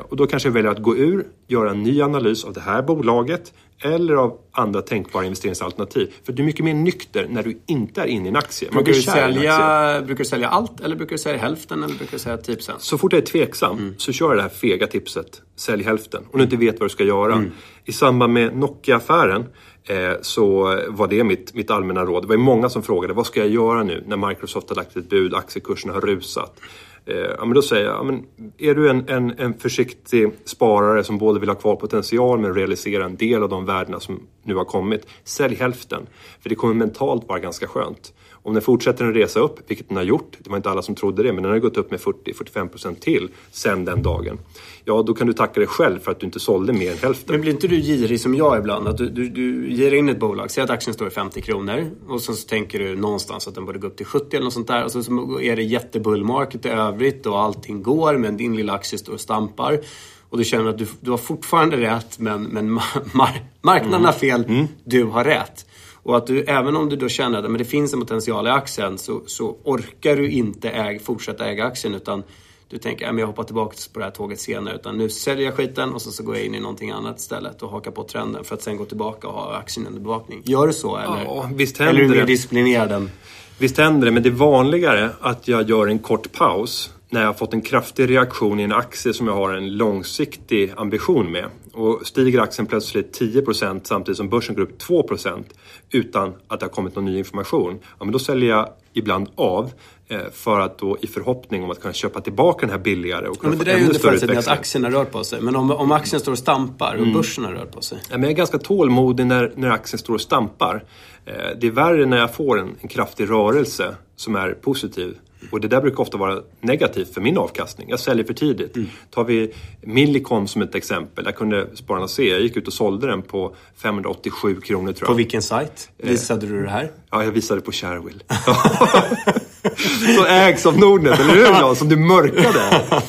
Och 0.09 0.17
då 0.17 0.27
kanske 0.27 0.49
jag 0.49 0.55
väljer 0.55 0.71
att 0.71 0.83
gå 0.83 0.97
ur, 0.97 1.27
göra 1.47 1.71
en 1.71 1.83
ny 1.83 2.03
analys 2.03 2.45
av 2.45 2.53
det 2.53 2.61
här 2.61 2.83
bolaget 2.83 3.53
eller 3.85 4.15
av 4.15 4.39
andra 4.53 4.83
tänkbara 4.83 5.25
investeringsalternativ. 5.25 6.13
För 6.25 6.33
du 6.33 6.43
är 6.43 6.47
mycket 6.47 6.65
mer 6.65 6.75
nykter 6.75 7.27
när 7.31 7.43
du 7.43 7.63
inte 7.67 8.01
är 8.01 8.07
inne 8.07 8.25
i 8.25 8.29
en 8.29 8.37
aktie. 8.37 8.69
Man 8.73 8.85
Brukar 8.85 8.99
du, 8.99 9.03
sälja, 9.03 10.03
brukar 10.07 10.25
du 10.25 10.29
sälja 10.29 10.49
allt 10.49 10.81
eller 10.81 10.97
brukar 10.97 11.13
du 11.13 11.19
sälja 11.19 11.41
hälften 11.41 11.83
eller 11.83 11.95
brukar 11.95 12.13
du 12.13 12.19
sälja 12.19 12.39
10%? 12.39 12.73
Så 12.79 12.99
fort 12.99 13.13
jag 13.13 13.23
är 13.23 13.27
tveksam 13.27 13.95
så 13.99 14.13
kör 14.13 14.27
jag 14.27 14.37
det 14.37 14.43
här 14.43 14.49
fega 14.49 14.87
tipset. 14.87 15.43
Sälj 15.57 15.85
hälften. 15.85 16.23
Om 16.33 16.39
du 16.39 16.45
inte 16.45 16.57
vet 16.57 16.81
vad 16.81 16.89
du 16.89 16.93
ska 16.93 17.05
göra. 17.05 17.45
I 17.85 17.93
samband 17.93 18.33
med 18.33 18.57
Nokia-affären 18.57 19.45
eh, 19.85 20.13
så 20.23 20.63
var 20.89 21.09
det 21.09 21.25
mitt, 21.25 21.55
mitt 21.55 21.71
allmänna 21.71 22.05
råd. 22.05 22.23
Det 22.23 22.29
var 22.29 22.37
många 22.37 22.69
som 22.69 22.83
frågade 22.83 23.15
vad 23.15 23.27
ska 23.27 23.41
jag 23.41 23.49
göra 23.49 23.83
nu 23.83 24.05
när 24.07 24.29
Microsoft 24.29 24.69
har 24.69 24.77
lagt 24.77 24.97
ett 24.97 25.09
bud, 25.09 25.35
aktiekurserna 25.35 25.93
har 25.93 26.01
rusat. 26.01 26.61
Eh, 27.07 27.17
ja, 27.17 27.45
men 27.45 27.55
då 27.55 27.63
säger 27.63 27.85
jag, 27.85 27.95
ja, 27.95 28.03
men 28.03 28.27
är 28.59 28.75
du 28.75 28.91
en, 28.91 29.09
en, 29.09 29.39
en 29.39 29.55
försiktig 29.55 30.31
sparare 30.45 31.05
som 31.05 31.19
både 31.19 31.41
vill 31.41 31.49
ha 31.49 31.57
kvar 31.57 31.77
potential 31.77 32.39
men 32.39 32.55
realisera 32.55 33.05
en 33.05 33.17
del 33.17 33.43
av 33.43 33.49
de 33.49 33.65
värdena 33.67 34.01
som 34.01 34.21
nu 34.43 34.55
har 34.55 34.65
kommit, 34.65 35.07
sälj 35.25 35.55
hälften. 35.55 36.07
För 36.41 36.49
det 36.49 36.55
kommer 36.55 36.75
mentalt 36.75 37.29
vara 37.29 37.39
ganska 37.39 37.67
skönt. 37.67 38.13
Om 38.45 38.55
den 38.55 38.63
fortsätter 38.63 39.05
en 39.05 39.15
resa 39.15 39.41
upp, 39.41 39.71
vilket 39.71 39.89
den 39.89 39.97
har 39.97 40.05
gjort, 40.05 40.37
det 40.39 40.51
var 40.51 40.57
inte 40.57 40.71
alla 40.71 40.83
som 40.83 40.95
trodde 40.95 41.23
det, 41.23 41.33
men 41.33 41.43
den 41.43 41.53
har 41.53 41.59
gått 41.59 41.77
upp 41.77 41.91
med 41.91 42.01
40-45% 42.01 42.95
till 42.95 43.29
sen 43.51 43.85
den 43.85 44.03
dagen. 44.03 44.39
Ja, 44.85 45.03
då 45.03 45.15
kan 45.15 45.27
du 45.27 45.33
tacka 45.33 45.61
dig 45.61 45.67
själv 45.67 45.99
för 46.01 46.11
att 46.11 46.21
du 46.21 46.27
inte 46.27 46.41
sålde 46.41 46.73
mer 46.73 46.93
än 46.93 46.99
hälften. 46.99 47.33
Men 47.35 47.41
blir 47.41 47.53
inte 47.53 47.69
du 47.69 47.81
girig 47.81 48.21
som 48.21 48.35
jag 48.35 48.59
ibland? 48.59 48.89
Att 48.89 48.97
du, 48.99 49.09
du, 49.09 49.29
du 49.29 49.73
ger 49.73 49.95
in 49.95 50.09
ett 50.09 50.19
bolag, 50.19 50.51
säg 50.51 50.65
att 50.65 50.71
aktien 50.71 50.95
står 50.95 51.09
i 51.09 51.11
50 51.11 51.41
kronor 51.41 51.91
och 52.09 52.23
sen 52.23 52.35
så 52.35 52.49
tänker 52.49 52.79
du 52.79 52.97
någonstans 52.97 53.49
att 53.49 53.55
den 53.55 53.65
borde 53.65 53.79
gå 53.79 53.87
upp 53.87 53.97
till 53.97 54.07
70 54.07 54.37
eller 54.37 54.45
något 54.45 54.53
sånt 54.53 54.69
där 54.69 54.85
och 54.85 54.93
så, 54.93 55.03
så 55.03 55.41
är 55.41 55.57
det 55.57 55.63
jättebullmarket 55.63 56.67
i 56.67 56.69
övrigt 56.69 57.27
och 57.27 57.41
allting 57.41 57.83
går 57.83 58.17
men 58.17 58.37
din 58.37 58.57
lilla 58.57 58.73
aktie 58.73 58.99
står 58.99 59.13
och 59.13 59.21
stampar. 59.21 59.81
Och 60.29 60.39
du 60.39 60.45
känner 60.45 60.71
att 60.71 60.79
du, 60.79 60.87
du 61.01 61.11
har 61.11 61.19
fortfarande 61.19 61.77
rätt 61.77 62.19
men, 62.19 62.43
men 62.43 62.73
mar 62.73 63.41
marknaden 63.63 64.05
har 64.05 64.13
fel, 64.13 64.67
du 64.85 65.05
har 65.05 65.25
rätt. 65.25 65.67
Och 66.03 66.17
att 66.17 66.27
du, 66.27 66.43
även 66.43 66.77
om 66.77 66.89
du 66.89 66.97
då 66.97 67.09
känner 67.09 67.39
att 67.39 67.51
men 67.51 67.59
det 67.59 67.65
finns 67.65 67.95
en 67.95 68.01
potential 68.01 68.47
i 68.47 68.51
aktien 68.51 68.99
så, 68.99 69.23
så 69.27 69.57
orkar 69.65 70.17
du 70.17 70.31
inte 70.31 70.71
äg, 70.71 70.99
fortsätta 70.99 71.47
äga 71.47 71.65
aktien 71.65 71.95
utan 71.95 72.23
du 72.69 72.79
tänker 72.79 73.09
att 73.09 73.19
jag 73.19 73.27
hoppar 73.27 73.43
tillbaka 73.43 73.77
på 73.93 73.99
det 73.99 74.05
här 74.05 74.13
tåget 74.13 74.41
senare. 74.41 74.75
Utan 74.75 74.99
nu 74.99 75.09
säljer 75.09 75.45
jag 75.45 75.55
skiten 75.55 75.93
och 75.93 76.03
så, 76.03 76.11
så 76.11 76.23
går 76.23 76.37
jag 76.37 76.45
in 76.45 76.55
i 76.55 76.61
någonting 76.61 76.91
annat 76.91 77.19
istället 77.19 77.63
och 77.63 77.71
hakar 77.71 77.91
på 77.91 78.05
trenden 78.05 78.45
för 78.45 78.55
att 78.55 78.63
sen 78.63 78.77
gå 78.77 78.85
tillbaka 78.85 79.29
och 79.29 79.35
ha 79.35 79.57
aktien 79.57 79.87
under 79.87 80.01
bevakning. 80.01 80.43
Gör 80.45 80.67
du 80.67 80.73
så 80.73 80.97
eller? 80.97 81.25
Ja, 81.25 81.51
visst 81.55 81.81
eller 81.81 81.91
är 81.91 81.95
händer 81.95 82.15
du 82.15 82.21
mer 82.21 82.27
disciplinerad 82.27 82.93
än... 82.93 83.11
Visst 83.59 83.79
händer 83.79 84.07
det, 84.07 84.13
men 84.13 84.23
det 84.23 84.29
är 84.29 84.31
vanligare 84.31 85.11
att 85.21 85.49
jag 85.49 85.69
gör 85.69 85.87
en 85.87 85.99
kort 85.99 86.33
paus 86.33 86.91
när 87.13 87.21
jag 87.21 87.29
har 87.29 87.35
fått 87.35 87.53
en 87.55 87.63
kraftig 87.63 88.11
reaktion 88.11 88.61
i 88.61 88.63
en 88.63 88.73
aktie 88.73 89.13
som 89.13 89.27
jag 89.27 89.35
har 89.35 89.53
en 89.53 89.77
långsiktig 89.77 90.73
ambition 90.77 91.33
med. 91.33 91.47
Och 91.73 92.01
stiger 92.07 92.41
aktien 92.41 92.67
plötsligt 92.67 93.21
10% 93.21 93.81
samtidigt 93.85 94.17
som 94.17 94.29
börsen 94.29 94.55
går 94.55 94.63
upp 94.63 94.83
2% 94.83 95.45
utan 95.91 96.33
att 96.49 96.61
det 96.61 96.67
har 96.67 96.71
kommit 96.71 96.97
någon 96.97 97.05
ny 97.05 97.19
information. 97.19 97.79
Ja, 97.99 98.05
men 98.05 98.13
då 98.13 98.19
säljer 98.19 98.51
jag 98.51 98.69
ibland 98.93 99.29
av 99.35 99.71
eh, 100.09 100.19
för 100.33 100.61
att 100.61 100.79
då 100.79 100.99
i 101.01 101.07
förhoppning 101.07 101.65
om 101.65 101.71
att 101.71 101.81
kunna 101.81 101.95
köpa 101.95 102.21
tillbaka 102.21 102.67
den 102.67 102.71
här 102.71 102.79
billigare 102.83 103.27
och 103.29 103.37
Ja, 103.37 103.41
kunna 103.41 103.51
men 103.51 103.59
det 103.59 103.65
där 103.65 103.73
är 103.73 103.79
ju 103.79 103.85
under 103.87 103.99
förutsättning 103.99 104.39
att 104.39 104.75
har 104.85 104.91
rört 104.91 105.11
på 105.11 105.25
sig. 105.25 105.41
Men 105.41 105.57
om, 105.57 105.71
om 105.71 105.93
aktien 105.93 106.21
står 106.21 106.33
och 106.33 106.39
stampar 106.39 106.95
Mm. 106.95 107.09
och 107.09 107.15
börsen 107.15 107.45
har 107.45 107.53
rört 107.53 107.73
på 107.73 107.81
sig. 107.81 107.99
Ja, 108.03 108.17
men 108.17 108.23
jag 108.23 108.31
är 108.31 108.37
ganska 108.37 108.59
tålmodig 108.59 109.27
när, 109.27 109.53
när 109.57 109.71
aktien 109.71 109.99
står 109.99 110.15
och 110.15 110.21
stampar. 110.21 110.85
Eh, 111.27 111.35
Det 111.61 111.67
är 111.67 111.71
värre 111.71 112.07
när 112.07 112.17
jag 112.19 112.35
får 112.35 112.61
en, 112.61 112.71
en 112.81 112.89
kraftig 112.89 113.31
rörelse 113.31 113.95
som 114.17 114.37
är 114.37 114.53
positiv. 114.53 115.17
Och 115.51 115.61
det 115.61 115.69
där 115.69 115.81
brukar 115.81 116.01
ofta 116.01 116.17
vara 116.19 116.41
negativt 116.61 117.15
för 117.15 117.21
min 117.21 117.39
avkastning. 117.39 117.87
Jag 117.91 118.01
säljer 118.01 118.25
för 118.25 118.35
tidigt. 118.35 118.77
Tar 119.11 119.25
vi 119.25 119.53
Millicom 119.81 120.49
som 120.49 120.63
ett 120.63 120.75
exempel. 120.75 121.25
Där 121.25 121.33
kunde 121.33 121.77
spararna 121.77 122.09
se. 122.09 122.29
Jag 122.29 122.41
gick 122.41 122.57
ut 122.57 122.67
och 122.67 122.73
sålde 122.73 123.07
den 123.07 123.23
på 123.23 123.55
587 123.83 124.61
kronor 124.61 124.93
tror 124.93 125.07
På 125.07 125.13
jag. 125.13 125.17
vilken 125.17 125.43
sajt 125.43 125.91
visade 125.97 126.47
du 126.47 126.63
det 126.63 126.71
här? 126.71 126.91
Ja, 127.11 127.25
jag 127.25 127.31
visade 127.33 127.61
på 127.61 127.73
Sharewill. 127.73 128.23
Så 130.17 130.27
ägs 130.27 130.67
av 130.67 130.79
Nordnet, 130.79 131.21
eller 131.21 131.35
hur? 131.35 131.75
Som 131.75 131.89
du 131.89 131.97
mörkade. 131.97 132.83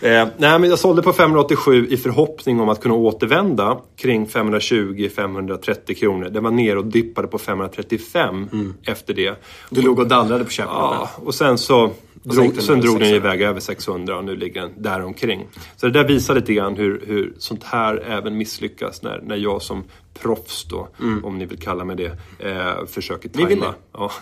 Eh, 0.00 0.28
nej, 0.36 0.58
men 0.58 0.70
jag 0.70 0.78
sålde 0.78 1.02
på 1.02 1.12
587 1.12 1.86
i 1.90 1.96
förhoppning 1.96 2.60
om 2.60 2.68
att 2.68 2.80
kunna 2.80 2.94
återvända 2.94 3.78
kring 3.96 4.26
520-530 4.26 5.94
kronor. 5.94 6.28
Den 6.28 6.44
var 6.44 6.50
ner 6.50 6.76
och 6.76 6.86
dippade 6.86 7.28
på 7.28 7.38
535 7.38 8.48
efter 8.84 9.14
det. 9.14 9.42
Du 9.70 9.82
låg 9.82 9.98
och 9.98 10.08
dallrade 10.08 10.44
på 10.44 10.50
köpet. 10.50 10.72
Ja, 10.72 11.10
och 11.16 11.34
sen 11.34 11.58
så 11.58 11.90
sänkte 12.34 12.42
drog, 12.42 12.54
den 12.54 12.62
sen 12.62 12.74
över 12.74 12.82
drog 12.82 12.98
den 12.98 13.08
600. 13.08 13.16
iväg 13.16 13.42
över 13.42 13.60
600 13.60 14.16
och 14.18 14.24
nu 14.24 14.36
ligger 14.36 14.60
den 14.60 14.82
där 14.82 15.04
omkring. 15.04 15.46
Så 15.76 15.86
det 15.86 15.92
där 15.92 16.08
visar 16.08 16.34
lite 16.34 16.54
grann 16.54 16.76
hur, 16.76 17.02
hur 17.06 17.32
sånt 17.38 17.64
här 17.64 17.96
även 17.96 18.36
misslyckas 18.36 19.02
när, 19.02 19.20
när 19.20 19.36
jag 19.36 19.62
som 19.62 19.84
proffs 20.22 20.64
då, 20.64 20.88
om 21.22 21.38
ni 21.38 21.46
vill 21.46 21.58
kalla 21.58 21.84
mig 21.84 21.96
det, 21.96 22.18
eh, 22.38 22.86
försöker 22.86 23.28
tajma. 23.28 23.46
Mm. 23.46 23.58
vill 23.58 23.68
det. 23.68 23.74
Ja. 23.92 24.12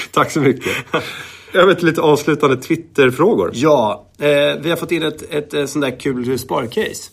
Tack 0.10 0.30
så 0.30 0.40
mycket. 0.40 0.72
Över 1.54 1.74
till 1.74 1.86
lite 1.86 2.00
avslutande 2.00 2.56
Twitterfrågor. 2.56 3.50
Ja, 3.54 4.06
eh, 4.18 4.28
vi 4.60 4.70
har 4.70 4.76
fått 4.76 4.92
in 4.92 5.02
ett, 5.02 5.22
ett, 5.30 5.54
ett 5.54 5.70
sånt 5.70 5.84
där 5.84 6.00
kul 6.00 6.38
sparcase. 6.38 7.10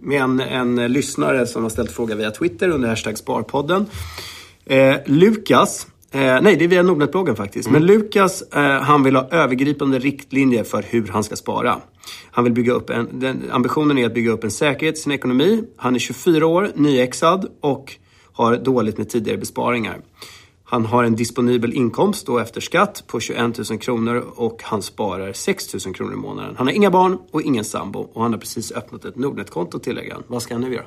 Med 0.00 0.22
en, 0.22 0.40
en 0.40 0.92
lyssnare 0.92 1.46
som 1.46 1.62
har 1.62 1.70
ställt 1.70 1.90
fråga 1.90 2.14
via 2.14 2.30
Twitter 2.30 2.68
under 2.68 2.88
hashtag 2.88 3.18
Sparpodden. 3.18 3.86
Eh, 4.66 4.96
Lukas, 5.06 5.86
eh, 6.10 6.20
nej 6.20 6.56
det 6.56 6.64
är 6.64 6.68
via 6.68 6.82
Nordnet-bloggen 6.82 7.36
faktiskt. 7.36 7.70
Men 7.70 7.86
Lukas, 7.86 8.42
eh, 8.42 8.62
han 8.62 9.02
vill 9.02 9.16
ha 9.16 9.28
övergripande 9.30 9.98
riktlinjer 9.98 10.64
för 10.64 10.82
hur 10.82 11.06
han 11.06 11.24
ska 11.24 11.36
spara. 11.36 11.80
Han 12.30 12.44
vill 12.44 12.52
bygga 12.52 12.72
upp 12.72 12.90
en, 12.90 13.08
den, 13.12 13.42
ambitionen 13.50 13.98
är 13.98 14.06
att 14.06 14.14
bygga 14.14 14.30
upp 14.30 14.44
en 14.44 14.50
säkerhet 14.50 14.98
i 14.98 15.00
sin 15.00 15.12
ekonomi. 15.12 15.64
Han 15.76 15.94
är 15.94 15.98
24 15.98 16.46
år, 16.46 16.70
nyexad 16.74 17.46
och 17.60 17.92
har 18.32 18.56
dåligt 18.56 18.98
med 18.98 19.08
tidigare 19.08 19.38
besparingar. 19.38 20.00
Han 20.64 20.86
har 20.86 21.04
en 21.04 21.16
disponibel 21.16 21.72
inkomst 21.72 22.26
då 22.26 22.38
efter 22.38 22.60
skatt 22.60 23.04
på 23.06 23.20
21 23.20 23.70
000 23.70 23.78
kronor 23.78 24.24
och 24.36 24.62
han 24.62 24.82
sparar 24.82 25.32
6 25.32 25.86
000 25.86 25.94
kronor 25.94 26.12
i 26.12 26.16
månaden. 26.16 26.54
Han 26.56 26.66
har 26.66 26.74
inga 26.74 26.90
barn 26.90 27.18
och 27.30 27.42
ingen 27.42 27.64
sambo 27.64 27.98
och 27.98 28.22
han 28.22 28.32
har 28.32 28.40
precis 28.40 28.72
öppnat 28.72 29.04
ett 29.04 29.16
Nordnet-konto 29.16 29.78
tillägger 29.78 30.12
han. 30.12 30.22
Vad 30.26 30.42
ska 30.42 30.54
han 30.54 30.60
nu 30.60 30.74
göra? 30.74 30.86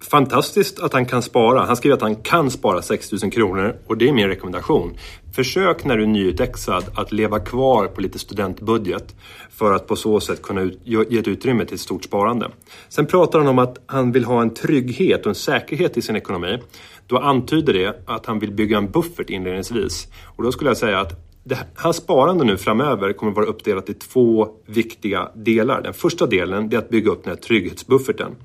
Fantastiskt 0.00 0.80
att 0.80 0.92
han 0.92 1.06
kan 1.06 1.22
spara. 1.22 1.64
Han 1.64 1.76
skriver 1.76 1.96
att 1.96 2.02
han 2.02 2.16
kan 2.16 2.50
spara 2.50 2.82
6 2.82 3.12
000 3.12 3.32
kronor 3.32 3.76
och 3.86 3.96
det 3.96 4.08
är 4.08 4.12
min 4.12 4.28
rekommendation. 4.28 4.96
Försök 5.34 5.84
när 5.84 5.96
du 5.96 6.02
är 6.02 6.06
nyutexad 6.06 6.84
att 6.94 7.12
leva 7.12 7.38
kvar 7.40 7.86
på 7.86 8.00
lite 8.00 8.18
studentbudget 8.18 9.14
för 9.50 9.72
att 9.72 9.86
på 9.86 9.96
så 9.96 10.20
sätt 10.20 10.42
kunna 10.42 10.60
ut, 10.60 10.80
ge 10.84 11.18
ett 11.18 11.28
utrymme 11.28 11.64
till 11.64 11.74
ett 11.74 11.80
stort 11.80 12.04
sparande. 12.04 12.50
Sen 12.88 13.06
pratar 13.06 13.38
han 13.38 13.48
om 13.48 13.58
att 13.58 13.78
han 13.86 14.12
vill 14.12 14.24
ha 14.24 14.42
en 14.42 14.54
trygghet 14.54 15.20
och 15.20 15.26
en 15.26 15.34
säkerhet 15.34 15.96
i 15.96 16.02
sin 16.02 16.16
ekonomi. 16.16 16.58
Då 17.06 17.18
antyder 17.18 17.72
det 17.72 18.02
att 18.06 18.26
han 18.26 18.38
vill 18.38 18.52
bygga 18.52 18.78
en 18.78 18.90
buffert 18.90 19.30
inledningsvis. 19.30 20.08
Och 20.36 20.42
då 20.42 20.52
skulle 20.52 20.70
jag 20.70 20.76
säga 20.76 21.00
att 21.00 21.25
det, 21.48 21.58
hans 21.74 21.96
sparande 21.96 22.44
nu 22.44 22.56
framöver 22.56 23.12
kommer 23.12 23.32
att 23.32 23.36
vara 23.36 23.46
uppdelat 23.46 23.90
i 23.90 23.94
två 23.94 24.48
viktiga 24.66 25.28
delar. 25.34 25.82
Den 25.82 25.94
första 25.94 26.26
delen 26.26 26.72
är 26.72 26.78
att 26.78 26.88
bygga 26.88 27.10
upp 27.10 27.24
den 27.24 27.32
här 27.32 27.40
trygghetsbufferten. 27.42 28.36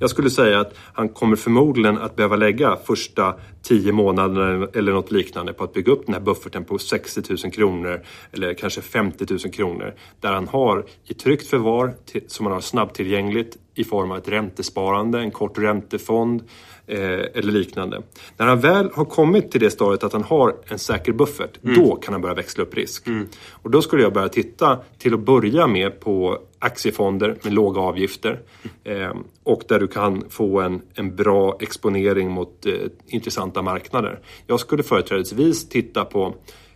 Jag 0.00 0.10
skulle 0.10 0.30
säga 0.30 0.60
att 0.60 0.74
han 0.92 1.08
kommer 1.08 1.36
förmodligen 1.36 1.98
att 1.98 2.16
behöva 2.16 2.36
lägga 2.36 2.76
första 2.76 3.34
tio 3.62 3.92
månaderna 3.92 4.68
eller 4.74 4.92
något 4.92 5.12
liknande 5.12 5.52
på 5.52 5.64
att 5.64 5.72
bygga 5.72 5.92
upp 5.92 6.06
den 6.06 6.14
här 6.14 6.20
bufferten 6.20 6.64
på 6.64 6.78
60 6.78 7.22
000 7.28 7.52
kronor 7.52 8.00
eller 8.32 8.54
kanske 8.54 8.80
50 8.80 9.26
000 9.30 9.38
kronor. 9.38 9.94
Där 10.20 10.32
han 10.32 10.48
har 10.48 10.84
i 11.04 11.14
tryggt 11.14 11.46
förvar 11.46 11.94
som 12.26 12.46
han 12.46 12.52
har 12.52 12.60
snabbtillgängligt 12.60 13.56
i 13.74 13.84
form 13.84 14.10
av 14.10 14.18
ett 14.18 14.28
räntesparande, 14.28 15.20
en 15.20 15.30
kort 15.30 15.58
räntefond 15.58 16.42
eller 16.88 17.52
liknande. 17.52 18.02
När 18.36 18.46
han 18.46 18.60
väl 18.60 18.90
har 18.94 19.04
kommit 19.04 19.50
till 19.50 19.60
det 19.60 19.70
stadiet 19.70 20.04
att 20.04 20.12
han 20.12 20.24
har 20.24 20.56
en 20.68 20.78
säker 20.78 21.12
buffert, 21.12 21.58
då 21.62 21.96
kan 21.96 22.14
han 22.14 22.20
börja 22.20 22.34
växla 22.34 22.62
upp 22.64 22.74
risk. 22.74 23.06
Och 23.50 23.70
då 23.70 23.82
skulle 23.82 24.02
jag 24.02 24.12
börja 24.12 24.28
titta 24.28 24.78
till 24.98 25.14
att 25.14 25.20
börja 25.20 25.66
med 25.66 26.00
på 26.00 26.38
aktiefonder 26.58 27.36
med 27.42 27.52
låga 27.52 27.80
avgifter 27.80 28.40
eh, 28.84 29.12
och 29.44 29.62
där 29.68 29.80
du 29.80 29.86
kan 29.86 30.24
få 30.28 30.60
en, 30.60 30.82
en 30.94 31.16
bra 31.16 31.56
exponering 31.60 32.30
mot 32.30 32.66
eh, 32.66 32.72
intressanta 33.06 33.62
marknader. 33.62 34.20
Jag 34.46 34.60
skulle 34.60 34.82
företrädesvis 34.82 35.68
titta 35.68 36.04
på 36.04 36.34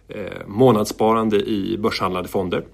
eh, 0.08 0.46
månadssparande 0.46 1.36
i 1.36 1.78
börshandlade 1.78 2.28
fonder. 2.28 2.64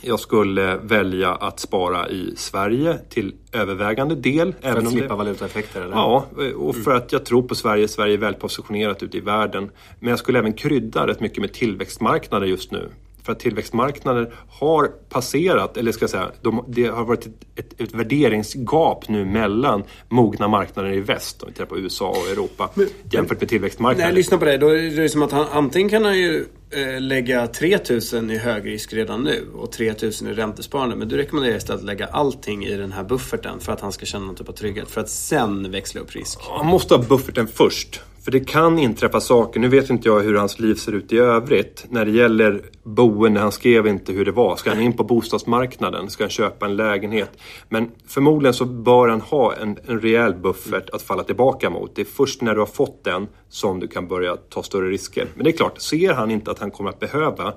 Jag 0.00 0.20
skulle 0.20 0.76
välja 0.76 1.34
att 1.34 1.60
spara 1.60 2.08
i 2.08 2.34
Sverige 2.36 2.98
till 3.08 3.34
övervägande 3.52 4.14
del. 4.14 4.54
För 4.60 4.68
även 4.68 4.78
att 4.78 4.84
om 4.86 4.92
slippa 4.92 5.08
det... 5.08 5.14
valutaeffekter 5.14 5.80
eller? 5.80 5.96
Ja, 5.96 6.26
och 6.56 6.76
för 6.76 6.94
att 6.94 7.12
jag 7.12 7.24
tror 7.24 7.42
på 7.42 7.54
Sverige. 7.54 7.88
Sverige 7.88 8.14
är 8.14 8.18
väl 8.18 8.34
positionerat 8.34 9.02
ute 9.02 9.16
i 9.16 9.20
världen. 9.20 9.70
Men 10.00 10.10
jag 10.10 10.18
skulle 10.18 10.38
även 10.38 10.52
krydda 10.52 11.06
rätt 11.06 11.20
mycket 11.20 11.38
med 11.38 11.52
tillväxtmarknader 11.52 12.46
just 12.46 12.72
nu. 12.72 12.90
För 13.24 13.32
att 13.32 13.40
tillväxtmarknader 13.40 14.34
har 14.48 14.86
passerat, 15.08 15.76
eller 15.76 15.92
ska 15.92 16.02
jag 16.02 16.10
säga, 16.10 16.30
de, 16.42 16.64
det 16.68 16.86
har 16.86 17.04
varit 17.04 17.26
ett, 17.26 17.32
ett, 17.56 17.80
ett 17.80 17.94
värderingsgap 17.94 19.08
nu 19.08 19.24
mellan 19.24 19.82
mogna 20.08 20.48
marknader 20.48 20.92
i 20.92 21.00
väst, 21.00 21.42
om 21.42 21.48
vi 21.48 21.52
tittar 21.52 21.66
på 21.66 21.78
USA 21.78 22.08
och 22.08 22.30
Europa, 22.30 22.70
jämfört 23.10 23.28
med 23.28 23.40
När 23.40 23.46
tillväxtmarknader. 23.46 24.08
jag 24.08 24.14
lyssnar 24.14 24.38
på 24.38 24.44
dig, 24.44 24.58
då 24.58 24.68
är 24.68 25.02
det 25.02 25.08
som 25.08 25.22
att 25.22 25.32
han 25.32 25.46
antingen 25.52 25.88
kan 25.88 26.04
han 26.04 26.18
ju 26.18 26.46
eh, 26.70 27.00
lägga 27.00 27.46
3000 27.46 28.30
i 28.30 28.38
högrisk 28.38 28.92
redan 28.92 29.22
nu 29.22 29.46
och 29.54 29.72
3000 29.72 30.28
i 30.28 30.32
räntesparande. 30.32 30.96
Men 30.96 31.08
du 31.08 31.16
rekommenderar 31.16 31.56
istället 31.56 31.80
att 31.80 31.86
lägga 31.86 32.06
allting 32.06 32.64
i 32.64 32.76
den 32.76 32.92
här 32.92 33.04
bufferten 33.04 33.60
för 33.60 33.72
att 33.72 33.80
han 33.80 33.92
ska 33.92 34.06
känna 34.06 34.26
någon 34.26 34.34
typ 34.34 34.48
av 34.48 34.52
trygghet. 34.52 34.90
För 34.90 35.00
att 35.00 35.10
sen 35.10 35.70
växla 35.70 36.00
upp 36.00 36.14
risk. 36.14 36.38
Man 36.58 36.66
måste 36.66 36.94
ha 36.94 37.02
bufferten 37.02 37.46
först. 37.46 38.00
För 38.24 38.30
det 38.30 38.40
kan 38.40 38.78
inträffa 38.78 39.20
saker, 39.20 39.60
nu 39.60 39.68
vet 39.68 39.90
inte 39.90 40.08
jag 40.08 40.20
hur 40.20 40.34
hans 40.34 40.58
liv 40.58 40.74
ser 40.74 40.92
ut 40.92 41.12
i 41.12 41.18
övrigt. 41.18 41.86
När 41.88 42.04
det 42.04 42.10
gäller 42.10 42.62
boende, 42.82 43.40
han 43.40 43.52
skrev 43.52 43.86
inte 43.86 44.12
hur 44.12 44.24
det 44.24 44.32
var. 44.32 44.56
Ska 44.56 44.70
han 44.70 44.80
in 44.80 44.92
på 44.92 45.04
bostadsmarknaden? 45.04 46.10
Ska 46.10 46.24
han 46.24 46.30
köpa 46.30 46.66
en 46.66 46.76
lägenhet? 46.76 47.30
Men 47.68 47.90
förmodligen 48.06 48.54
så 48.54 48.64
bör 48.64 49.08
han 49.08 49.20
ha 49.20 49.54
en, 49.54 49.78
en 49.86 50.00
rejäl 50.00 50.34
buffert 50.34 50.90
att 50.90 51.02
falla 51.02 51.22
tillbaka 51.22 51.70
mot. 51.70 51.94
Det 51.94 52.02
är 52.02 52.06
först 52.06 52.42
när 52.42 52.54
du 52.54 52.60
har 52.60 52.66
fått 52.66 53.04
den 53.04 53.26
som 53.48 53.80
du 53.80 53.88
kan 53.88 54.08
börja 54.08 54.36
ta 54.36 54.62
större 54.62 54.90
risker. 54.90 55.26
Men 55.34 55.44
det 55.44 55.50
är 55.50 55.56
klart, 55.56 55.80
ser 55.80 56.12
han 56.12 56.30
inte 56.30 56.50
att 56.50 56.58
han 56.58 56.70
kommer 56.70 56.90
att 56.90 57.00
behöva 57.00 57.54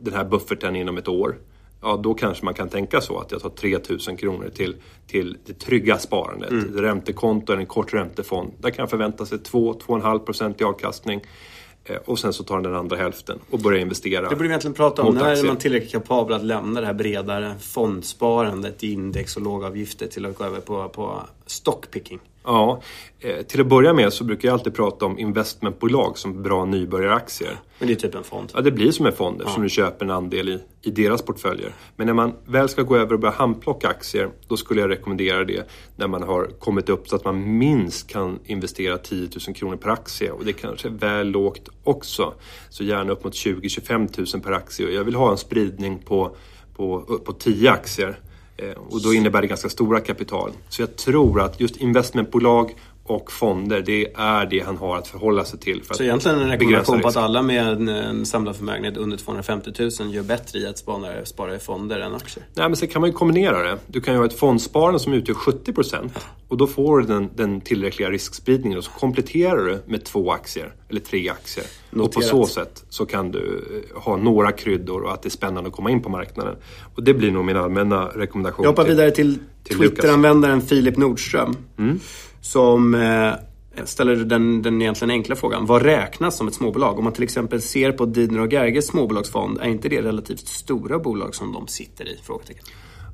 den 0.00 0.14
här 0.14 0.24
bufferten 0.24 0.76
inom 0.76 0.98
ett 0.98 1.08
år. 1.08 1.36
Ja, 1.82 1.96
då 2.02 2.14
kanske 2.14 2.44
man 2.44 2.54
kan 2.54 2.68
tänka 2.68 3.00
så 3.00 3.18
att 3.18 3.32
jag 3.32 3.40
tar 3.42 3.48
3000 3.50 4.16
kronor 4.16 4.50
till, 4.54 4.76
till 5.06 5.36
det 5.46 5.58
trygga 5.58 5.98
sparandet. 5.98 6.52
Ett 6.52 6.76
räntekonto 6.76 7.52
eller 7.52 7.60
en 7.60 7.66
kort 7.66 7.94
räntefond. 7.94 8.52
Där 8.58 8.70
kan 8.70 8.82
jag 8.82 8.90
förvänta 8.90 9.26
sig 9.26 9.38
2-2,5 9.38 10.18
procent 10.18 10.60
i 10.60 10.64
avkastning. 10.64 11.20
Eh, 11.84 11.96
Och 11.96 12.18
sen 12.18 12.32
så 12.32 12.44
tar 12.44 12.54
han 12.54 12.62
den 12.62 12.74
andra 12.74 12.96
hälften 12.96 13.38
och 13.50 13.58
börjar 13.58 13.80
investera. 13.80 14.22
Det 14.28 14.28
borde 14.28 14.42
vi 14.42 14.48
egentligen 14.48 14.74
prata 14.74 15.02
om. 15.02 15.14
När 15.14 15.36
är 15.36 15.46
man 15.46 15.56
tillräckligt 15.56 15.92
kapabel 15.92 16.36
att 16.36 16.44
lämna 16.44 16.80
det 16.80 16.86
här 16.86 16.94
bredare 16.94 17.54
fondsparandet 17.60 18.84
i 18.84 18.92
index 18.92 19.36
och 19.36 19.42
lågavgifter 19.42 20.06
till 20.06 20.26
att 20.26 20.38
gå 20.38 20.44
över 20.44 20.60
på, 20.60 20.88
på 20.88 21.22
stockpicking? 21.46 22.18
Ja, 22.44 22.82
eh, 23.20 23.42
till 23.42 23.60
att 23.60 23.66
börja 23.66 23.92
med 23.92 24.12
så 24.12 24.24
brukar 24.24 24.48
jag 24.48 24.52
alltid 24.52 24.74
prata 24.74 25.06
om 25.06 25.18
investmentbolag 25.18 26.18
som 26.18 26.42
bra 26.42 26.64
nybörjaraktier. 26.64 27.60
Men 27.78 27.88
det 27.88 27.94
är 27.94 27.96
typ 27.96 28.14
en 28.14 28.24
fond. 28.24 28.52
Ja, 28.54 28.60
det 28.60 28.70
blir 28.70 28.90
som 28.90 29.06
en 29.06 29.12
fond 29.12 29.40
eftersom 29.40 29.62
du 29.62 29.68
köper 29.68 30.04
en 30.04 30.10
andel 30.10 30.48
i, 30.48 30.60
i 30.82 30.90
deras 30.90 31.22
portföljer. 31.22 31.72
Men 31.96 32.06
när 32.06 32.14
man 32.14 32.34
väl 32.46 32.68
ska 32.68 32.82
gå 32.82 32.96
över 32.96 33.12
och 33.12 33.20
börja 33.20 33.34
handplocka 33.34 33.88
aktier, 33.88 34.30
då 34.48 34.56
skulle 34.56 34.80
jag 34.80 34.90
rekommendera 34.90 35.44
det 35.44 35.68
när 35.96 36.06
man 36.06 36.22
har 36.22 36.44
kommit 36.58 36.88
upp 36.88 37.08
så 37.08 37.16
att 37.16 37.24
man 37.24 37.58
minst 37.58 38.08
kan 38.08 38.38
investera 38.44 38.98
10 38.98 39.28
000 39.46 39.56
kronor 39.56 39.76
per 39.76 39.90
aktie. 39.90 40.30
Och 40.30 40.44
det 40.44 40.52
kanske 40.52 40.88
är 40.88 40.92
väl 40.92 41.26
lågt 41.28 41.68
också. 41.84 42.34
Så 42.70 42.84
gärna 42.84 43.12
upp 43.12 43.24
mot 43.24 43.34
20-25 43.34 44.34
000 44.34 44.42
per 44.42 44.52
aktie. 44.52 44.86
Och 44.86 44.92
jag 44.92 45.04
vill 45.04 45.14
ha 45.14 45.30
en 45.30 45.38
spridning 45.38 45.98
på, 45.98 46.36
på, 46.76 47.00
på 47.24 47.32
10 47.32 47.70
aktier. 47.70 48.18
Eh, 48.58 48.70
och 48.70 49.02
då 49.02 49.14
innebär 49.14 49.40
det 49.40 49.46
ganska 49.46 49.68
stora 49.68 50.00
kapital. 50.00 50.52
Så 50.68 50.82
jag 50.82 50.96
tror 50.96 51.40
att 51.40 51.60
just 51.60 51.76
investmentbolag 51.76 52.74
och 53.10 53.32
fonder, 53.32 53.80
det 53.86 54.12
är 54.14 54.46
det 54.46 54.60
han 54.60 54.76
har 54.76 54.96
att 54.96 55.08
förhålla 55.08 55.44
sig 55.44 55.58
till. 55.60 55.82
För 55.82 55.94
Så 55.94 56.02
egentligen 56.02 56.38
en 56.40 56.48
rekommendation 56.50 57.00
på 57.00 57.08
att 57.08 57.16
alla 57.16 57.42
med 57.42 57.68
en, 57.68 57.88
en 57.88 58.26
samlad 58.26 58.56
förmögenhet 58.56 58.96
under 58.96 59.16
250 59.16 59.70
000 60.00 60.14
gör 60.14 60.22
bättre 60.22 60.58
i 60.58 60.66
att 60.66 60.78
spara, 60.78 61.24
spara 61.24 61.54
i 61.54 61.58
fonder 61.58 62.00
än 62.00 62.14
aktier. 62.14 62.44
Nej, 62.54 62.68
men 62.68 62.76
sen 62.76 62.88
kan 62.88 63.00
man 63.00 63.10
ju 63.10 63.16
kombinera 63.16 63.62
det. 63.62 63.78
Du 63.86 64.00
kan 64.00 64.14
ju 64.14 64.18
ha 64.20 64.26
ett 64.26 64.38
fondsparande 64.38 64.98
som 65.00 65.12
utgör 65.12 65.34
70% 65.34 66.10
och 66.48 66.56
då 66.56 66.66
får 66.66 66.98
du 66.98 67.06
den, 67.06 67.28
den 67.36 67.60
tillräckliga 67.60 68.10
riskspridningen 68.10 68.78
och 68.78 68.84
så 68.84 68.90
kompletterar 68.90 69.64
du 69.64 69.82
med 69.86 70.04
två 70.04 70.32
aktier 70.32 70.72
eller 70.88 71.00
tre 71.00 71.28
aktier. 71.28 71.66
Och 71.90 71.90
på 71.92 71.98
Noterat. 71.98 72.24
så 72.28 72.46
sätt 72.46 72.84
så 72.88 73.06
kan 73.06 73.30
du 73.30 73.64
eh, 73.94 74.02
ha 74.02 74.16
några 74.16 74.52
kryddor 74.52 75.00
och 75.02 75.12
att 75.12 75.22
det 75.22 75.28
är 75.28 75.30
spännande 75.30 75.68
att 75.70 75.76
komma 75.76 75.90
in 75.90 76.02
på 76.02 76.08
marknaden. 76.08 76.56
Och 76.94 77.02
det 77.02 77.14
blir 77.14 77.30
nog 77.30 77.44
min 77.44 77.56
allmänna 77.56 78.04
rekommendation. 78.06 78.62
Jag 78.64 78.70
hoppar 78.70 78.84
till- 78.84 78.90
vidare 78.92 79.10
till, 79.10 79.38
till 79.64 79.76
Twitter-användaren 79.78 80.60
Filip 80.60 80.96
Nordström. 80.96 81.56
Som 82.40 82.94
eh, 82.94 83.32
ställer 83.84 84.16
den, 84.16 84.62
den 84.62 84.82
egentligen 84.82 85.10
enkla 85.10 85.36
frågan. 85.36 85.66
Vad 85.66 85.82
räknas 85.82 86.36
som 86.36 86.48
ett 86.48 86.54
småbolag? 86.54 86.98
Om 86.98 87.04
man 87.04 87.12
till 87.12 87.22
exempel 87.22 87.62
ser 87.62 87.92
på 87.92 88.06
Didner 88.06 88.40
och 88.40 88.52
Gerges 88.52 88.86
småbolagsfond, 88.86 89.58
är 89.58 89.68
inte 89.68 89.88
det 89.88 90.02
relativt 90.02 90.48
stora 90.48 90.98
bolag 90.98 91.34
som 91.34 91.52
de 91.52 91.66
sitter 91.66 92.08
i? 92.08 92.18
Frågetecken. 92.22 92.64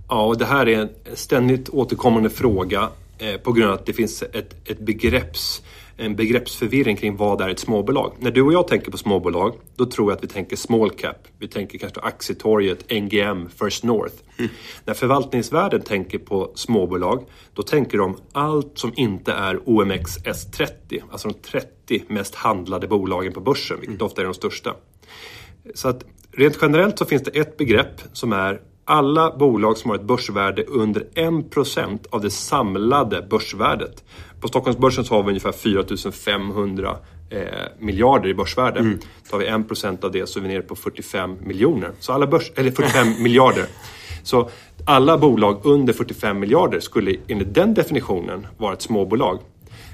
Ja, 0.09 0.27
och 0.27 0.39
det 0.39 0.45
här 0.45 0.69
är 0.69 0.81
en 0.81 0.89
ständigt 1.15 1.69
återkommande 1.69 2.31
fråga 2.31 2.89
eh, 3.19 3.37
på 3.41 3.53
grund 3.53 3.71
av 3.71 3.75
att 3.75 3.87
det 3.87 3.93
finns 3.93 4.23
ett, 4.23 4.69
ett 4.69 4.79
begrepps, 4.79 5.63
en 5.97 6.17
begreppsförvirring 6.17 6.97
kring 6.97 7.17
vad 7.17 7.41
är 7.41 7.49
ett 7.49 7.59
småbolag. 7.59 8.13
När 8.19 8.31
du 8.31 8.43
och 8.43 8.53
jag 8.53 8.69
tänker 8.69 8.91
på 8.91 8.99
småbolag, 8.99 9.55
då 9.77 9.87
tror 9.87 10.11
jag 10.11 10.17
att 10.17 10.25
vi 10.25 10.29
tänker 10.29 10.57
small 10.57 10.91
cap. 10.91 11.29
Vi 11.39 11.49
tänker 11.49 11.79
kanske 11.79 12.01
Aktietorget, 12.01 12.91
NGM, 12.91 13.49
First 13.49 13.85
North. 13.85 14.15
När 14.85 14.95
förvaltningsvärlden 14.95 15.83
tänker 15.83 16.19
på 16.19 16.53
småbolag, 16.55 17.25
då 17.55 17.63
tänker 17.63 17.99
de 17.99 18.17
allt 18.33 18.79
som 18.79 18.93
inte 18.97 19.33
är 19.33 19.69
OMX 19.69 20.19
S30, 20.19 21.03
alltså 21.11 21.29
de 21.29 21.35
30 21.35 22.05
mest 22.09 22.35
handlade 22.35 22.89
bolagen 22.89 23.33
på 23.33 23.41
börsen, 23.41 23.81
vilket 23.81 24.03
ofta 24.03 24.21
är 24.21 24.25
de 24.25 24.35
största. 24.35 24.75
Så 25.75 25.89
att 25.89 26.05
rent 26.33 26.59
generellt 26.63 26.99
så 26.99 27.05
finns 27.05 27.23
det 27.23 27.39
ett 27.39 27.57
begrepp 27.57 28.01
som 28.13 28.33
är 28.33 28.61
alla 28.85 29.37
bolag 29.37 29.79
som 29.79 29.91
har 29.91 29.97
ett 29.97 30.05
börsvärde 30.05 30.65
under 30.65 31.07
1% 31.15 31.99
av 32.11 32.21
det 32.21 32.31
samlade 32.31 33.27
börsvärdet. 33.31 34.05
På 34.45 34.49
Stockholmsbörsen 34.49 35.05
så 35.05 35.15
har 35.15 35.23
vi 35.23 35.29
ungefär 35.29 35.53
4 35.53 36.13
500 36.13 36.97
eh, 37.31 37.39
miljarder 37.79 38.29
i 38.29 38.35
börsvärde. 38.35 38.99
Tar 39.31 39.39
vi 39.39 39.47
1% 39.47 40.05
av 40.05 40.13
det 40.13 40.29
så 40.29 40.39
är 40.39 40.43
vi 40.43 40.49
nere 40.49 40.63
på 40.63 40.77
45 40.77 41.37
miljoner. 41.41 41.91
Så 42.01 42.13
alla 42.13 42.27
börs, 42.27 42.53
eller 42.57 42.71
45 42.71 43.07
miljarder. 43.23 43.67
Så 44.23 44.51
alla 44.85 45.19
bolag 45.19 45.61
under 45.63 45.93
45 45.93 46.41
miljarder 46.41 46.81
skulle 46.81 47.17
enligt 47.29 47.55
den 47.55 47.75
definitionen 47.75 48.47
vara 48.57 48.73
ett 48.73 48.83
småbolag. 48.83 49.39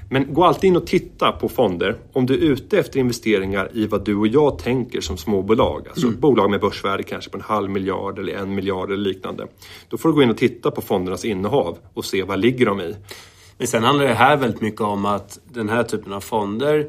Men 0.09 0.33
gå 0.33 0.43
alltid 0.43 0.67
in 0.67 0.75
och 0.75 0.87
titta 0.87 1.31
på 1.31 1.49
fonder 1.49 1.97
om 2.13 2.25
du 2.25 2.33
är 2.33 2.37
ute 2.37 2.79
efter 2.79 2.99
investeringar 2.99 3.69
i 3.73 3.87
vad 3.87 4.05
du 4.05 4.15
och 4.15 4.27
jag 4.27 4.59
tänker 4.59 5.01
som 5.01 5.17
småbolag. 5.17 5.87
Alltså 5.89 6.09
bolag 6.09 6.49
med 6.49 6.59
börsvärde 6.59 7.03
kanske 7.03 7.29
på 7.29 7.37
en 7.37 7.43
halv 7.43 7.69
miljard 7.69 8.19
eller 8.19 8.33
en 8.33 8.55
miljard 8.55 8.91
eller 8.91 9.03
liknande. 9.03 9.47
Då 9.89 9.97
får 9.97 10.09
du 10.09 10.15
gå 10.15 10.23
in 10.23 10.29
och 10.29 10.37
titta 10.37 10.71
på 10.71 10.81
fondernas 10.81 11.25
innehav 11.25 11.77
och 11.93 12.05
se 12.05 12.23
vad 12.23 12.39
ligger 12.39 12.65
de 12.65 12.81
i. 12.81 12.95
Men 13.61 13.67
sen 13.67 13.83
handlar 13.83 14.05
det 14.05 14.13
här 14.13 14.37
väldigt 14.37 14.61
mycket 14.61 14.81
om 14.81 15.05
att 15.05 15.39
den 15.43 15.69
här 15.69 15.83
typen 15.83 16.13
av 16.13 16.21
fonder 16.21 16.79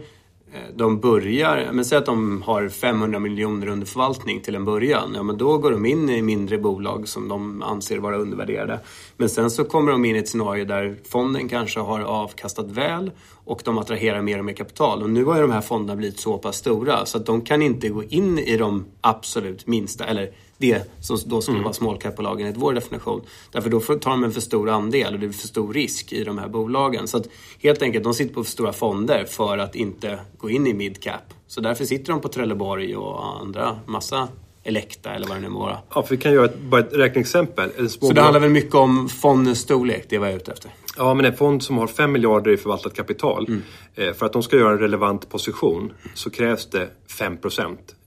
eh, 0.53 0.77
de 0.77 1.01
börjar, 1.01 1.71
men 1.73 1.85
säg 1.85 1.99
att 1.99 2.07
de 2.07 2.43
har 2.43 2.69
500 2.69 3.19
miljoner 3.19 3.67
under 3.67 3.87
förvaltning 3.87 4.41
till 4.41 4.55
en 4.55 4.65
början. 4.65 5.13
Ja, 5.15 5.23
men 5.23 5.39
då 5.39 5.59
går 5.59 5.71
de 5.71 5.87
in 5.87 6.11
i 6.11 6.23
mindre 6.23 6.59
bolag 6.59 7.09
som 7.09 7.29
de 7.29 7.63
anser 7.63 7.99
vara 7.99 8.17
undervärderade. 8.17 8.81
Men 9.17 9.29
sen 9.29 9.51
så 9.51 9.65
kommer 9.65 9.93
de 9.93 10.05
in 10.05 10.17
i 10.17 10.19
ett 10.19 10.29
scenario 10.29 10.65
där 10.65 10.97
fonden 11.09 11.49
kanske 11.49 11.81
har 11.81 12.01
avkastat 12.01 12.71
väl 12.71 13.11
och 13.45 13.63
de 13.65 13.79
attraherar 13.79 14.23
mer 14.23 14.39
och 14.39 14.45
mer 14.45 14.55
kapital. 14.55 15.03
Och 15.03 15.11
nu 15.11 15.25
har 15.25 15.37
ju 15.37 15.43
de 15.43 15.53
här 15.53 15.61
fonderna 15.61 15.97
blivit 15.97 16.21
så 16.21 16.39
pass 16.39 16.57
stora 16.57 17.07
så 17.07 17.19
att 17.19 17.27
de 17.27 17.41
kan 17.41 17.63
inte 17.63 17.89
gå 17.89 18.05
in 18.05 18.39
i 18.39 18.57
de 18.57 18.85
absolut 19.01 19.67
minsta, 19.67 20.05
eller 20.05 20.31
det 20.63 20.91
som 21.01 21.19
då 21.27 21.41
skulle 21.41 21.63
vara 21.63 21.73
small 21.73 21.99
cap-bolagen 21.99 22.47
enligt 22.47 22.63
vår 22.63 22.73
definition. 22.73 23.21
Därför 23.53 23.71
då 23.71 23.81
tar 23.81 24.11
de 24.11 24.25
en 24.25 24.33
för 24.33 24.41
stor 24.41 24.71
andel 24.71 25.15
och 25.15 25.21
det 25.21 25.27
är 25.27 25.31
för 25.31 25.49
stor 25.49 25.73
risk 25.73 26.13
i 26.13 26.25
de 26.25 26.39
här 26.39 26.49
bolagen. 26.49 27.09
Så 27.09 27.17
att 27.17 27.29
helt 27.63 27.83
enkelt, 27.83 28.05
de 28.05 28.15
sitter 28.15 28.35
på 28.35 28.45
för 28.45 28.51
stora 28.51 28.73
fonder 28.73 29.25
för 29.25 29.59
att 29.59 29.75
inte 29.75 30.19
gå 30.39 30.51
in 30.51 30.67
i 30.67 30.75
mid 30.75 31.03
cap. 31.03 31.35
Så 31.47 31.61
därför 31.61 31.85
sitter 31.85 32.13
de 32.13 32.21
på 32.21 32.29
Trelleborg 32.29 32.97
och 32.97 33.41
andra 33.41 33.79
massa 33.87 34.29
Elekta 34.65 35.15
eller 35.15 35.27
vad 35.27 35.37
det 35.37 35.41
nu 35.41 35.49
må 35.49 35.61
vara. 35.61 35.79
Ja, 35.95 36.03
för 36.03 36.17
vi 36.17 36.23
kan 36.23 36.33
göra 36.33 36.45
ett, 36.45 36.61
bara 36.61 36.81
ett 36.81 36.93
räkneexempel. 36.93 37.89
Så 37.89 38.13
det 38.13 38.21
handlar 38.21 38.41
väl 38.41 38.51
mycket 38.51 38.75
om 38.75 39.09
fondens 39.09 39.59
storlek, 39.59 40.07
det 40.09 40.19
var 40.19 40.27
jag 40.27 40.37
ute 40.37 40.53
efter. 40.53 40.71
Ja, 40.97 41.15
men 41.15 41.25
en 41.25 41.37
fond 41.37 41.63
som 41.63 41.79
har 41.79 41.87
5 41.87 42.13
miljarder 42.13 42.51
i 42.51 42.57
förvaltat 42.57 42.95
kapital. 42.95 43.47
Mm. 43.49 43.63
Eh, 43.95 44.13
för 44.15 44.27
att 44.27 44.33
de 44.33 44.43
ska 44.43 44.57
göra 44.57 44.73
en 44.73 44.79
relevant 44.79 45.29
position 45.29 45.93
så 46.15 46.31
krävs 46.31 46.67
det 46.71 46.89
5 47.19 47.37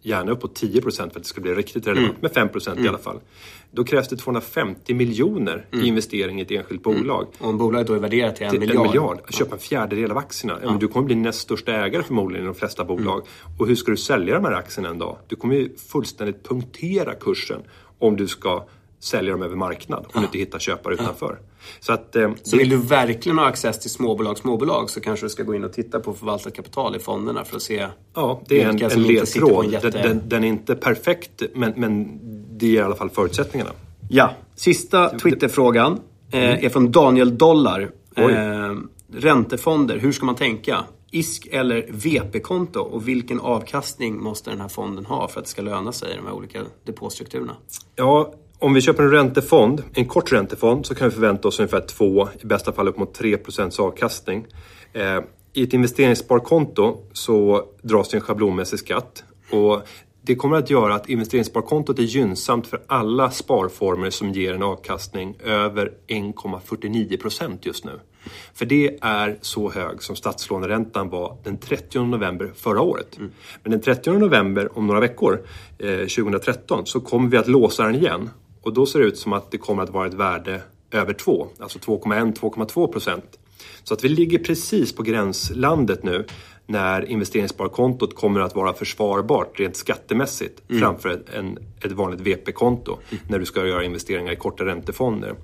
Gärna 0.05 0.31
uppåt 0.31 0.55
10 0.55 0.81
för 0.81 1.03
att 1.03 1.13
det 1.13 1.23
ska 1.23 1.41
bli 1.41 1.53
riktigt 1.53 1.87
relevant. 1.87 2.17
Mm. 2.23 2.31
Men 2.35 2.49
5% 2.49 2.85
i 2.85 2.87
alla 2.87 2.97
fall. 2.97 3.19
Då 3.71 3.83
krävs 3.83 4.07
det 4.07 4.17
250 4.17 4.93
miljoner 4.93 5.65
i 5.73 5.87
investering 5.87 6.39
i 6.39 6.41
ett 6.41 6.51
enskilt 6.51 6.83
bolag. 6.83 7.27
Och 7.39 7.49
om 7.49 7.57
bolaget 7.57 7.87
då 7.87 7.93
är 7.93 7.99
värderat 7.99 8.35
till 8.35 8.45
en 8.45 8.51
Till 8.51 8.61
Mm. 8.63 8.67
miljard. 8.69 8.85
En 8.85 8.91
miljard. 8.91 9.33
Köpa 9.33 9.55
en 9.55 9.61
fjärdedel 9.61 10.11
av 10.11 10.17
aktierna. 10.17 10.59
Ja. 10.63 10.69
men 10.69 10.79
du 10.79 10.87
kommer 10.87 11.05
bli 11.05 11.15
näst 11.15 11.39
största 11.39 11.71
ägare 11.73 12.03
förmodligen 12.03 12.43
i 12.45 12.47
de 12.47 12.55
flesta 12.55 12.83
Mm. 12.83 12.95
bolag. 12.95 13.21
Och 13.59 13.67
hur 13.67 13.75
ska 13.75 13.91
du 13.91 13.97
sälja 13.97 14.33
de 14.35 14.45
här 14.45 14.51
aktierna 14.51 14.89
en 14.89 14.97
dag? 14.99 15.17
Du 15.27 15.35
kommer 15.35 15.55
ju 15.55 15.75
fullständigt 15.77 16.43
punktera 16.47 17.13
kursen 17.15 17.61
om 17.99 18.15
du 18.15 18.27
ska 18.27 18.65
sälja 19.05 19.31
dem 19.31 19.41
över 19.41 19.55
marknad. 19.55 20.05
Om 20.13 20.21
du 20.21 20.25
inte 20.25 20.37
hittar 20.37 20.59
köpare 20.59 20.93
utanför. 20.93 21.37
Så 21.79 21.93
att... 21.93 22.15
Eh, 22.15 22.31
Så 22.43 22.57
vill 22.57 22.69
du 22.69 22.77
verkligen 22.77 23.37
ha 23.37 23.45
access 23.45 23.79
till 23.79 23.89
småbolag, 23.89 24.37
småbolag 24.37 24.89
så 24.89 25.01
kanske 25.01 25.25
du 25.25 25.29
ska 25.29 25.43
gå 25.43 25.55
in 25.55 25.63
och 25.63 25.73
titta 25.73 25.99
på 25.99 26.13
förvaltat 26.13 26.53
kapital 26.55 26.95
i 26.95 26.99
fonderna 26.99 27.45
för 27.45 27.55
att 27.55 27.61
se 27.61 27.87
Ja, 28.13 28.41
det 28.47 28.61
är 28.61 28.69
en, 28.69 28.83
en 28.91 29.03
ledtråd. 29.03 29.65
jätte... 29.71 29.89
Den, 29.89 30.01
den, 30.01 30.29
den 30.29 30.43
är 30.43 30.47
inte 30.47 30.75
perfekt, 30.75 31.43
men, 31.53 31.73
men 31.75 32.19
det 32.57 32.67
ger 32.67 32.79
i 32.81 32.83
alla 32.83 32.95
fall 32.95 33.09
förutsättningarna. 33.09 33.71
Ja, 34.09 34.31
sista 34.55 35.09
Twitterfrågan 35.19 35.99
eh, 36.31 36.65
är 36.65 36.69
från 36.69 36.91
Daniel 36.91 37.37
Dollar. 37.37 37.91
Eh, 38.15 38.25
räntefonder, 39.13 39.97
hur 39.97 40.11
ska 40.11 40.25
man 40.25 40.35
tänka? 40.35 40.83
ISK 41.11 41.47
eller 41.51 41.85
VP-konto 41.89 42.79
och 42.79 43.07
vilken 43.07 43.39
avkastning 43.39 44.23
måste 44.23 44.49
den 44.49 44.61
här 44.61 44.67
fonden 44.67 45.05
ha 45.05 45.27
för 45.27 45.39
att 45.39 45.45
det 45.45 45.51
ska 45.51 45.61
löna 45.61 45.91
sig 45.91 46.13
i 46.13 46.15
de 46.15 46.25
här 46.25 46.33
olika 46.33 46.61
depåstrukturerna? 46.85 47.55
Ja, 47.95 48.33
om 48.65 48.73
vi 48.73 48.81
köper 48.81 49.03
en 49.03 49.11
räntefond, 49.11 49.83
en 49.93 50.05
kort 50.05 50.31
räntefond, 50.31 50.85
så 50.85 50.95
kan 50.95 51.09
vi 51.09 51.13
förvänta 51.15 51.47
oss 51.47 51.59
ungefär 51.59 51.81
2, 51.81 52.29
i 52.41 52.45
bästa 52.45 52.71
fall 52.71 52.87
upp 52.87 52.97
mot 52.97 53.13
3 53.13 53.37
avkastning. 53.79 54.45
Eh, 54.93 55.19
I 55.53 55.63
ett 55.63 55.73
investeringssparkonto 55.73 56.97
så 57.13 57.63
dras 57.81 58.09
det 58.09 58.17
en 58.17 58.21
schablonmässig 58.21 58.79
skatt. 58.79 59.23
Och 59.51 59.81
det 60.21 60.35
kommer 60.35 60.57
att 60.57 60.69
göra 60.69 60.95
att 60.95 61.09
investeringssparkontot 61.09 61.99
är 61.99 62.03
gynnsamt 62.03 62.67
för 62.67 62.81
alla 62.87 63.31
sparformer 63.31 64.09
som 64.09 64.31
ger 64.31 64.53
en 64.53 64.63
avkastning 64.63 65.35
över 65.43 65.91
1,49% 66.07 67.57
just 67.61 67.85
nu. 67.85 67.99
För 68.53 68.65
det 68.65 68.97
är 69.01 69.37
så 69.41 69.71
hög 69.71 70.03
som 70.03 70.15
statslåneräntan 70.15 71.09
var 71.09 71.37
den 71.43 71.57
30 71.57 72.05
november 72.05 72.51
förra 72.55 72.81
året. 72.81 73.17
Men 73.63 73.71
den 73.71 73.81
30 73.81 74.11
november 74.11 74.77
om 74.77 74.87
några 74.87 74.99
veckor, 74.99 75.41
eh, 75.79 75.89
2013, 75.89 76.85
så 76.85 77.01
kommer 77.01 77.29
vi 77.29 77.37
att 77.37 77.47
låsa 77.47 77.83
den 77.83 77.95
igen. 77.95 78.29
Och 78.65 78.73
då 78.73 78.85
ser 78.85 78.99
det 78.99 79.05
ut 79.05 79.17
som 79.17 79.33
att 79.33 79.51
det 79.51 79.57
kommer 79.57 79.83
att 79.83 79.89
vara 79.89 80.07
ett 80.07 80.13
värde 80.13 80.61
över 80.91 81.13
2, 81.13 81.47
alltså 81.59 81.79
2,1-2,2 81.79 82.87
procent. 82.87 83.39
Så 83.83 83.93
att 83.93 84.03
vi 84.03 84.09
ligger 84.09 84.39
precis 84.39 84.95
på 84.95 85.03
gränslandet 85.03 86.03
nu 86.03 86.25
när 86.65 87.05
investeringssparkontot 87.05 88.15
kommer 88.15 88.39
att 88.39 88.55
vara 88.55 88.73
försvarbart 88.73 89.59
rent 89.59 89.75
skattemässigt 89.75 90.61
framför 90.79 91.09
ett, 91.09 91.29
en, 91.33 91.57
ett 91.83 91.91
vanligt 91.91 92.21
VP-konto 92.21 92.97
när 93.27 93.39
du 93.39 93.45
ska 93.45 93.67
göra 93.67 93.83
investeringar 93.83 94.31
i 94.31 94.35
korta 94.35 94.65
räntefonder. 94.65 95.35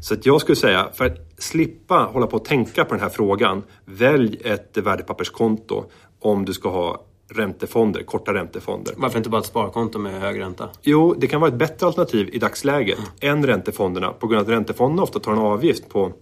Så 0.00 0.14
att 0.14 0.26
jag 0.26 0.40
skulle 0.40 0.56
säga, 0.56 0.88
för 0.94 1.04
att 1.04 1.18
slippa 1.38 1.94
hålla 2.12 2.26
på 2.26 2.36
och 2.36 2.44
tänka 2.44 2.84
på 2.84 2.94
den 2.94 3.02
här 3.02 3.10
frågan, 3.10 3.62
välj 3.84 4.38
ett 4.44 4.76
värdepapperskonto 4.76 5.84
om 6.20 6.44
du 6.44 6.52
ska 6.52 6.68
ha 6.68 7.04
räntefonder, 7.28 8.02
korta 8.02 8.34
räntefonder. 8.34 8.94
Varför 8.96 9.18
inte 9.18 9.30
bara 9.30 9.40
ett 9.40 9.46
sparkonto 9.46 9.98
med 9.98 10.20
hög 10.20 10.40
ränta? 10.40 10.70
Jo, 10.82 11.14
det 11.18 11.26
kan 11.26 11.40
vara 11.40 11.50
ett 11.50 11.58
bättre 11.58 11.86
alternativ 11.86 12.30
i 12.32 12.38
dagsläget 12.38 12.98
än 13.20 13.46
räntefonderna 13.46 14.12
på 14.12 14.26
grund 14.26 14.40
av 14.40 14.46
att 14.46 14.52
räntefonderna 14.52 15.02
ofta 15.02 15.20
tar 15.20 15.32
en 15.32 15.38
avgift 15.38 15.88
på 15.88 16.12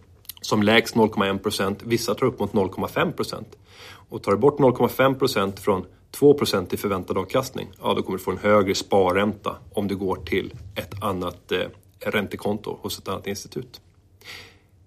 som 0.41 0.63
lägst 0.63 0.95
0,1 0.95 1.39
procent. 1.39 1.83
Vissa 1.83 2.15
tar 2.15 2.27
upp 2.27 2.41
mot 2.41 2.53
0,5 2.53 3.13
procent. 3.13 3.57
Och 4.09 4.23
tar 4.23 4.33
du 4.33 4.39
bort 4.39 4.59
0,5 4.59 5.19
procent 5.19 5.61
från 5.61 5.85
2 6.11 6.35
procent 6.35 6.73
i 6.73 6.77
förväntad 6.77 7.19
avkastning, 7.19 7.69
ja 7.83 7.95
då 7.95 8.03
kommer 8.03 8.19
du 8.19 8.25
få 8.25 8.31
en 8.31 8.39
högre 8.39 8.75
sparränta 8.75 9.57
om 9.73 9.89
du 9.89 9.97
går 9.97 10.17
till 10.17 10.55
ett 10.75 11.03
annat 11.03 11.53
eh, 11.53 11.59
räntekonto 12.01 12.79
hos 12.83 12.99
ett 12.99 13.09
annat 13.09 13.27
institut. 13.27 13.81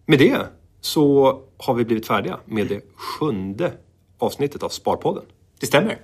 Med 0.06 0.20
det 0.20 0.38
så 0.82 1.40
har 1.58 1.74
vi 1.74 1.86
blivit 1.86 2.08
färdiga 2.08 2.40
med 2.46 2.68
det 2.68 2.82
sjunde 2.96 3.74
avsnittet 4.18 4.64
av 4.64 4.70
Sparpodden. 4.70 5.24
Det 5.64 5.68
stämmer. 5.68 5.98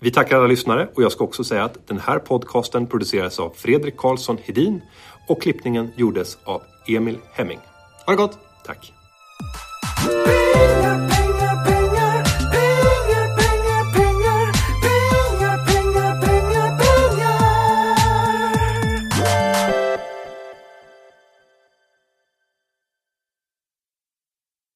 Vi 0.00 0.10
tackar 0.10 0.36
alla 0.36 0.46
lyssnare 0.46 0.88
och 0.94 1.02
jag 1.02 1.12
ska 1.12 1.24
också 1.24 1.44
säga 1.44 1.64
att 1.64 1.86
den 1.86 1.98
här 1.98 2.18
podcasten 2.18 2.86
produceras 2.86 3.38
av 3.40 3.52
Fredrik 3.56 3.96
Karlsson 3.96 4.38
Hedin 4.44 4.82
och 5.28 5.42
klippningen 5.42 5.92
gjordes 5.96 6.38
av 6.44 6.62
Emil 6.88 7.18
Hemming. 7.32 7.58
Ha 8.06 8.12
det 8.12 8.16
gott! 8.16 8.38
Tack! 8.66 8.92